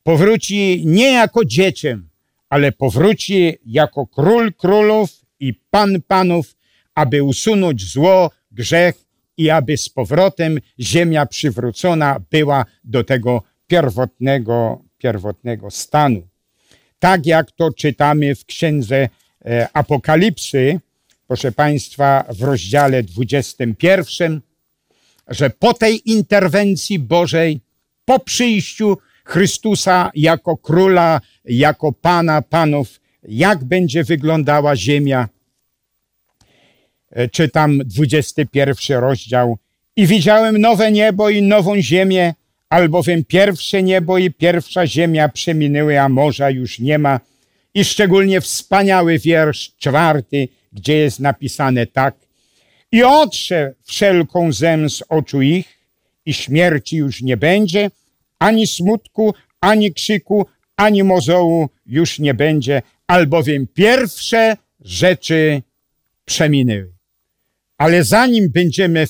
powróci 0.04 0.84
nie 0.86 1.12
jako 1.12 1.46
dzieciem, 1.46 2.10
ale 2.50 2.72
powróci 2.72 3.54
jako 3.66 4.08
król 4.08 4.54
królów 4.54 5.10
i 5.40 5.54
pan 5.54 6.02
panów, 6.08 6.56
aby 6.96 7.24
usunąć 7.24 7.84
zło, 7.84 8.32
grzech 8.52 8.96
i 9.38 9.50
aby 9.50 9.78
z 9.78 9.90
powrotem 9.90 10.60
ziemia 10.80 11.26
przywrócona 11.26 12.20
była 12.32 12.66
do 12.84 13.04
tego 13.04 13.44
pierwotnego, 13.68 14.84
pierwotnego 14.98 15.72
stanu. 15.72 16.28
Tak 17.00 17.26
jak 17.26 17.52
to 17.52 17.74
czytamy 17.74 18.36
w 18.36 18.46
księdze 18.46 19.10
e, 19.46 19.68
Apokalipsy, 19.74 20.80
proszę 21.28 21.52
Państwa, 21.52 22.26
w 22.30 22.42
rozdziale 22.42 23.04
21, 23.04 24.42
że 25.28 25.50
po 25.50 25.74
tej 25.74 26.12
interwencji 26.12 27.00
Bożej, 27.00 27.62
po 28.06 28.20
przyjściu 28.20 28.98
Chrystusa 29.26 30.12
jako 30.16 30.58
króla, 30.58 31.22
jako 31.46 31.92
pana 31.92 32.42
panów, 32.42 33.02
jak 33.24 33.64
będzie 33.64 34.04
wyglądała 34.04 34.76
ziemia. 34.76 35.30
E, 37.12 37.30
czytam 37.30 37.78
21 37.78 39.00
rozdział. 39.00 39.58
I 39.96 40.08
widziałem 40.08 40.58
nowe 40.58 40.92
niebo 40.92 41.30
i 41.30 41.42
nową 41.42 41.82
ziemię, 41.82 42.34
albowiem 42.70 43.26
pierwsze 43.26 43.84
niebo 43.84 44.18
i 44.18 44.32
pierwsza 44.32 44.88
ziemia 44.88 45.30
przeminęły, 45.30 46.00
a 46.00 46.10
morza 46.10 46.50
już 46.50 46.80
nie 46.80 46.98
ma. 46.98 47.20
I 47.74 47.84
szczególnie 47.86 48.42
wspaniały 48.42 49.20
wiersz 49.20 49.72
czwarty, 49.78 50.48
gdzie 50.74 50.98
jest 50.98 51.20
napisane 51.20 51.88
tak. 51.88 52.16
I 52.92 53.04
otrze 53.04 53.74
wszelką 53.84 54.52
zem 54.52 54.90
z 54.90 55.04
oczu 55.10 55.42
ich 55.42 55.78
i 56.26 56.34
śmierci 56.34 56.98
już 56.98 57.22
nie 57.22 57.38
będzie, 57.38 57.92
ani 58.42 58.68
smutku, 58.68 59.34
ani 59.62 59.94
krzyku, 59.94 60.46
ani 60.78 61.04
mozołu 61.04 61.70
już 61.86 62.20
nie 62.20 62.34
będzie, 62.34 62.82
albowiem 63.08 63.68
pierwsze 63.74 64.58
rzeczy 64.80 65.62
przeminęły. 66.26 66.94
Ale 67.78 68.04
zanim 68.04 68.50
będziemy, 68.50 69.00
e, 69.00 69.08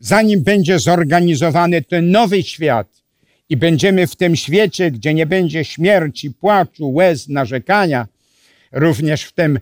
zanim 0.00 0.42
będzie 0.42 0.78
zorganizowany 0.78 1.82
ten 1.82 2.10
nowy 2.10 2.42
świat 2.42 3.02
i 3.48 3.56
będziemy 3.56 4.06
w 4.06 4.16
tym 4.16 4.36
świecie, 4.36 4.90
gdzie 4.90 5.14
nie 5.14 5.26
będzie 5.26 5.64
śmierci, 5.64 6.30
płaczu, 6.30 6.92
łez, 6.92 7.28
narzekania, 7.28 8.06
również 8.72 9.24
w 9.24 9.32
tym 9.32 9.60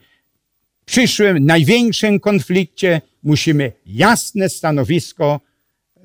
przyszłym, 0.85 1.47
największym 1.47 2.21
konflikcie 2.21 3.01
musimy 3.23 3.73
jasne 3.87 4.49
stanowisko 4.49 5.41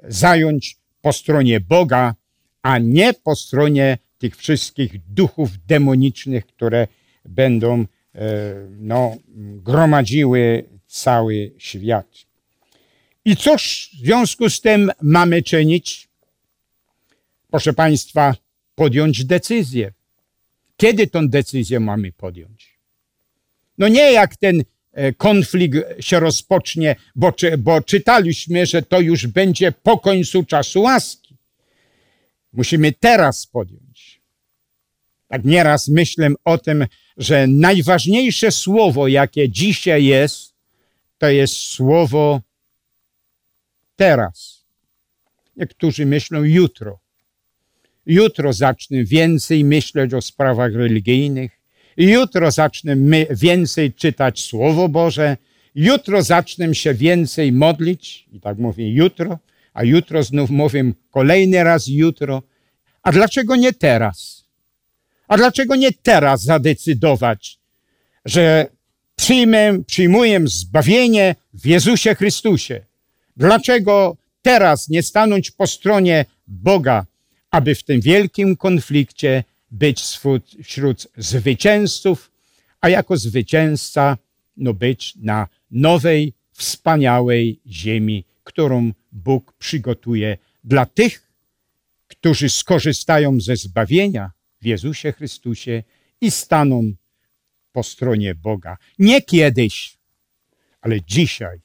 zająć 0.07 0.82
po 1.03 1.13
stronie 1.13 1.59
Boga, 1.59 2.15
a 2.61 2.79
nie 2.79 3.13
po 3.13 3.35
stronie 3.35 3.97
tych 4.17 4.37
wszystkich 4.37 4.91
duchów 5.13 5.49
demonicznych, 5.67 6.45
które 6.45 6.87
będą 7.25 7.81
e, 7.81 7.85
no, 8.79 9.17
gromadziły 9.67 10.63
cały 10.87 11.51
świat. 11.57 12.07
I 13.25 13.35
cóż 13.35 13.89
w 13.93 14.05
związku 14.05 14.49
z 14.49 14.61
tym 14.61 14.91
mamy 15.01 15.43
czynić? 15.43 16.07
Proszę 17.51 17.73
Państwa, 17.73 18.35
podjąć 18.75 19.25
decyzję. 19.25 19.93
Kiedy 20.77 21.07
tą 21.07 21.27
decyzję 21.27 21.79
mamy 21.79 22.11
podjąć? 22.11 22.79
No 23.77 23.87
nie 23.87 24.11
jak 24.11 24.35
ten 24.35 24.63
konflikt 25.17 25.77
się 25.99 26.19
rozpocznie, 26.19 26.95
bo, 27.15 27.33
bo 27.57 27.81
czytaliśmy, 27.81 28.65
że 28.65 28.81
to 28.81 28.99
już 28.99 29.27
będzie 29.27 29.71
po 29.71 29.97
końcu 29.97 30.43
czasu 30.43 30.81
łaski. 30.81 31.35
Musimy 32.53 32.91
teraz 32.91 33.47
podjąć. 33.47 34.21
Tak 35.27 35.45
nieraz 35.45 35.87
myślę 35.87 36.29
o 36.45 36.57
tym, 36.57 36.85
że 37.17 37.47
najważniejsze 37.47 38.51
słowo, 38.51 39.07
jakie 39.07 39.49
dzisiaj 39.49 40.05
jest, 40.05 40.53
to 41.17 41.29
jest 41.29 41.53
słowo 41.53 42.41
teraz. 43.95 44.65
Niektórzy 45.57 46.05
myślą 46.05 46.43
jutro. 46.43 46.99
Jutro 48.05 48.53
zacznę 48.53 49.03
więcej 49.03 49.63
myśleć 49.63 50.13
o 50.13 50.21
sprawach 50.21 50.73
religijnych. 50.73 51.62
Jutro 51.97 52.51
zacznę 52.51 52.95
więcej 53.29 53.93
czytać 53.93 54.41
Słowo 54.41 54.89
Boże. 54.89 55.37
Jutro 55.75 56.23
zacznę 56.23 56.75
się 56.75 56.93
więcej 56.93 57.51
modlić. 57.51 58.25
I 58.33 58.39
tak 58.39 58.57
mówię 58.57 58.93
jutro, 58.93 59.39
a 59.73 59.83
jutro 59.83 60.23
znów 60.23 60.49
mówię 60.49 60.91
kolejny 61.11 61.63
raz 61.63 61.87
jutro. 61.87 62.43
A 63.03 63.11
dlaczego 63.11 63.55
nie 63.55 63.73
teraz? 63.73 64.45
A 65.27 65.37
dlaczego 65.37 65.75
nie 65.75 65.91
teraz 65.91 66.43
zadecydować, 66.43 67.59
że 68.25 68.67
przyjmę, 69.15 69.83
przyjmuję 69.87 70.39
zbawienie 70.45 71.35
w 71.53 71.65
Jezusie 71.65 72.15
Chrystusie? 72.15 72.85
Dlaczego 73.37 74.17
teraz 74.41 74.89
nie 74.89 75.03
stanąć 75.03 75.51
po 75.51 75.67
stronie 75.67 76.25
Boga, 76.47 77.05
aby 77.51 77.75
w 77.75 77.83
tym 77.83 78.01
wielkim 78.01 78.55
konflikcie 78.55 79.43
być 79.73 80.01
wśród 80.63 81.07
zwycięzców, 81.17 82.31
a 82.81 82.89
jako 82.89 83.17
zwycięzca 83.17 84.17
no 84.57 84.73
być 84.73 85.15
na 85.15 85.47
nowej, 85.71 86.33
wspaniałej 86.51 87.61
ziemi, 87.67 88.25
którą 88.43 88.91
Bóg 89.11 89.53
przygotuje 89.53 90.37
dla 90.63 90.85
tych, 90.85 91.31
którzy 92.07 92.49
skorzystają 92.49 93.39
ze 93.39 93.55
zbawienia 93.55 94.31
w 94.61 94.65
Jezusie 94.65 95.11
Chrystusie 95.11 95.83
i 96.21 96.31
staną 96.31 96.93
po 97.71 97.83
stronie 97.83 98.35
Boga. 98.35 98.77
Nie 98.99 99.21
kiedyś, 99.21 99.97
ale 100.81 101.01
dzisiaj. 101.01 101.59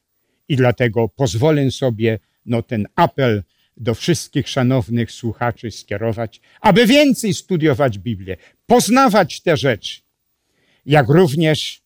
I 0.49 0.57
dlatego 0.57 1.09
pozwolę 1.09 1.71
sobie 1.71 2.19
no, 2.47 2.63
ten 2.63 2.87
apel 2.97 3.43
do 3.81 3.95
wszystkich 3.95 4.49
szanownych 4.49 5.13
słuchaczy 5.13 5.71
skierować, 5.71 6.41
aby 6.61 6.87
więcej 6.87 7.35
studiować 7.35 7.99
Biblię, 7.99 8.37
poznawać 8.67 9.41
te 9.41 9.57
rzeczy, 9.57 10.01
jak 10.87 11.09
również, 11.09 11.83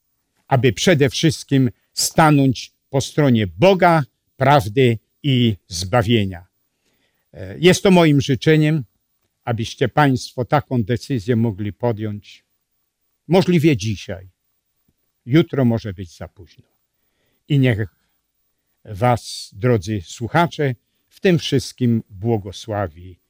aby 0.49 0.73
przede 0.73 1.11
wszystkim 1.11 1.71
stanąć 1.93 2.73
po 2.91 3.01
stronie 3.01 3.47
Boga, 3.47 4.03
prawdy 4.37 4.99
i 5.23 5.57
zbawienia. 5.69 6.47
E, 7.33 7.59
jest 7.59 7.83
to 7.83 7.91
moim 7.91 8.21
życzeniem, 8.21 8.85
abyście 9.45 9.89
Państwo 9.89 10.45
taką 10.45 10.83
decyzję 10.83 11.37
mogli 11.37 11.73
podjąć. 11.73 12.45
Możliwie 13.29 13.77
dzisiaj. 13.77 14.31
Jutro 15.27 15.65
może 15.65 15.93
być 15.93 16.17
za 16.17 16.29
późno. 16.29 16.65
I 17.49 17.59
niech 17.59 17.79
Was, 18.85 19.51
drodzy 19.53 20.01
słuchacze, 20.05 20.75
tym 21.23 21.39
wszystkim 21.39 22.03
błogosławi 22.11 23.22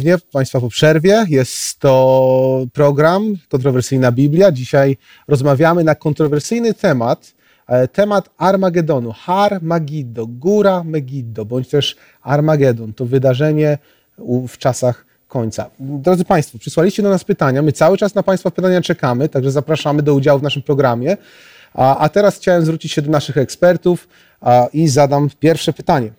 ponownie 0.00 0.18
Państwa 0.32 0.60
po 0.60 0.68
przerwie. 0.68 1.24
Jest 1.28 1.78
to 1.78 2.66
program 2.72 3.36
Kontrowersyjna 3.48 4.12
Biblia. 4.12 4.52
Dzisiaj 4.52 4.96
rozmawiamy 5.28 5.84
na 5.84 5.94
kontrowersyjny 5.94 6.74
temat, 6.74 7.32
e, 7.66 7.88
temat 7.88 8.30
Armagedonu. 8.38 9.12
Har 9.12 9.62
Magiddo, 9.62 10.26
Góra 10.26 10.84
Megiddo, 10.84 11.44
bądź 11.44 11.68
też 11.68 11.96
Armagedon. 12.22 12.92
To 12.92 13.06
wydarzenie 13.06 13.78
w 14.48 14.58
czasach 14.58 15.06
końca. 15.28 15.70
Drodzy 15.80 16.24
Państwo, 16.24 16.58
przysłaliście 16.58 17.02
do 17.02 17.10
nas 17.10 17.24
pytania. 17.24 17.62
My 17.62 17.72
cały 17.72 17.98
czas 17.98 18.14
na 18.14 18.22
Państwa 18.22 18.50
pytania 18.50 18.82
czekamy, 18.82 19.28
także 19.28 19.50
zapraszamy 19.50 20.02
do 20.02 20.14
udziału 20.14 20.40
w 20.40 20.42
naszym 20.42 20.62
programie. 20.62 21.16
A, 21.74 22.08
teraz 22.08 22.36
chciałem 22.36 22.64
zwrócić 22.64 22.92
się 22.92 23.02
do 23.02 23.10
naszych 23.10 23.36
ekspertów 23.36 24.08
i 24.72 24.88
zadam 24.88 25.30
pierwsze 25.40 25.72
pytanie. 25.72 26.10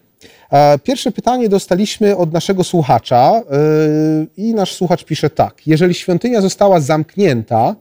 E, 0.52 0.80
pierwsze 0.80 1.12
pytanie 1.12 1.50
dostaliśmy 1.50 2.18
od 2.18 2.34
naszego 2.34 2.64
słuchacza 2.64 3.32
e, 3.32 3.44
i 4.38 4.54
nasz 4.54 4.74
słuchacz 4.74 5.04
pisze 5.04 5.30
tak. 5.30 5.68
Jeżeli 5.68 5.94
świątynia 5.94 6.42
została 6.42 6.80
zamknięta, 6.80 7.76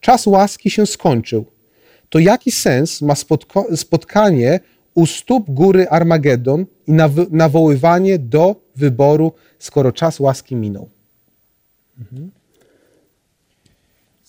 czas 0.00 0.26
łaski 0.26 0.70
się 0.70 0.86
skończył, 0.86 1.44
to 2.08 2.18
jaki 2.18 2.52
sens 2.52 3.02
ma 3.02 3.14
spotkanie 3.76 4.60
u 4.94 5.06
stóp 5.06 5.50
góry 5.50 5.88
Armagedon 5.88 6.66
i 6.86 6.92
nawoływanie 7.30 8.18
do 8.18 8.56
wyboru, 8.76 9.32
skoro 9.58 9.92
czas 9.92 10.20
łaski 10.20 10.56
minął. 10.56 10.88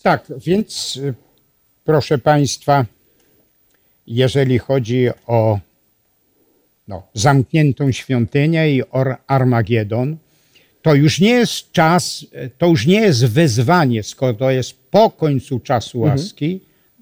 Tak, 0.03 0.25
więc 0.37 0.95
y, 0.97 1.13
proszę 1.85 2.17
Państwa, 2.17 2.85
jeżeli 4.07 4.59
chodzi 4.59 5.09
o 5.27 5.59
no, 6.87 7.07
zamkniętą 7.13 7.91
świątynię 7.91 8.71
i 8.71 8.81
Armagedon, 9.27 10.17
to 10.81 10.95
już 10.95 11.19
nie 11.19 11.29
jest 11.29 11.71
czas, 11.71 12.25
to 12.57 12.67
już 12.67 12.85
nie 12.85 13.01
jest 13.01 13.25
wezwanie, 13.25 14.03
skoro 14.03 14.33
to 14.33 14.51
jest 14.51 14.73
po 14.91 15.09
końcu 15.09 15.59
czasu 15.59 15.99
łaski, 15.99 16.59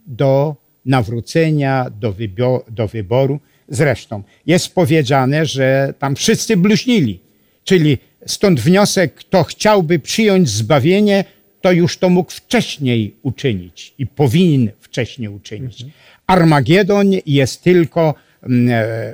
do 0.08 0.56
nawrócenia, 0.86 1.90
do, 2.00 2.14
wybio- 2.14 2.62
do 2.70 2.88
wyboru. 2.88 3.40
Zresztą 3.70 4.24
jest 4.46 4.76
powiedziane, 4.76 5.46
że 5.46 5.94
tam 6.00 6.16
wszyscy 6.16 6.58
bluźnili, 6.58 7.20
czyli 7.64 7.98
stąd 8.26 8.60
wniosek, 8.60 9.14
kto 9.14 9.44
chciałby 9.44 10.00
przyjąć 10.00 10.50
zbawienie, 10.50 11.24
to 11.62 11.72
już 11.72 11.98
to 11.98 12.10
mógł 12.10 12.32
wcześniej 12.32 13.16
uczynić 13.24 13.94
i 13.98 14.08
powinien 14.08 14.72
wcześniej 14.82 15.30
uczynić. 15.30 15.86
Armagedon 16.28 17.12
jest 17.26 17.64
tylko 17.64 18.16
mm, 18.44 18.70
e, 18.70 19.14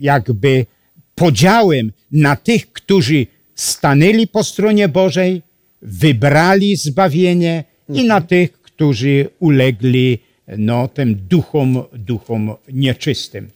jakby 0.00 0.66
podziałem 1.14 1.92
na 2.12 2.36
tych, 2.36 2.72
którzy 2.72 3.26
stanęli 3.54 4.26
po 4.26 4.44
stronie 4.44 4.88
Bożej, 4.88 5.42
wybrali 5.82 6.76
zbawienie 6.76 7.64
i 7.88 8.04
na 8.04 8.20
tych, 8.20 8.52
którzy 8.52 9.28
ulegli 9.38 10.18
no, 10.58 10.88
tym 10.88 11.14
duchom, 11.28 11.82
duchom 11.92 12.54
nieczystym. 12.72 13.50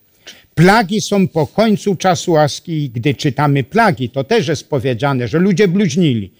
Plagi 0.55 1.01
są 1.01 1.29
po 1.29 1.47
końcu 1.47 1.97
czasu 1.97 2.33
łaski 2.33 2.91
gdy 2.91 3.15
czytamy 3.15 3.65
plagi, 3.65 4.09
to 4.09 4.25
też 4.25 4.49
jest 4.49 4.69
powiedziane, 4.69 5.29
że 5.29 5.39
ludzie 5.39 5.69
bluźnili. 5.69 6.31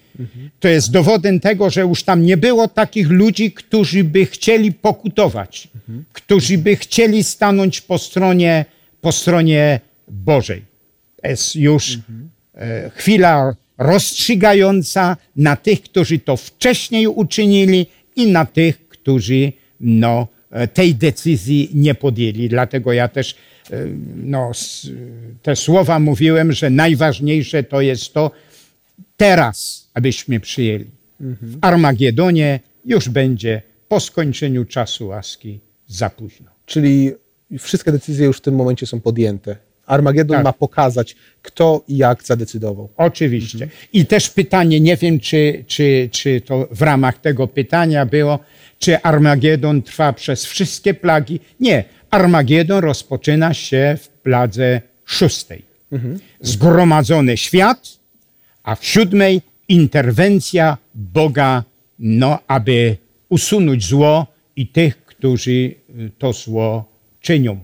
To 0.61 0.69
jest 0.69 0.91
dowodem 0.91 1.41
tego, 1.41 1.71
że 1.71 1.81
już 1.81 2.03
tam 2.03 2.23
nie 2.23 2.37
było 2.37 2.69
takich 2.69 3.11
ludzi, 3.11 3.53
którzy 3.53 4.05
by 4.05 4.27
chcieli 4.27 4.73
pokutować, 4.73 5.69
którzy 6.13 6.59
by 6.59 6.77
chcieli 6.77 7.25
stanąć 7.25 7.81
po 7.81 7.99
stronie, 7.99 8.65
po 9.01 9.13
stronie 9.13 9.81
Bożej. 10.09 10.63
To 11.23 11.29
jest 11.29 11.57
już 11.57 11.99
e, 12.55 12.91
chwila 12.91 13.55
rozstrzygająca 13.79 15.17
na 15.37 15.57
tych, 15.57 15.83
którzy 15.83 16.19
to 16.19 16.37
wcześniej 16.37 17.07
uczynili 17.07 17.87
i 18.17 18.27
na 18.27 18.47
tych, 18.47 18.89
którzy 18.89 19.53
no, 19.81 20.29
e, 20.51 20.69
tej 20.69 20.95
decyzji 20.95 21.71
nie 21.75 21.95
podjęli. 21.95 22.49
Dlatego 22.49 22.93
ja 22.93 23.09
też 23.09 23.35
e, 23.71 23.87
no, 24.17 24.51
te 25.43 25.57
słowa 25.57 25.99
mówiłem, 25.99 26.53
że 26.53 26.71
najważniejsze 26.71 27.63
to 27.63 27.81
jest 27.81 28.13
to 28.13 28.31
teraz, 29.17 29.89
abyśmy 29.95 30.41
przyjęli. 30.41 30.87
W 31.21 31.59
Armagedonie 31.61 32.61
już 32.85 33.09
będzie 33.09 33.63
po 33.89 34.01
skończeniu 34.01 34.65
czasu 34.65 35.07
łaski 35.07 35.61
za 35.89 36.11
późno. 36.11 36.51
Czyli 36.67 37.13
wszystkie 37.59 37.93
decyzje 37.93 38.27
już 38.27 38.37
w 38.37 38.41
tym 38.41 38.55
momencie 38.55 38.87
są 38.87 39.01
podjęte. 39.01 39.57
Armagedon 39.87 40.37
Tak. 40.37 40.45
ma 40.45 40.53
pokazać, 40.53 41.17
kto 41.43 41.85
i 41.89 41.97
jak 41.97 42.23
zadecydował. 42.23 42.89
Oczywiście. 42.97 43.69
I 43.93 44.07
też 44.07 44.31
pytanie, 44.31 44.81
nie 44.81 44.97
wiem, 44.97 45.21
czy, 45.21 45.65
czy, 45.67 46.09
czy 46.13 46.41
to 46.41 46.69
w 46.71 46.83
ramach 46.83 47.19
tego 47.19 47.49
pytania 47.49 48.07
było, 48.07 48.39
czy 48.79 49.03
Armagedon 49.03 49.83
trwa 49.83 50.13
przez 50.13 50.45
wszystkie 50.45 50.95
plagi. 50.95 51.41
Nie. 51.61 51.85
Armagedon 52.11 52.79
rozpoczyna 52.79 53.55
się 53.55 53.99
w 54.03 54.09
pladze 54.09 54.81
szóstej. 55.05 55.63
Zgromadzony 56.41 57.37
świat, 57.37 57.89
a 58.63 58.75
w 58.75 58.85
siódmej 58.85 59.43
interwencja 59.69 60.79
Boga, 60.95 61.65
no, 61.99 62.39
aby 62.47 62.97
usunąć 63.29 63.87
zło 63.87 64.27
i 64.57 64.67
tych, 64.67 65.05
którzy 65.05 65.75
to 66.19 66.33
zło 66.33 66.85
czynią 67.21 67.59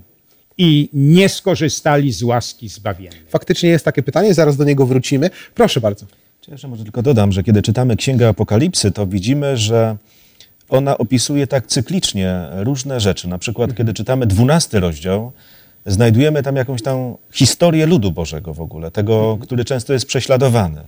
i 0.62 0.88
nie 0.92 1.28
skorzystali 1.28 2.12
z 2.12 2.22
łaski 2.22 2.68
zbawiennej. 2.68 3.20
Faktycznie 3.28 3.68
jest 3.68 3.84
takie 3.84 4.02
pytanie, 4.02 4.34
zaraz 4.34 4.56
do 4.56 4.64
niego 4.64 4.86
wrócimy. 4.86 5.30
Proszę 5.54 5.80
bardzo. 5.80 6.06
Ja 6.48 6.54
jeszcze 6.54 6.68
może 6.68 6.82
tylko 6.82 7.02
dodam, 7.02 7.32
że 7.32 7.42
kiedy 7.42 7.62
czytamy 7.62 7.96
Księgę 7.96 8.28
Apokalipsy, 8.28 8.90
to 8.90 9.06
widzimy, 9.06 9.56
że 9.56 9.96
ona 10.68 10.98
opisuje 10.98 11.46
tak 11.46 11.66
cyklicznie 11.66 12.46
różne 12.52 13.00
rzeczy. 13.00 13.28
Na 13.28 13.38
przykład, 13.38 13.74
kiedy 13.74 13.94
czytamy 13.94 14.26
12 14.26 14.80
rozdział, 14.80 15.32
znajdujemy 15.86 16.42
tam 16.42 16.56
jakąś 16.56 16.82
tam 16.82 17.14
historię 17.32 17.86
ludu 17.86 18.12
Bożego 18.12 18.54
w 18.54 18.60
ogóle, 18.60 18.90
tego, 18.90 19.38
który 19.42 19.64
często 19.64 19.92
jest 19.92 20.06
prześladowany. 20.06 20.80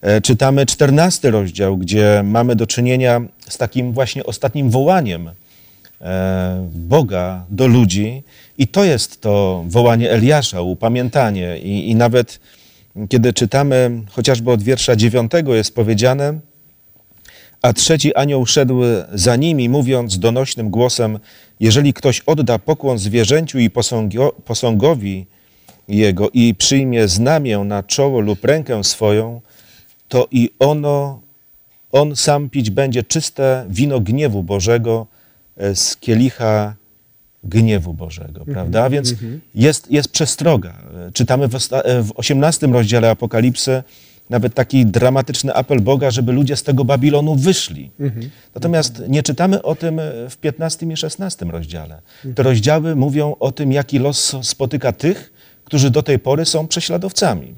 E, 0.00 0.20
Czytamy 0.20 0.66
14 0.66 1.30
rozdział, 1.30 1.76
gdzie 1.76 2.22
mamy 2.24 2.56
do 2.56 2.66
czynienia 2.66 3.20
z 3.48 3.58
takim 3.58 3.92
właśnie 3.92 4.24
ostatnim 4.24 4.70
wołaniem 4.70 5.30
Boga 6.74 7.44
do 7.50 7.66
ludzi. 7.66 8.22
I 8.58 8.68
to 8.68 8.84
jest 8.84 9.20
to 9.20 9.64
wołanie 9.66 10.10
Eliasza, 10.10 10.60
upamiętanie. 10.60 11.58
I, 11.58 11.90
i 11.90 11.94
nawet 11.94 12.40
kiedy 13.08 13.32
czytamy 13.32 14.02
chociażby 14.10 14.50
od 14.50 14.62
wiersza 14.62 14.96
dziewiątego 14.96 15.54
jest 15.54 15.74
powiedziane, 15.74 16.38
a 17.62 17.72
trzeci 17.72 18.14
anioł 18.14 18.46
szedł 18.46 18.80
za 19.12 19.36
nimi, 19.36 19.68
mówiąc 19.68 20.18
donośnym 20.18 20.70
głosem, 20.70 21.18
jeżeli 21.60 21.94
ktoś 21.94 22.20
odda 22.20 22.58
pokłon 22.58 22.98
zwierzęciu 22.98 23.58
i 23.58 23.70
posągowi 24.44 25.26
jego 25.88 26.30
i 26.30 26.54
przyjmie 26.54 27.08
znamię 27.08 27.58
na 27.58 27.82
czoło 27.82 28.20
lub 28.20 28.44
rękę 28.44 28.84
swoją, 28.84 29.40
to 30.08 30.28
i 30.30 30.50
ono, 30.58 31.20
on 31.92 32.16
sam 32.16 32.50
pić 32.50 32.70
będzie 32.70 33.02
czyste 33.02 33.66
wino 33.68 34.00
gniewu 34.00 34.42
Bożego 34.42 35.06
e, 35.06 35.23
z 35.74 35.96
kielicha 35.96 36.74
gniewu 37.44 37.94
Bożego, 37.94 38.44
prawda? 38.44 38.84
A 38.84 38.90
więc 38.90 39.14
jest, 39.54 39.90
jest 39.90 40.08
przestroga. 40.08 40.74
E, 41.08 41.12
Czytamy 41.12 41.48
w, 41.48 41.54
e, 41.72 42.02
w 42.02 42.12
18 42.14 42.66
rozdziale 42.66 43.10
Apokalipsy 43.10 43.82
nawet 44.30 44.54
taki 44.54 44.86
dramatyczny 44.86 45.54
apel 45.54 45.80
Boga, 45.80 46.10
żeby 46.10 46.32
ludzie 46.32 46.56
z 46.56 46.62
tego 46.62 46.84
Babilonu 46.84 47.34
wyszli. 47.34 47.90
Natomiast 48.54 49.02
nie 49.08 49.22
czytamy 49.22 49.62
o 49.62 49.74
tym 49.74 49.98
e, 49.98 50.30
w 50.30 50.36
15 50.36 50.86
i 50.86 50.96
16 50.96 51.46
rozdziale. 51.46 52.00
Te 52.34 52.42
rozdziały 52.42 52.96
mówią 52.96 53.36
o 53.40 53.52
tym, 53.52 53.72
jaki 53.72 53.98
los 53.98 54.36
spotyka 54.42 54.92
tych, 54.92 55.32
którzy 55.64 55.90
do 55.90 56.02
tej 56.02 56.18
pory 56.18 56.44
są 56.44 56.66
prześladowcami, 56.68 57.54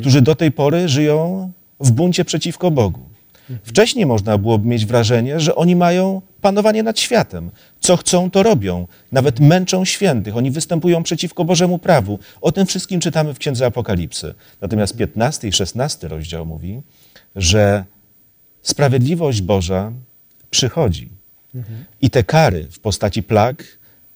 którzy 0.00 0.22
do 0.22 0.34
tej 0.34 0.52
pory 0.52 0.88
żyją 0.88 1.50
w 1.80 1.90
buncie 1.90 2.24
przeciwko 2.24 2.70
Bogu. 2.70 3.00
Wcześniej 3.64 4.06
można 4.06 4.38
byłoby 4.38 4.68
mieć 4.68 4.86
wrażenie, 4.86 5.40
że 5.40 5.54
oni 5.54 5.76
mają 5.76 6.22
panowanie 6.40 6.82
nad 6.82 7.00
światem. 7.00 7.50
Co 7.80 7.96
chcą, 7.96 8.30
to 8.30 8.42
robią. 8.42 8.86
Nawet 9.12 9.40
męczą 9.40 9.84
świętych. 9.84 10.36
Oni 10.36 10.50
występują 10.50 11.02
przeciwko 11.02 11.44
Bożemu 11.44 11.78
prawu. 11.78 12.18
O 12.40 12.52
tym 12.52 12.66
wszystkim 12.66 13.00
czytamy 13.00 13.34
w 13.34 13.38
Księdze 13.38 13.66
Apokalipsy. 13.66 14.34
Natomiast 14.60 14.96
15 14.96 15.48
i 15.48 15.52
16 15.52 16.08
rozdział 16.08 16.46
mówi, 16.46 16.82
że 17.36 17.84
sprawiedliwość 18.62 19.42
Boża 19.42 19.92
przychodzi. 20.50 21.08
I 22.00 22.10
te 22.10 22.24
kary 22.24 22.68
w 22.70 22.78
postaci 22.78 23.22
plag 23.22 23.64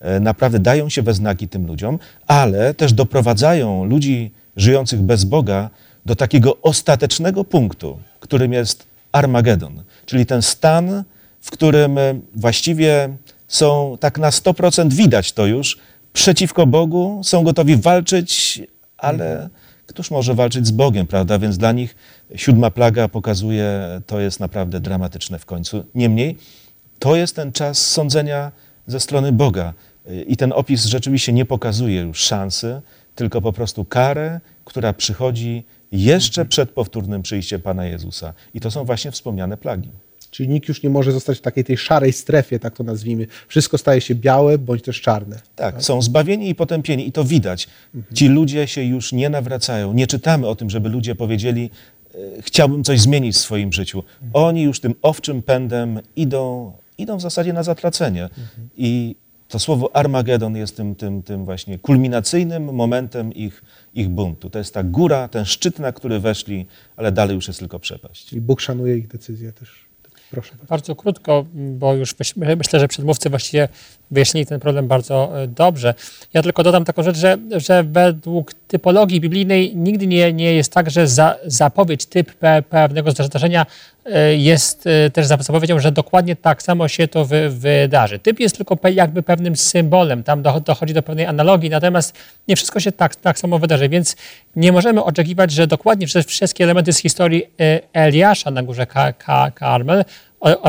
e, 0.01 0.21
naprawdę 0.21 0.59
dają 0.59 0.89
się 0.89 1.03
we 1.03 1.15
znaki 1.15 1.49
tym 1.49 1.67
ludziom, 1.67 1.99
ale 2.27 2.75
też 2.75 2.93
doprowadzają 2.93 3.85
ludzi 3.85 4.31
żyjących 4.57 5.03
bez 5.03 5.25
Boga 5.25 5.71
do 6.07 6.17
takiego 6.17 6.61
ostatecznego 6.63 7.45
punktu, 7.45 7.99
którym 8.21 8.53
jest 8.53 8.94
Armagedon, 9.15 9.83
czyli 10.07 10.27
ten 10.27 10.43
stan, 10.43 11.05
w 11.41 11.51
którym 11.51 11.99
e, 11.99 12.15
właściwie 12.35 13.17
są 13.49 13.97
tak 14.01 14.19
na 14.19 14.31
100% 14.31 14.93
widać 14.93 15.33
to 15.33 15.47
już, 15.47 15.79
przeciwko 16.13 16.67
Bogu, 16.67 17.21
są 17.25 17.45
gotowi 17.45 17.77
walczyć, 17.77 18.63
ale 18.97 19.49
któż 19.87 20.11
może 20.11 20.35
walczyć 20.35 20.67
z 20.67 20.71
Bogiem, 20.71 21.07
prawda? 21.07 21.39
Więc 21.39 21.59
dla 21.59 21.73
nich 21.73 21.97
siódma 22.37 22.71
plaga 22.71 23.09
pokazuje, 23.09 24.01
to 24.07 24.21
jest 24.21 24.41
naprawdę 24.41 24.81
dramatyczne 24.81 25.39
w 25.39 25.47
końcu. 25.47 25.85
Niemniej, 25.95 26.39
to 26.99 27.17
jest 27.17 27.37
ten 27.37 27.53
czas 27.53 27.79
sądzenia 27.79 28.53
ze 28.87 29.01
strony 29.01 29.33
Boga. 29.33 29.75
I 30.27 30.37
ten 30.37 30.53
opis 30.53 30.85
rzeczywiście 30.85 31.33
nie 31.33 31.45
pokazuje 31.45 32.01
już 32.01 32.19
szansy, 32.19 32.81
tylko 33.15 33.41
po 33.41 33.53
prostu 33.53 33.85
karę, 33.85 34.41
która 34.65 34.93
przychodzi 34.93 35.65
jeszcze 35.95 36.45
przed 36.45 36.71
powtórnym 36.71 37.23
przyjściem 37.23 37.61
Pana 37.61 37.87
Jezusa. 37.87 38.35
I 38.55 38.61
to 38.61 38.71
są 38.71 38.85
właśnie 38.85 39.11
wspomniane 39.11 39.57
plagi. 39.57 39.89
Czyli 40.31 40.49
nikt 40.49 40.69
już 40.69 40.83
nie 40.83 40.91
może 40.91 41.13
zostać 41.13 41.39
w 41.39 41.41
takiej 41.41 41.65
tej 41.65 41.77
szarej 41.77 42.13
strefie, 42.13 42.59
tak 42.59 42.77
to 42.77 42.85
nazwijmy. 42.85 43.27
Wszystko 43.49 43.79
staje 43.79 44.01
się 44.01 44.15
białe 44.15 44.59
bądź 44.59 44.83
też 44.83 45.01
czarne. 45.01 45.41
Tak, 45.57 45.83
są 45.83 46.03
zbawieni 46.03 46.49
i 46.49 46.55
potępieni 46.55 47.09
i 47.09 47.13
to 47.13 47.25
widać. 47.25 47.69
Ci 48.15 48.29
ludzie 48.29 48.67
się 48.67 48.83
już 48.83 49.13
nie 49.13 49.31
nawracają. 49.31 49.93
Nie 49.93 50.07
czytamy 50.07 50.47
o 50.47 50.57
tym, 50.57 50.71
żeby 50.71 50.89
ludzie 50.89 51.15
powiedzieli, 51.15 51.71
e, 52.15 52.19
chciałbym 52.43 52.85
coś 52.85 53.01
zmienić 53.01 53.37
w 53.37 53.39
swoim 53.39 53.73
życiu. 53.73 54.03
Oni 54.33 54.63
już 54.63 54.81
tym 54.81 54.95
owczym 55.03 55.43
pędem 55.43 56.01
idą, 56.17 56.73
idą 56.99 57.17
w 57.17 57.21
zasadzie 57.21 57.53
na 57.53 57.63
zatracenie. 57.63 58.29
I 58.77 59.17
to 59.49 59.59
słowo 59.59 59.97
Armagedon 59.97 60.57
jest 60.57 60.77
tym, 60.77 60.95
tym, 60.95 61.23
tym 61.23 61.45
właśnie 61.45 61.79
kulminacyjnym 61.79 62.75
momentem 62.75 63.33
ich, 63.33 63.63
ich 63.95 64.09
buntu. 64.09 64.51
To 64.51 64.59
jest 64.59 64.75
ta 64.75 64.83
góra, 64.83 65.29
ten 65.29 65.45
szczyt, 65.45 65.79
na 65.79 65.93
który 65.93 66.21
weszli, 66.21 66.67
ale 66.97 67.13
dalej 67.13 67.35
już 67.35 67.49
jest 67.49 67.59
tylko 67.59 67.79
przepaść. 67.79 68.33
I 68.33 68.41
Bóg 68.41 68.61
szanuje 68.61 68.97
ich 68.97 69.09
decyzję 69.09 69.53
też. 69.53 69.85
Proszę. 70.31 70.55
Bardzo 70.69 70.97
krótko, 70.97 71.47
bo 71.55 71.95
już 71.95 72.15
myślę, 72.57 72.81
że 72.81 72.89
przedmówcy 72.89 73.31
właściwie 73.31 73.69
wyjaśnili 74.11 74.47
ten 74.47 74.61
problem 74.61 74.89
bardzo 74.89 75.43
e, 75.43 75.47
dobrze. 75.47 75.95
Ja 76.35 76.43
tylko 76.43 76.63
dodam 76.63 76.85
taką 76.85 77.03
rzecz, 77.03 77.17
że, 77.17 77.39
że 77.57 77.83
według 77.83 78.55
typologii 78.55 79.21
biblijnej 79.21 79.77
nigdy 79.77 80.07
nie, 80.07 80.33
nie 80.33 80.53
jest 80.53 80.73
tak, 80.73 80.91
że 80.91 81.09
za, 81.09 81.37
zapowiedź, 81.47 82.07
typ 82.07 82.33
pewnego 82.69 83.11
zdarzenia 83.11 83.67
e, 84.07 84.37
jest 84.37 84.87
e, 84.87 85.11
też 85.11 85.27
zapowiedzią, 85.27 85.79
że 85.79 85.93
dokładnie 85.93 86.37
tak 86.37 86.63
samo 86.63 86.89
się 86.89 87.09
to 87.09 87.25
wy, 87.25 87.51
wydarzy. 87.51 88.19
Typ 88.19 88.41
jest 88.41 88.57
tylko 88.57 88.89
jakby 88.89 89.23
pewnym 89.23 89.57
symbolem, 89.57 90.23
tam 90.23 90.43
dochodzi 90.43 90.95
do 90.95 91.03
pewnej 91.03 91.27
analogii, 91.27 91.71
natomiast 91.71 92.15
nie 92.49 92.57
wszystko 92.57 92.81
się 92.81 92.93
tak, 92.93 93.17
tak 93.17 93.39
samo 93.39 93.59
wydarzy, 93.59 93.89
więc 93.89 94.17
nie 94.57 94.73
możemy 94.73 95.05
oczekiwać, 95.05 95.51
że 95.51 95.67
dokładnie 95.67 96.07
wszystkie 96.27 96.65
elementy 96.65 96.93
z 96.93 96.99
historii 96.99 97.45
Eliasza 97.93 98.51
na 98.51 98.63
górze 98.63 98.87
Karmel 99.55 100.05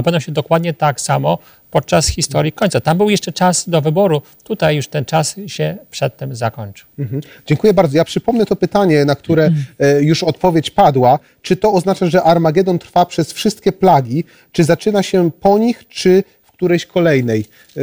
będą 0.04 0.20
się 0.20 0.32
dokładnie 0.32 0.74
tak 0.74 1.02
samo 1.02 1.38
podczas 1.76 2.08
historii 2.08 2.52
końca. 2.52 2.82
Tam 2.82 2.98
był 2.98 3.10
jeszcze 3.10 3.32
czas 3.32 3.70
do 3.70 3.82
wyboru, 3.82 4.22
tutaj 4.44 4.76
już 4.76 4.88
ten 4.88 5.06
czas 5.06 5.36
się 5.48 5.78
przedtem 5.92 6.36
zakończył. 6.36 6.88
Mhm. 7.00 7.22
Dziękuję 7.46 7.74
bardzo. 7.74 7.98
Ja 7.98 8.06
przypomnę 8.06 8.46
to 8.46 8.56
pytanie, 8.56 9.06
na 9.06 9.16
które 9.16 9.52
e, 9.80 10.02
już 10.04 10.24
odpowiedź 10.24 10.72
padła. 10.72 11.20
Czy 11.42 11.56
to 11.56 11.74
oznacza, 11.74 12.06
że 12.06 12.24
Armagedon 12.24 12.80
trwa 12.80 13.06
przez 13.06 13.34
wszystkie 13.34 13.72
plagi? 13.72 14.24
Czy 14.52 14.64
zaczyna 14.64 15.04
się 15.04 15.32
po 15.32 15.58
nich, 15.58 15.88
czy 15.88 16.24
w 16.44 16.52
którejś 16.52 16.86
kolejnej? 16.86 17.46
E, 17.78 17.82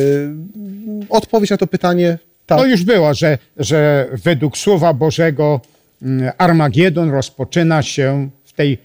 odpowiedź 1.09 1.51
na 1.51 1.57
to 1.57 1.67
pytanie 1.67 2.19
tak. 2.47 2.59
To 2.59 2.67
już 2.67 2.85
było, 2.85 3.15
że, 3.15 3.39
że 3.57 4.09
według 4.13 4.59
Słowa 4.59 4.95
Bożego 4.95 5.61
mm, 6.03 6.33
Armagedon 6.39 7.11
rozpoczyna 7.11 7.83
się 7.83 8.31
w 8.45 8.53
tej 8.53 8.79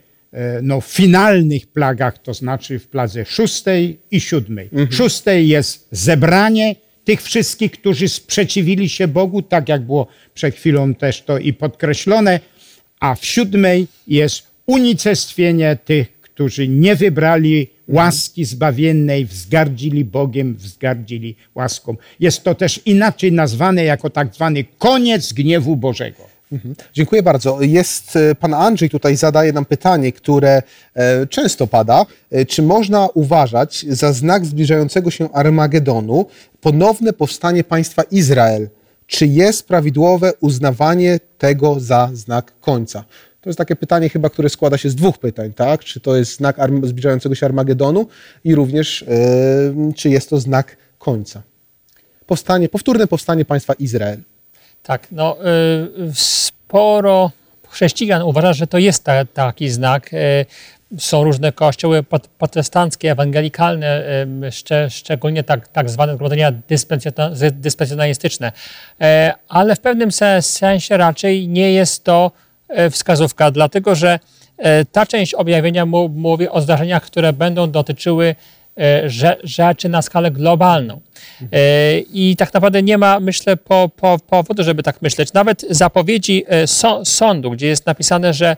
no, 0.61 0.81
finalnych 0.81 1.67
plagach, 1.67 2.17
to 2.17 2.33
znaczy 2.33 2.79
w 2.79 2.87
pladze 2.87 3.25
szóstej 3.25 3.99
i 4.11 4.21
siódmej. 4.21 4.65
Mhm. 4.65 4.91
Szóstej 4.91 5.47
jest 5.47 5.87
zebranie 5.91 6.75
tych 7.03 7.21
wszystkich, 7.21 7.71
którzy 7.71 8.09
sprzeciwili 8.09 8.89
się 8.89 9.07
Bogu, 9.07 9.41
tak 9.41 9.69
jak 9.69 9.81
było 9.81 10.07
przed 10.33 10.55
chwilą 10.55 10.93
też 10.93 11.21
to 11.21 11.37
i 11.37 11.53
podkreślone, 11.53 12.39
a 12.99 13.15
w 13.15 13.25
siódmej 13.25 13.87
jest 14.07 14.43
unicestwienie 14.65 15.77
tych, 15.85 16.21
którzy 16.21 16.67
nie 16.67 16.95
wybrali 16.95 17.67
łaski 17.87 18.45
zbawiennej, 18.45 19.25
wzgardzili 19.25 20.05
Bogiem, 20.05 20.55
wzgardzili 20.55 21.35
łaską. 21.55 21.95
Jest 22.19 22.43
to 22.43 22.55
też 22.55 22.81
inaczej 22.85 23.31
nazwane 23.31 23.83
jako 23.83 24.09
tak 24.09 24.35
zwany 24.35 24.65
koniec 24.77 25.33
gniewu 25.33 25.75
Bożego. 25.75 26.36
Mhm. 26.51 26.75
Dziękuję 26.93 27.23
bardzo. 27.23 27.61
Jest 27.61 28.15
e, 28.15 28.35
pan 28.35 28.53
Andrzej 28.53 28.89
tutaj 28.89 29.15
zadaje 29.15 29.53
nam 29.53 29.65
pytanie, 29.65 30.11
które 30.11 30.61
e, 30.93 31.27
często 31.27 31.67
pada. 31.67 32.05
E, 32.31 32.45
czy 32.45 32.61
można 32.61 33.07
uważać 33.13 33.85
za 33.89 34.13
znak 34.13 34.45
zbliżającego 34.45 35.11
się 35.11 35.31
Armagedonu 35.31 36.25
ponowne 36.61 37.13
powstanie 37.13 37.63
państwa 37.63 38.03
Izrael? 38.03 38.69
Czy 39.07 39.27
jest 39.27 39.67
prawidłowe 39.67 40.33
uznawanie 40.39 41.19
tego 41.37 41.79
za 41.79 42.09
znak 42.13 42.53
końca? 42.59 43.03
To 43.41 43.49
jest 43.49 43.57
takie 43.57 43.75
pytanie 43.75 44.09
chyba, 44.09 44.29
które 44.29 44.49
składa 44.49 44.77
się 44.77 44.89
z 44.89 44.95
dwóch 44.95 45.17
pytań, 45.17 45.53
tak? 45.53 45.83
Czy 45.83 45.99
to 45.99 46.15
jest 46.15 46.37
znak 46.37 46.57
zbliżającego 46.83 47.35
się 47.35 47.45
Armagedonu 47.45 48.07
i 48.43 48.55
również 48.55 49.05
czy 49.95 50.09
jest 50.09 50.29
to 50.29 50.39
znak 50.39 50.77
końca? 50.99 51.41
Powstanie, 52.25 52.69
powtórne 52.69 53.07
powstanie 53.07 53.45
państwa 53.45 53.73
Izrael. 53.73 54.19
Tak, 54.87 55.07
no 55.11 55.37
y, 56.09 56.11
sporo 56.13 57.31
chrześcijan 57.69 58.21
uważa, 58.21 58.53
że 58.53 58.67
to 58.67 58.77
jest 58.77 59.03
ta, 59.03 59.25
taki 59.25 59.69
znak. 59.69 60.13
Y, 60.13 60.45
są 60.97 61.23
różne 61.23 61.51
kościoły 61.51 62.03
protestanckie, 62.37 63.11
ewangelikalne, 63.11 64.03
szczególnie 64.89 65.43
tak, 65.43 65.67
tak 65.67 65.89
zwane 65.89 66.13
zgromadzenia 66.13 66.51
dyspensjonalistyczne. 67.51 68.51
Ale 69.49 69.75
w 69.75 69.79
pewnym 69.79 70.11
sensie 70.41 70.97
raczej 70.97 71.47
nie 71.47 71.71
jest 71.73 72.03
to 72.03 72.31
wskazówka, 72.91 73.51
dlatego 73.51 73.95
że 73.95 74.19
ta 74.91 75.05
część 75.05 75.33
objawienia 75.33 75.85
mówi 76.09 76.49
o 76.49 76.61
zdarzeniach, 76.61 77.03
które 77.03 77.33
będą 77.33 77.71
dotyczyły 77.71 78.35
E, 78.35 78.35
rzeczy 79.43 79.89
na 79.89 80.01
skalę 80.01 80.31
globalną. 80.31 81.01
E, 81.53 81.99
I 81.99 82.35
tak 82.35 82.53
naprawdę 82.53 82.83
nie 82.83 82.97
ma, 82.97 83.19
myślę, 83.19 83.57
po, 83.57 83.89
po, 83.95 84.19
powodu, 84.19 84.63
żeby 84.63 84.83
tak 84.83 85.01
myśleć. 85.01 85.33
Nawet 85.33 85.65
zapowiedzi 85.69 86.45
e, 86.47 86.67
sądu, 87.05 87.51
gdzie 87.51 87.67
jest 87.67 87.85
napisane, 87.85 88.33
że 88.33 88.57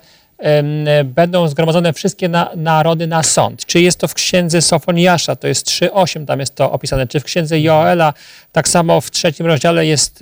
będą 1.06 1.48
zgromadzone 1.48 1.94
wszystkie 1.94 2.30
na, 2.30 2.52
narody 2.56 3.08
na 3.08 3.24
sąd. 3.24 3.66
Czy 3.66 3.82
jest 3.82 4.00
to 4.00 4.08
w 4.08 4.14
księdze 4.14 4.62
Sofoniasza, 4.62 5.36
to 5.36 5.48
jest 5.48 5.68
3.8, 5.68 6.26
tam 6.26 6.40
jest 6.40 6.56
to 6.56 6.72
opisane, 6.72 7.08
czy 7.08 7.20
w 7.20 7.24
księdze 7.24 7.60
Joela, 7.60 8.14
tak 8.52 8.68
samo 8.68 9.02
w 9.02 9.12
trzecim 9.12 9.46
rozdziale 9.46 9.86
jest 9.86 10.20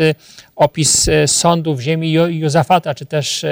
opis 0.56 1.10
sądu 1.28 1.76
w 1.76 1.82
ziemi 1.82 2.12
Józafata, 2.12 2.96
czy 2.96 3.06
też 3.06 3.46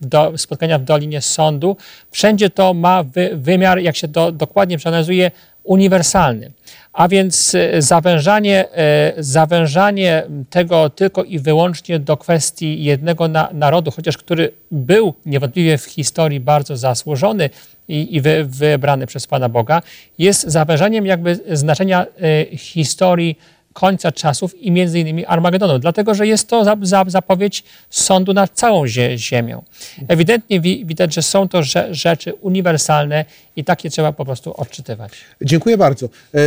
do, 0.00 0.32
spotkania 0.38 0.78
w 0.78 0.84
Dolinie 0.84 1.20
Sądu. 1.20 1.76
Wszędzie 2.10 2.50
to 2.50 2.74
ma 2.74 3.02
wy, 3.02 3.30
wymiar, 3.34 3.78
jak 3.78 3.96
się 3.96 4.08
do, 4.08 4.32
dokładnie 4.32 4.78
przeanalizuje, 4.78 5.30
uniwersalny. 5.64 6.52
A 6.92 7.08
więc 7.08 7.54
e, 7.54 7.82
zawężanie, 7.82 8.72
e, 8.72 9.12
zawężanie 9.18 10.22
tego 10.50 10.90
tylko 10.90 11.24
i 11.24 11.38
wyłącznie 11.38 11.98
do 11.98 12.16
kwestii 12.16 12.84
jednego 12.84 13.28
na, 13.28 13.48
narodu, 13.52 13.90
chociaż 13.90 14.18
który 14.18 14.52
był 14.70 15.14
niewątpliwie 15.26 15.78
w 15.78 15.84
historii 15.84 16.40
bardzo 16.40 16.76
zasłużony 16.76 17.50
i, 17.88 18.16
i 18.16 18.20
wy, 18.20 18.44
wybrany 18.44 19.06
przez 19.06 19.26
Pana 19.26 19.48
Boga, 19.48 19.82
jest 20.18 20.42
zawężaniem 20.42 21.06
jakby 21.06 21.38
znaczenia 21.52 22.06
e, 22.52 22.56
historii 22.56 23.38
końca 23.72 24.12
czasów 24.12 24.62
i 24.62 24.70
między 24.70 25.00
innymi 25.00 25.26
Armagedonu, 25.26 25.78
dlatego 25.78 26.14
że 26.14 26.26
jest 26.26 26.48
to 26.48 26.64
zapowiedź 27.06 27.64
sądu 27.90 28.34
nad 28.34 28.50
całą 28.50 28.86
ziemią. 29.16 29.62
Ewidentnie 30.08 30.60
widać, 30.60 31.14
że 31.14 31.22
są 31.22 31.48
to 31.48 31.62
rzeczy 31.90 32.34
uniwersalne 32.34 33.24
i 33.56 33.64
takie 33.64 33.90
trzeba 33.90 34.12
po 34.12 34.24
prostu 34.24 34.54
odczytywać. 34.54 35.12
Dziękuję 35.42 35.78
bardzo. 35.78 36.06
E, 36.06 36.38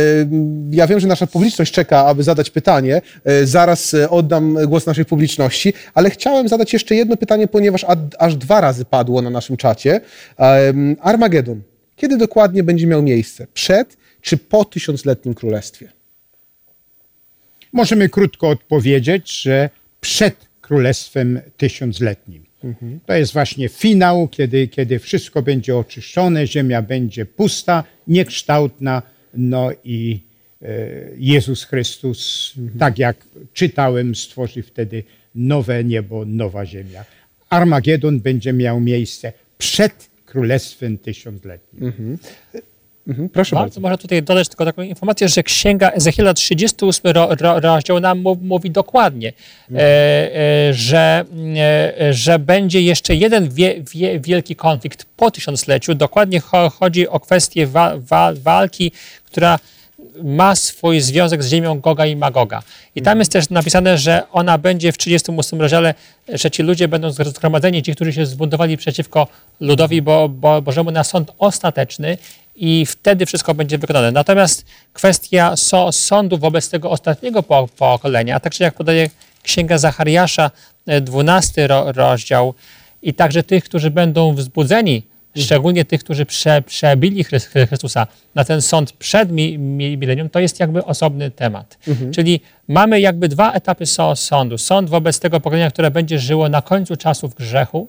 ja 0.70 0.86
wiem, 0.86 1.00
że 1.00 1.06
nasza 1.06 1.26
publiczność 1.26 1.72
czeka, 1.72 2.06
aby 2.06 2.22
zadać 2.22 2.50
pytanie. 2.50 3.02
E, 3.24 3.46
zaraz 3.46 3.94
e, 3.94 4.10
oddam 4.10 4.58
głos 4.66 4.86
naszej 4.86 5.04
publiczności, 5.04 5.72
ale 5.94 6.10
chciałem 6.10 6.48
zadać 6.48 6.72
jeszcze 6.72 6.94
jedno 6.94 7.16
pytanie, 7.16 7.48
ponieważ 7.48 7.86
aż 8.18 8.36
dwa 8.36 8.60
razy 8.60 8.84
padło 8.84 9.22
na 9.22 9.30
naszym 9.30 9.56
czacie. 9.56 10.00
Armagedon. 11.00 11.62
Kiedy 11.96 12.16
dokładnie 12.16 12.62
będzie 12.62 12.86
miał 12.86 13.02
miejsce? 13.02 13.46
Przed 13.54 13.96
czy 14.20 14.36
po 14.36 14.64
tysiącletnim 14.64 15.34
królestwie? 15.34 15.93
Możemy 17.74 18.08
krótko 18.08 18.48
odpowiedzieć, 18.48 19.42
że 19.42 19.70
przed 20.00 20.48
Królestwem 20.60 21.40
Tysiącletnim. 21.56 22.44
Mhm. 22.64 23.00
To 23.06 23.14
jest 23.14 23.32
właśnie 23.32 23.68
finał, 23.68 24.28
kiedy, 24.28 24.68
kiedy 24.68 24.98
wszystko 24.98 25.42
będzie 25.42 25.76
oczyszczone, 25.76 26.46
ziemia 26.46 26.82
będzie 26.82 27.26
pusta, 27.26 27.84
niekształtna, 28.06 29.02
no 29.34 29.70
i 29.84 30.20
e, 30.62 30.66
Jezus 31.18 31.64
Chrystus, 31.64 32.52
mhm. 32.58 32.78
tak 32.78 32.98
jak 32.98 33.16
czytałem, 33.52 34.14
stworzy 34.14 34.62
wtedy 34.62 35.02
nowe 35.34 35.84
niebo, 35.84 36.24
nowa 36.24 36.66
ziemia. 36.66 37.04
Armagedon 37.50 38.20
będzie 38.20 38.52
miał 38.52 38.80
miejsce 38.80 39.32
przed 39.58 40.10
Królestwem 40.26 40.98
Tysiącletnim. 40.98 41.84
Mhm. 41.84 42.18
Mhm, 43.08 43.28
proszę 43.28 43.56
bardzo. 43.56 43.80
Można 43.80 43.96
tutaj 43.96 44.22
dodać 44.22 44.48
tylko 44.48 44.64
taką 44.64 44.82
informację, 44.82 45.28
że 45.28 45.42
Księga 45.42 45.90
Ezechiela 45.90 46.34
38 46.34 47.12
ro, 47.12 47.28
ro, 47.40 47.60
rozdział 47.60 48.00
nam 48.00 48.24
mówi 48.42 48.70
dokładnie, 48.70 49.32
mhm. 49.70 49.86
e, 49.86 50.68
e, 50.68 50.74
że, 50.74 51.24
e, 52.00 52.14
że 52.14 52.38
będzie 52.38 52.80
jeszcze 52.80 53.14
jeden 53.14 53.48
wie, 53.48 53.74
wie, 53.94 54.20
wielki 54.20 54.56
konflikt 54.56 55.06
po 55.16 55.30
tysiącleciu. 55.30 55.94
Dokładnie 55.94 56.40
chodzi 56.78 57.08
o 57.08 57.20
kwestię 57.20 57.66
wa, 57.66 57.94
wa, 57.98 58.32
walki, 58.42 58.92
która 59.24 59.58
ma 60.22 60.54
swój 60.54 61.00
związek 61.00 61.42
z 61.42 61.48
ziemią 61.48 61.80
Goga 61.80 62.06
i 62.06 62.16
Magoga. 62.16 62.62
I 62.94 63.02
tam 63.02 63.18
jest 63.18 63.32
też 63.32 63.50
napisane, 63.50 63.98
że 63.98 64.22
ona 64.32 64.58
będzie 64.58 64.92
w 64.92 64.98
38 64.98 65.60
rozdziale, 65.60 65.94
że 66.28 66.50
ci 66.50 66.62
ludzie 66.62 66.88
będą 66.88 67.10
zgromadzeni, 67.10 67.82
ci, 67.82 67.94
którzy 67.94 68.12
się 68.12 68.26
zbuntowali 68.26 68.76
przeciwko 68.76 69.26
ludowi 69.60 70.02
Bo, 70.02 70.28
Bo, 70.28 70.62
Bożemu 70.62 70.90
na 70.90 71.04
sąd 71.04 71.32
ostateczny 71.38 72.18
i 72.56 72.86
wtedy 72.86 73.26
wszystko 73.26 73.54
będzie 73.54 73.78
wykonane. 73.78 74.12
Natomiast 74.12 74.64
kwestia 74.92 75.56
so, 75.56 75.92
sądu 75.92 76.38
wobec 76.38 76.68
tego 76.70 76.90
ostatniego 76.90 77.42
pokolenia, 77.76 78.36
a 78.36 78.40
także 78.40 78.64
jak 78.64 78.74
podaje 78.74 79.10
Księga 79.42 79.78
Zachariasza, 79.78 80.50
12 81.00 81.64
e, 81.64 81.66
ro, 81.66 81.92
rozdział, 81.92 82.54
i 83.02 83.14
także 83.14 83.42
tych, 83.42 83.64
którzy 83.64 83.90
będą 83.90 84.34
wzbudzeni 84.34 85.02
szczególnie 85.36 85.84
tych, 85.84 86.04
którzy 86.04 86.26
prze, 86.26 86.62
przebili 86.62 87.24
Chry- 87.24 87.66
Chrystusa 87.66 88.06
na 88.34 88.44
ten 88.44 88.62
sąd 88.62 88.92
przed 88.92 89.32
mi, 89.32 89.58
mi, 89.58 89.96
milenium, 89.98 90.30
to 90.30 90.40
jest 90.40 90.60
jakby 90.60 90.84
osobny 90.84 91.30
temat. 91.30 91.78
Czyli 92.10 92.40
mamy 92.68 93.00
jakby 93.00 93.28
dwa 93.28 93.52
etapy 93.52 93.84
sądu. 94.14 94.58
Sąd 94.58 94.90
wobec 94.90 95.20
tego 95.20 95.40
pokolenia, 95.40 95.70
które 95.70 95.90
będzie 95.90 96.18
żyło 96.18 96.48
na 96.48 96.62
końcu 96.62 96.96
czasów 96.96 97.34
grzechu, 97.34 97.88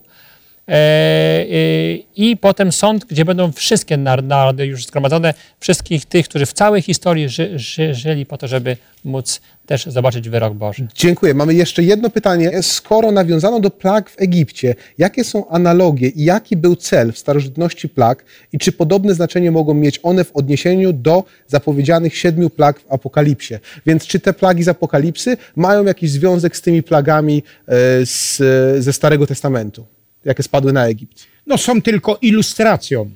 I 2.16 2.38
potem 2.41 2.72
sąd, 2.72 3.05
gdzie 3.05 3.26
będą 3.26 3.51
wszystkie 3.51 3.97
nar- 3.97 4.24
narody 4.24 4.66
już 4.66 4.86
zgromadzone, 4.86 5.34
wszystkich 5.59 6.05
tych, 6.05 6.30
którzy 6.30 6.45
w 6.45 6.53
całej 6.53 6.82
historii 6.82 7.30
ży, 7.30 7.59
ży, 7.59 7.93
żyli 7.93 8.26
po 8.26 8.38
to, 8.38 8.47
żeby 8.47 8.78
móc 9.03 9.41
też 9.66 9.86
zobaczyć 9.86 10.30
wyrok 10.30 10.53
Boży. 10.53 10.88
Dziękuję. 10.95 11.34
Mamy 11.34 11.53
jeszcze 11.53 11.84
jedno 11.84 12.09
pytanie. 12.09 12.63
Skoro 12.63 13.11
nawiązano 13.11 13.59
do 13.59 13.70
plag 13.70 14.09
w 14.09 14.22
Egipcie, 14.22 14.76
jakie 14.97 15.24
są 15.24 15.49
analogie 15.49 16.07
i 16.07 16.24
jaki 16.24 16.57
był 16.57 16.76
cel 16.76 17.11
w 17.11 17.18
starożytności 17.18 17.89
plag 17.89 18.26
i 18.53 18.57
czy 18.57 18.72
podobne 18.72 19.13
znaczenie 19.13 19.51
mogą 19.51 19.74
mieć 19.74 19.99
one 20.03 20.24
w 20.24 20.36
odniesieniu 20.36 20.93
do 20.93 21.24
zapowiedzianych 21.47 22.18
siedmiu 22.18 22.49
plag 22.49 22.80
w 22.80 22.91
Apokalipsie? 22.91 23.55
Więc 23.86 24.07
czy 24.07 24.20
te 24.20 24.34
plagi 24.34 24.63
z 24.63 24.68
Apokalipsy 24.68 25.38
mają 25.55 25.84
jakiś 25.84 26.11
związek 26.11 26.57
z 26.57 26.61
tymi 26.61 26.84
plagami 26.84 27.43
e, 27.68 28.05
z, 28.05 28.38
ze 28.84 28.93
Starego 28.93 29.28
Testamentu, 29.28 29.86
jakie 30.26 30.43
spadły 30.43 30.73
na 30.73 30.88
Egipt? 30.88 31.28
No 31.47 31.57
są 31.57 31.82
tylko 31.82 32.17
ilustracją. 32.21 33.11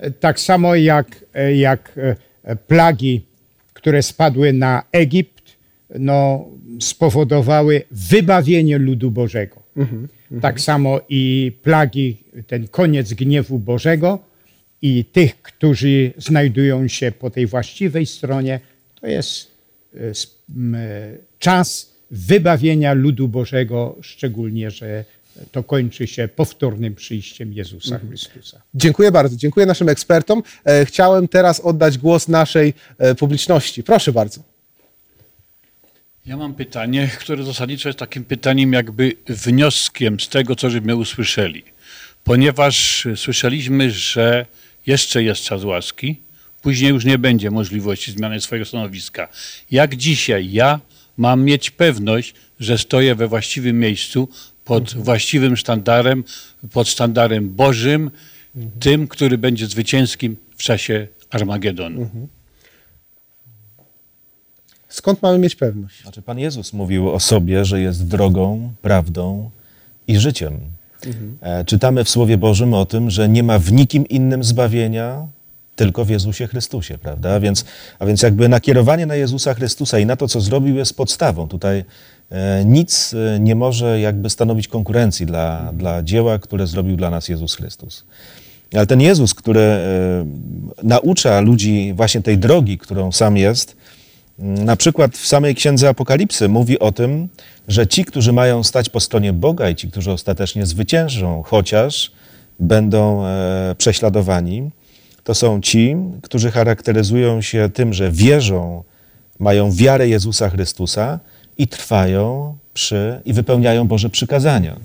E, 0.00 0.10
Tak 0.10 0.40
samo 0.40 0.74
jak, 0.74 1.24
e, 1.34 1.56
jak 1.56 1.92
e, 2.44 2.56
plagi, 2.56 3.22
które 3.72 4.02
spadły 4.02 4.52
na 4.52 4.82
Egipt, 4.92 5.56
no, 5.98 6.48
spowodowały 6.80 7.82
wybawienie 7.90 8.78
ludu 8.78 9.10
Bożego. 9.10 9.62
Tak 10.40 10.60
samo 10.60 11.00
i 11.08 11.52
plagi, 11.62 12.16
ten 12.46 12.68
koniec 12.68 13.14
gniewu 13.14 13.58
Bożego 13.58 14.18
i 14.82 15.04
tych, 15.04 15.42
którzy 15.42 16.12
znajdują 16.16 16.88
się 16.88 17.12
po 17.12 17.30
tej 17.30 17.46
właściwej 17.46 18.06
stronie, 18.06 18.60
to 19.00 19.06
jest 19.06 19.50
e, 19.94 19.98
czas 21.38 21.92
wybawienia 22.10 22.92
ludu 22.92 23.28
Bożego, 23.28 23.96
szczególnie, 24.00 24.70
że 24.70 25.04
to 25.52 25.62
kończy 25.62 26.06
się 26.06 26.28
powtórnym 26.28 26.94
przyjściem 26.94 27.52
Jezusa 27.52 27.98
Chrystusa. 27.98 28.62
Dziękuję 28.74 29.12
bardzo. 29.12 29.36
Dziękuję 29.36 29.66
naszym 29.66 29.88
ekspertom. 29.88 30.42
E, 30.64 30.86
Chciałem 30.86 31.28
teraz 31.28 31.60
oddać 31.60 31.98
głos 31.98 32.28
naszej 32.28 32.74
e, 32.98 33.14
publiczności. 33.14 33.82
Proszę 33.82 34.12
bardzo. 34.12 34.40
Ja 36.26 36.36
mam 36.36 36.54
pytanie, 36.54 37.10
które 37.18 37.44
zasadniczo 37.44 37.88
jest 37.88 37.98
takim 37.98 38.24
pytaniem 38.24 38.72
jakby 38.72 39.12
wnioskiem 39.26 40.20
z 40.20 40.28
tego, 40.28 40.56
co 40.56 40.70
żeśmy 40.70 40.96
usłyszeli. 40.96 41.62
Ponieważ 42.24 43.06
słyszeliśmy, 43.16 43.90
że 43.90 44.46
jeszcze 44.86 45.22
jest 45.22 45.42
czas 45.42 45.64
łaski, 45.64 46.20
później 46.62 46.90
już 46.90 47.04
nie 47.04 47.18
będzie 47.18 47.50
możliwości 47.50 48.12
zmiany 48.12 48.40
swojego 48.40 48.64
stanowiska. 48.64 49.28
Jak 49.70 49.96
dzisiaj 49.96 50.52
ja 50.52 50.80
mam 51.16 51.44
mieć 51.44 51.70
pewność, 51.70 52.34
że 52.60 52.78
stoję 52.78 53.14
we 53.14 53.28
właściwym 53.28 53.78
miejscu, 53.80 54.28
pod 54.66 54.94
właściwym 54.94 55.56
sztandarem, 55.56 56.24
pod 56.72 56.88
sztandarem 56.88 57.54
Bożym, 57.54 58.10
tym, 58.80 59.08
który 59.08 59.38
będzie 59.38 59.66
zwycięskim 59.66 60.36
w 60.56 60.62
czasie 60.62 61.08
Armagedonu. 61.30 62.10
Skąd 64.88 65.22
mamy 65.22 65.38
mieć 65.38 65.56
pewność? 65.56 66.02
Znaczy, 66.02 66.22
Pan 66.22 66.38
Jezus 66.38 66.72
mówił 66.72 67.10
o 67.10 67.20
sobie, 67.20 67.64
że 67.64 67.80
jest 67.80 68.06
drogą, 68.06 68.72
prawdą 68.82 69.50
i 70.08 70.18
życiem. 70.18 70.60
E, 71.40 71.64
Czytamy 71.64 72.04
w 72.04 72.10
Słowie 72.10 72.38
Bożym 72.38 72.74
o 72.74 72.86
tym, 72.86 73.10
że 73.10 73.28
nie 73.28 73.42
ma 73.42 73.58
w 73.58 73.72
nikim 73.72 74.08
innym 74.08 74.44
zbawienia, 74.44 75.26
tylko 75.76 76.04
w 76.04 76.10
Jezusie 76.10 76.46
Chrystusie, 76.46 76.98
prawda? 76.98 77.34
A 77.34 77.40
więc, 77.40 77.64
a 77.98 78.06
więc 78.06 78.22
jakby 78.22 78.48
nakierowanie 78.48 79.06
na 79.06 79.14
Jezusa 79.14 79.54
Chrystusa 79.54 79.98
i 79.98 80.06
na 80.06 80.16
to, 80.16 80.28
co 80.28 80.40
zrobił, 80.40 80.76
jest 80.76 80.96
podstawą. 80.96 81.48
Tutaj 81.48 81.84
nic 82.64 83.14
e, 83.14 83.40
nie 83.40 83.54
może 83.54 84.00
jakby 84.00 84.30
stanowić 84.30 84.68
konkurencji 84.68 85.26
dla, 85.26 85.72
dla 85.72 86.02
dzieła, 86.02 86.38
które 86.38 86.66
zrobił 86.66 86.96
dla 86.96 87.10
nas 87.10 87.28
Jezus 87.28 87.54
Chrystus. 87.54 88.04
Ale 88.74 88.86
ten 88.86 89.00
Jezus, 89.00 89.34
który 89.34 89.60
e, 89.60 90.26
naucza 90.82 91.40
ludzi 91.40 91.92
właśnie 91.96 92.22
tej 92.22 92.38
drogi, 92.38 92.78
którą 92.78 93.12
sam 93.12 93.36
jest, 93.36 93.76
na 94.38 94.76
przykład 94.76 95.16
w 95.16 95.26
samej 95.26 95.54
księdze 95.54 95.88
Apokalipsy 95.88 96.48
mówi 96.48 96.78
o 96.78 96.92
tym, 96.92 97.28
że 97.68 97.86
ci, 97.86 98.04
którzy 98.04 98.32
mają 98.32 98.62
stać 98.62 98.88
po 98.88 99.00
stronie 99.00 99.32
Boga 99.32 99.70
i 99.70 99.74
ci, 99.74 99.90
którzy 99.90 100.12
ostatecznie 100.12 100.66
zwyciężą, 100.66 101.42
chociaż 101.46 102.12
będą 102.60 103.26
e, 103.26 103.74
prześladowani, 103.78 104.70
to 105.24 105.34
są 105.34 105.60
ci, 105.60 105.96
którzy 106.22 106.50
charakteryzują 106.50 107.42
się 107.42 107.70
tym, 107.74 107.92
że 107.92 108.10
wierzą, 108.10 108.84
mają 109.38 109.72
wiarę 109.72 110.08
Jezusa 110.08 110.50
Chrystusa 110.50 111.20
i 111.58 111.68
trwają 111.68 112.56
przy 112.74 113.20
i 113.24 113.32
wypełniają 113.32 113.88
Boże 113.88 114.10
przykazania. 114.10 114.76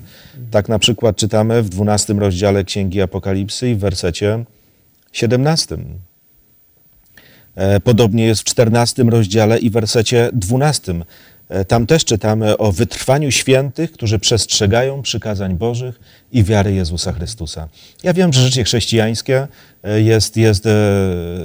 Tak 0.50 0.68
na 0.68 0.78
przykład 0.78 1.16
czytamy 1.16 1.62
w 1.62 1.68
12 1.68 2.12
rozdziale 2.12 2.64
Księgi 2.64 3.02
Apokalipsy 3.02 3.70
i 3.70 3.74
w 3.74 3.78
wersecie 3.78 4.44
17. 5.12 5.76
E, 7.54 7.80
Podobnie 7.80 8.26
jest 8.26 8.40
w 8.40 8.44
14 8.44 9.02
rozdziale 9.02 9.58
i 9.58 9.70
wersecie 9.70 10.30
12. 10.32 10.94
E, 11.48 11.64
Tam 11.64 11.86
też 11.86 12.04
czytamy 12.04 12.58
o 12.58 12.72
wytrwaniu 12.72 13.30
świętych, 13.30 13.92
którzy 13.92 14.18
przestrzegają 14.18 15.02
przykazań 15.02 15.54
Bożych 15.56 16.00
i 16.32 16.44
wiary 16.44 16.74
Jezusa 16.74 17.12
Chrystusa. 17.12 17.68
Ja 18.02 18.12
wiem, 18.12 18.32
że 18.32 18.40
życie 18.40 18.64
chrześcijańskie 18.64 19.48
e, 19.82 20.00
jest, 20.00 20.36
jest 20.36 20.64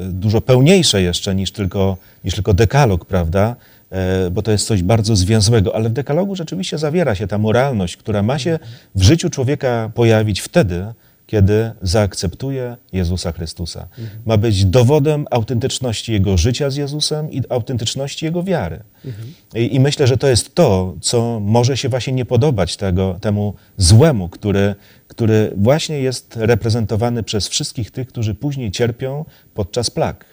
dużo 0.10 0.42
pełniejsze 0.42 1.02
jeszcze 1.02 1.36
niż 1.36 1.52
tylko, 1.52 1.98
niż 2.24 2.34
tylko 2.34 2.54
dekalog, 2.54 3.06
prawda? 3.06 3.56
E, 3.90 4.32
Bo 4.32 4.42
to 4.42 4.52
jest 4.52 4.68
coś 4.68 4.84
bardzo 4.84 5.16
zwięzłego, 5.16 5.76
ale 5.76 5.90
w 5.90 5.94
dekalogu 5.94 6.36
rzeczywiście 6.36 6.78
zawiera 6.78 7.16
się 7.16 7.28
ta 7.28 7.38
moralność, 7.38 7.98
która 7.98 8.24
ma 8.24 8.40
się 8.40 8.60
w 8.96 9.02
życiu 9.04 9.30
człowieka 9.30 9.92
pojawić 9.94 10.40
wtedy, 10.42 10.86
kiedy 11.28 11.72
zaakceptuje 11.82 12.78
Jezusa 12.94 13.32
Chrystusa. 13.32 13.88
Ma 14.26 14.38
być 14.38 14.66
dowodem 14.66 15.26
autentyczności 15.32 16.14
jego 16.14 16.38
życia 16.38 16.70
z 16.70 16.76
Jezusem 16.76 17.32
i 17.32 17.42
autentyczności 17.50 18.26
jego 18.26 18.44
wiary. 18.44 18.80
I, 19.56 19.76
I 19.76 19.80
myślę, 19.80 20.08
że 20.08 20.18
to 20.18 20.28
jest 20.28 20.56
to, 20.56 20.96
co 21.02 21.40
może 21.40 21.78
się 21.78 21.90
właśnie 21.90 22.14
nie 22.14 22.26
podobać 22.26 22.78
tego, 22.78 23.18
temu 23.22 23.54
złemu, 23.78 24.30
który, 24.30 24.76
który 25.08 25.54
właśnie 25.58 26.00
jest 26.00 26.36
reprezentowany 26.36 27.24
przez 27.24 27.48
wszystkich 27.48 27.92
tych, 27.92 28.08
którzy 28.08 28.36
później 28.36 28.72
cierpią 28.72 29.26
podczas 29.54 29.90
plag. 29.90 30.26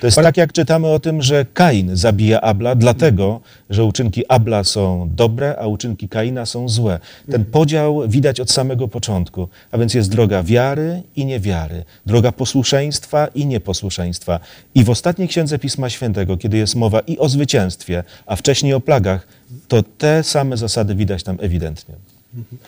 To 0.00 0.06
jest 0.06 0.16
tak, 0.16 0.36
jak 0.36 0.52
czytamy 0.52 0.86
o 0.86 0.98
tym, 0.98 1.22
że 1.22 1.46
Kain 1.54 1.96
zabija 1.96 2.40
Abla, 2.40 2.74
dlatego, 2.74 3.40
że 3.70 3.84
uczynki 3.84 4.24
Abla 4.28 4.64
są 4.64 5.10
dobre, 5.14 5.56
a 5.58 5.66
uczynki 5.66 6.08
Kaina 6.08 6.46
są 6.46 6.68
złe. 6.68 6.98
Ten 7.30 7.44
podział 7.44 8.08
widać 8.08 8.40
od 8.40 8.50
samego 8.50 8.88
początku, 8.88 9.48
a 9.70 9.78
więc 9.78 9.94
jest 9.94 10.10
droga 10.10 10.42
wiary 10.42 11.02
i 11.16 11.24
niewiary, 11.24 11.84
droga 12.06 12.32
posłuszeństwa 12.32 13.26
i 13.26 13.46
nieposłuszeństwa. 13.46 14.40
I 14.74 14.84
w 14.84 14.90
ostatniej 14.90 15.28
księdze 15.28 15.58
Pisma 15.58 15.90
Świętego, 15.90 16.36
kiedy 16.36 16.56
jest 16.56 16.74
mowa 16.74 17.00
i 17.00 17.18
o 17.18 17.28
zwycięstwie, 17.28 18.04
a 18.26 18.36
wcześniej 18.36 18.74
o 18.74 18.80
plagach, 18.80 19.26
to 19.68 19.82
te 19.82 20.22
same 20.22 20.56
zasady 20.56 20.94
widać 20.94 21.22
tam 21.22 21.36
ewidentnie. 21.40 21.94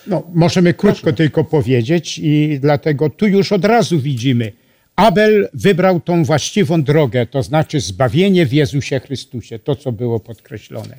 No, 0.06 0.22
możemy 0.34 0.74
krótko 0.74 1.12
tylko 1.12 1.44
powiedzieć 1.44 2.18
i 2.22 2.58
dlatego 2.62 3.10
tu 3.10 3.26
już 3.26 3.52
od 3.52 3.64
razu 3.64 4.00
widzimy, 4.00 4.52
Abel 5.00 5.48
wybrał 5.54 6.00
tą 6.00 6.24
właściwą 6.24 6.82
drogę, 6.82 7.26
to 7.26 7.42
znaczy 7.42 7.80
zbawienie 7.80 8.46
w 8.46 8.52
Jezusie 8.52 9.00
Chrystusie, 9.00 9.58
to 9.58 9.76
co 9.76 9.92
było 9.92 10.20
podkreślone. 10.20 10.96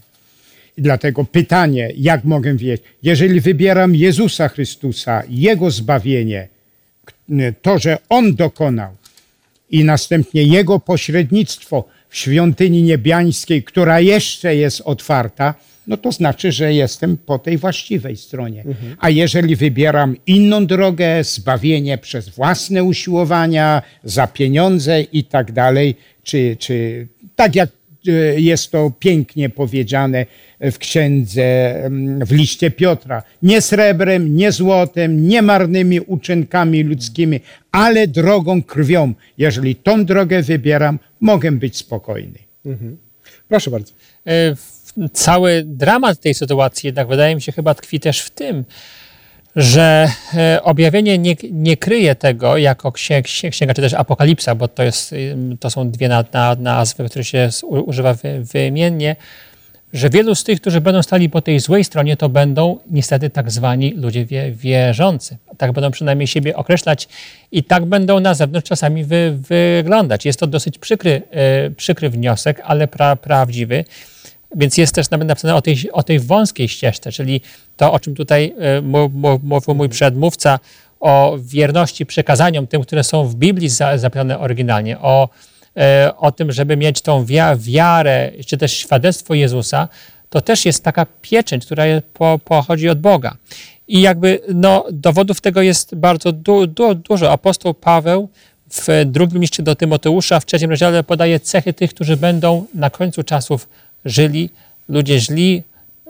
I 0.78 0.82
dlatego 0.82 1.26
pytanie, 1.26 1.91
jak 1.97 2.24
mogę 2.24 2.56
wiedzieć, 2.56 2.84
jeżeli 3.04 3.41
wybieram 3.41 3.95
Jezusa 3.95 4.47
Chrystusa, 4.47 5.24
Jego 5.30 5.72
zbawienie, 5.72 6.47
to, 7.62 7.80
że 7.80 7.97
On 8.10 8.36
dokonał 8.36 8.91
i 9.70 9.84
następnie 9.84 10.43
Jego 10.43 10.80
pośrednictwo 10.80 11.88
w 12.10 12.18
świątyni 12.18 12.84
niebiańskiej, 12.84 13.64
która 13.64 13.99
jeszcze 13.99 14.56
jest 14.56 14.82
otwarta, 14.82 15.56
no 15.88 15.98
to 15.98 16.12
znaczy, 16.12 16.52
że 16.52 16.74
jestem 16.74 17.18
po 17.18 17.40
tej 17.40 17.58
właściwej 17.58 18.18
stronie. 18.18 18.64
A 19.00 19.10
jeżeli 19.10 19.56
wybieram 19.56 20.16
inną 20.28 20.66
drogę, 20.66 21.24
zbawienie 21.24 21.98
przez 21.98 22.30
własne 22.30 22.84
usiłowania, 22.84 23.82
za 24.04 24.28
pieniądze 24.28 25.02
i 25.02 25.24
tak 25.24 25.52
dalej, 25.52 25.96
czy, 26.24 26.58
czy 26.60 27.08
tak 27.36 27.56
jak 27.56 27.70
e, 28.08 28.12
jest 28.40 28.72
to 28.72 28.92
pięknie 29.00 29.50
powiedziane 29.50 30.26
w 30.60 30.78
księdze, 30.78 31.76
mm, 31.86 32.26
w 32.26 32.32
liście 32.32 32.72
Piotra. 32.72 33.24
Nie 33.44 33.62
srebrem, 33.62 34.36
nie 34.36 34.52
złotem, 34.52 35.28
nie 35.28 35.42
marnymi 35.42 36.00
uczynkami 36.00 36.84
ludzkimi, 36.84 37.40
ale 37.72 38.08
drogą 38.08 38.64
krwią. 38.64 39.14
Jeżeli 39.38 39.76
tą 39.76 40.06
drogę 40.06 40.42
wybieram, 40.42 41.00
mogę 41.20 41.52
być 41.52 41.78
spokojny. 41.78 42.40
Proszę 43.48 43.72
bardzo. 43.72 43.94
Cały 45.14 45.64
dramat 45.66 46.20
tej 46.20 46.34
sytuacji 46.34 46.88
jednak 46.88 47.08
wydaje 47.08 47.36
mi 47.36 47.42
się 47.42 47.52
chyba 47.52 47.74
tkwi 47.74 48.00
też 48.00 48.22
w 48.22 48.30
tym, 48.30 48.66
że 49.56 50.08
e, 50.34 50.64
objawienie 50.64 51.18
nie, 51.18 51.36
nie 51.52 51.78
kryje 51.78 52.16
tego 52.16 52.58
jako 52.58 52.92
księga, 52.92 53.74
czy 53.74 53.82
też 53.82 53.94
apokalipsa, 53.94 54.56
bo 54.56 54.68
to, 54.68 54.84
jest, 54.84 55.16
to 55.60 55.70
są 55.70 55.92
dwie 55.92 56.10
na, 56.10 56.24
na, 56.34 56.56
nazwy, 56.56 57.10
które 57.10 57.24
się 57.24 57.50
używa 57.64 58.16
wymiennie, 58.54 59.16
że 59.94 60.10
wielu 60.10 60.36
z 60.36 60.44
tych, 60.44 60.62
którzy 60.62 60.82
będą 60.82 61.04
stali 61.04 61.30
po 61.30 61.42
tej 61.42 61.60
złej 61.60 61.84
stronie, 61.84 62.18
to 62.18 62.30
będą 62.30 62.80
niestety 62.89 63.30
tak 63.30 63.52
zwani 63.52 63.94
ludzie 63.94 64.26
wie, 64.26 64.52
wierzący. 64.52 65.38
Tak 65.58 65.72
będą 65.72 65.92
przynajmniej 65.92 66.28
siebie 66.28 66.56
określać 66.56 67.08
i 67.52 67.64
tak 67.64 67.86
będą 67.86 68.20
na 68.20 68.34
zewnątrz 68.34 68.70
czasami 68.70 69.04
wy, 69.04 69.38
wyglądać. 69.50 70.26
Jest 70.26 70.39
to 70.39 70.48
dosyć 70.48 70.78
przykry, 70.78 71.22
e, 71.32 71.70
przykry 71.70 72.10
wniosek, 72.10 72.62
ale 72.64 72.88
pra, 72.88 73.16
prawdziwy. 73.16 73.86
Więc 74.56 74.78
jest 74.78 74.95
też 74.95 75.10
napisane 75.10 75.56
o 75.56 75.62
tej, 75.62 75.91
o 75.91 76.04
tej 76.04 76.20
wąskiej 76.20 76.68
ścieżce, 76.68 77.12
czyli 77.12 77.41
to, 77.78 77.93
o 77.93 77.99
czym 77.99 78.16
tutaj 78.16 78.56
e, 78.60 78.82
mówił 79.43 79.76
mój 79.76 79.89
przedmówca, 79.89 80.60
o 80.99 81.38
wierności 81.39 82.06
przekazaniom, 82.06 82.68
tym, 82.68 82.82
które 82.82 83.04
są 83.04 83.28
w 83.28 83.36
Biblii 83.36 83.70
zapisane 83.70 84.39
oryginalnie, 84.39 84.99
o, 84.99 85.30
e, 85.78 86.12
o 86.18 86.32
tym, 86.32 86.52
żeby 86.52 86.78
mieć 86.78 87.02
tą 87.02 87.26
wiarę, 87.60 88.32
czy 88.45 88.58
też 88.58 88.74
świadectwo 88.74 89.34
Jezusa, 89.34 89.88
to 90.30 90.41
też 90.41 90.66
jest 90.66 90.84
taka 90.84 91.06
pieczęć, 91.22 91.66
która 91.66 91.84
pochodzi 92.45 92.89
od 92.89 92.99
Boga. 92.99 93.36
I 93.88 94.02
jakby 94.02 94.39
no, 94.54 94.86
dowodów 94.91 95.41
tego 95.41 95.62
jest 95.62 95.95
bardzo 95.95 96.32
du, 96.32 96.68
du, 96.68 96.95
dużo. 96.95 97.32
Apostoł 97.32 97.74
Paweł 97.74 98.30
w 98.70 98.88
drugim 99.06 99.41
liście 99.41 99.64
do 99.64 99.76
Tymoteusza 99.76 100.39
w 100.39 100.45
trzecim 100.45 100.70
rozdziale 100.70 101.04
podaje 101.04 101.39
cechy 101.39 101.74
tych, 101.74 101.93
którzy 101.93 102.18
będą 102.18 102.66
na 102.74 102.89
końcu 102.89 103.24
czasów 103.24 103.68
żyli, 104.06 104.49
ludzie 104.89 105.20
źli, 105.20 105.64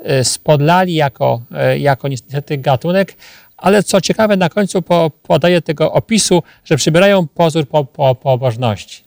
e, 0.04 0.24
spodlali 0.24 0.94
jako, 0.94 1.42
e, 1.52 1.80
jako 1.80 2.08
niestety 2.08 2.58
gatunek, 2.58 3.16
ale 3.58 3.84
co 3.84 4.02
ciekawe, 4.02 4.38
na 4.38 4.50
końcu 4.50 4.82
po, 4.82 5.12
podaje 5.24 5.62
tego 5.62 5.94
opisu, 5.94 6.44
że 6.66 6.76
przybierają 6.76 7.28
pozór 7.28 7.68
po, 7.68 7.86
po, 7.86 8.16
pobożności. 8.16 9.04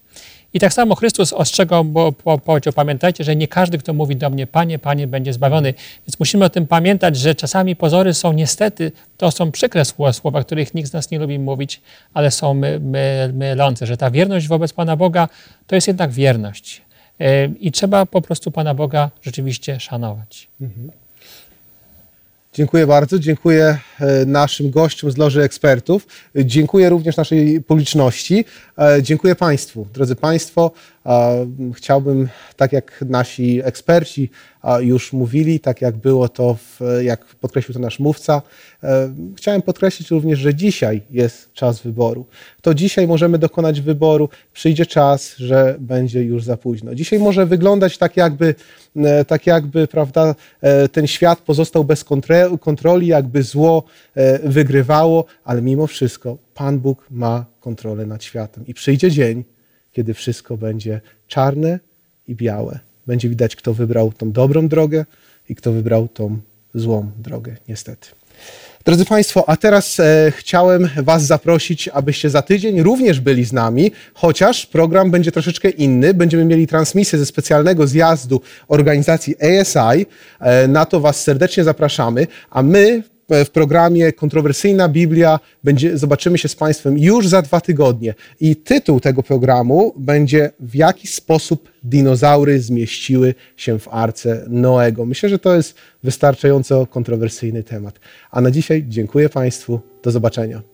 I 0.55 0.61
tak 0.61 0.72
samo 0.72 0.95
Chrystus 0.95 1.32
ostrzegał, 1.32 1.85
bo 1.85 2.12
powiedział, 2.45 2.72
pamiętajcie, 2.72 3.24
że 3.24 3.37
nie 3.37 3.49
każdy, 3.49 3.78
kto 3.78 3.93
mówi 3.93 4.16
do 4.16 4.30
mnie, 4.30 4.47
Panie, 4.47 4.78
Panie, 4.78 5.07
będzie 5.07 5.32
zbawiony. 5.32 5.74
Więc 6.07 6.18
musimy 6.18 6.45
o 6.45 6.51
tym 6.51 6.66
pamiętać, 6.66 7.16
że 7.16 7.35
czasami 7.35 7.76
pozory 7.76 8.14
są 8.14 8.32
niestety, 8.32 8.93
to 9.16 9.30
są 9.30 9.51
przykre 9.51 9.85
słowa, 10.12 10.45
których 10.45 10.74
nikt 10.74 10.91
z 10.91 10.93
nas 10.93 11.11
nie 11.11 11.18
lubi 11.18 11.39
mówić, 11.39 11.80
ale 12.14 12.30
są 12.30 12.55
my, 12.55 12.80
my, 12.80 13.30
mylące, 13.35 13.87
że 13.87 13.97
ta 13.97 14.11
wierność 14.11 14.49
wobec 14.49 14.72
Pana 14.72 14.97
Boga 14.97 15.28
to 15.66 15.74
jest 15.74 15.89
jednak 15.89 16.11
wierność. 16.11 16.82
E, 17.21 17.47
I 17.47 17.73
trzeba 17.73 18.07
po 18.07 18.23
prostu 18.23 18.51
Pana 18.51 18.75
Boga 18.75 19.11
rzeczywiście 19.23 19.81
szanować. 19.81 20.49
Mhm. 20.61 20.91
Dziękuję 22.55 22.87
bardzo. 22.87 23.19
Dziękuję 23.19 23.79
e, 24.01 24.27
naszym 24.27 24.71
gościom 24.71 25.11
z 25.11 25.17
Loży 25.17 25.43
Ekspertów. 25.43 26.07
Dziękuję 26.37 26.89
również 26.89 27.17
naszej 27.17 27.61
publiczności. 27.61 28.45
E, 28.79 29.03
dziękuję 29.03 29.35
Państwu. 29.35 29.87
Drodzy 29.95 30.16
Państwo, 30.16 30.70
chciałbym, 31.75 32.29
tak 32.57 32.72
jak 32.72 33.05
nasi 33.09 33.61
eksperci 33.64 34.31
już 34.81 35.12
mówili, 35.12 35.61
tak 35.61 35.81
jak 35.83 35.97
było 35.97 36.29
to, 36.29 36.55
w, 36.55 36.81
jak 37.03 37.25
podkreślił 37.25 37.75
to 37.75 37.81
nasz 37.81 37.99
mówca, 37.99 38.43
e, 38.83 39.14
chciałem 39.37 39.62
podkreślić 39.62 40.11
również, 40.11 40.39
że 40.39 40.55
dzisiaj 40.55 41.03
jest 41.11 41.53
czas 41.53 41.83
wyboru. 41.83 42.27
To 42.62 42.75
dzisiaj 42.75 43.07
możemy 43.07 43.39
dokonać 43.39 43.81
wyboru, 43.81 44.29
przyjdzie 44.53 44.87
czas, 44.87 45.37
że 45.37 45.77
będzie 45.79 46.22
już 46.22 46.45
za 46.45 46.57
późno. 46.57 46.95
Dzisiaj 46.95 47.18
może 47.18 47.47
wyglądać 47.47 47.99
tak 47.99 48.16
jakby, 48.16 48.55
e, 48.97 49.25
tak 49.25 49.47
jakby 49.47 49.89
prawda, 49.89 50.35
e, 50.61 50.89
ten 50.89 51.07
świat 51.07 51.39
pozostał 51.39 51.85
bez 51.85 52.05
kontroli, 52.61 53.07
jakby 53.07 53.43
zło 53.43 53.83
wygrywało, 54.45 55.25
ale 55.45 55.62
mimo 55.62 55.87
wszystko 55.87 56.43
Pan 56.55 56.78
Bóg 56.78 57.07
ma 57.11 57.44
kontrolę 57.61 58.07
nad 58.07 58.24
światem. 58.24 58.66
I 58.66 58.74
przyjdzie 58.74 59.11
dzień, 59.11 59.44
kiedy 59.92 60.14
wszystko 60.14 60.57
będzie 60.57 61.00
czarne 61.26 61.78
i 62.28 62.34
białe. 62.34 62.78
Będzie 63.07 63.28
widać, 63.28 63.57
kto 63.57 63.74
wybrał 63.74 64.12
tą 64.12 64.32
dobrą 64.32 64.68
drogę 64.68 65.05
i 65.48 65.55
kto 65.55 65.72
wybrał 65.72 66.09
tą 66.09 66.38
złą 66.74 67.11
drogę, 67.18 67.57
niestety. 67.68 68.09
Drodzy 68.84 69.05
Państwo, 69.05 69.48
a 69.48 69.57
teraz 69.57 70.00
e, 70.00 70.32
chciałem 70.36 70.88
Was 70.96 71.26
zaprosić, 71.26 71.88
abyście 71.88 72.30
za 72.30 72.42
tydzień 72.42 72.82
również 72.82 73.20
byli 73.20 73.44
z 73.44 73.52
nami, 73.52 73.92
chociaż 74.14 74.66
program 74.66 75.11
będzie 75.11 75.32
troszeczkę 75.32 75.70
inny. 75.70 76.14
Będziemy 76.14 76.44
mieli 76.44 76.66
transmisję 76.66 77.18
ze 77.18 77.26
specjalnego 77.26 77.86
zjazdu 77.86 78.40
organizacji 78.68 79.36
ASI. 79.42 80.07
E, 80.40 80.68
na 80.68 80.86
to 80.86 81.00
Was 81.00 81.22
serdecznie 81.22 81.64
zapraszamy, 81.64 82.26
a 82.50 82.62
my 82.62 83.02
w 83.29 83.51
programie 83.51 84.12
Kontrowersyjna 84.12 84.89
Biblia 84.89 85.41
będzie, 85.64 85.99
zobaczymy 85.99 86.39
się 86.39 86.49
z 86.49 86.57
Państwem 86.57 86.99
już 86.99 87.29
za 87.29 87.43
dwa 87.43 87.61
tygodnie. 87.61 88.14
I 88.41 88.57
tytuł 88.57 89.01
tego 89.01 89.22
programu 89.22 89.95
będzie 89.97 90.51
W 90.61 90.75
jaki 90.75 91.09
sposób 91.09 91.70
dinozaury 91.83 92.61
zmieściły 92.61 93.35
się 93.57 93.79
w 93.79 93.89
arce 93.89 94.45
Noego. 94.49 95.07
Myślę, 95.07 95.29
że 95.29 95.39
to 95.39 95.55
jest 95.55 95.75
wystarczająco 96.03 96.87
kontrowersyjny 96.87 97.62
temat. 97.62 98.01
A 98.31 98.41
na 98.41 98.51
dzisiaj 98.51 98.85
dziękuję 98.89 99.29
Państwu. 99.29 99.81
Do 100.03 100.11
zobaczenia. 100.11 100.74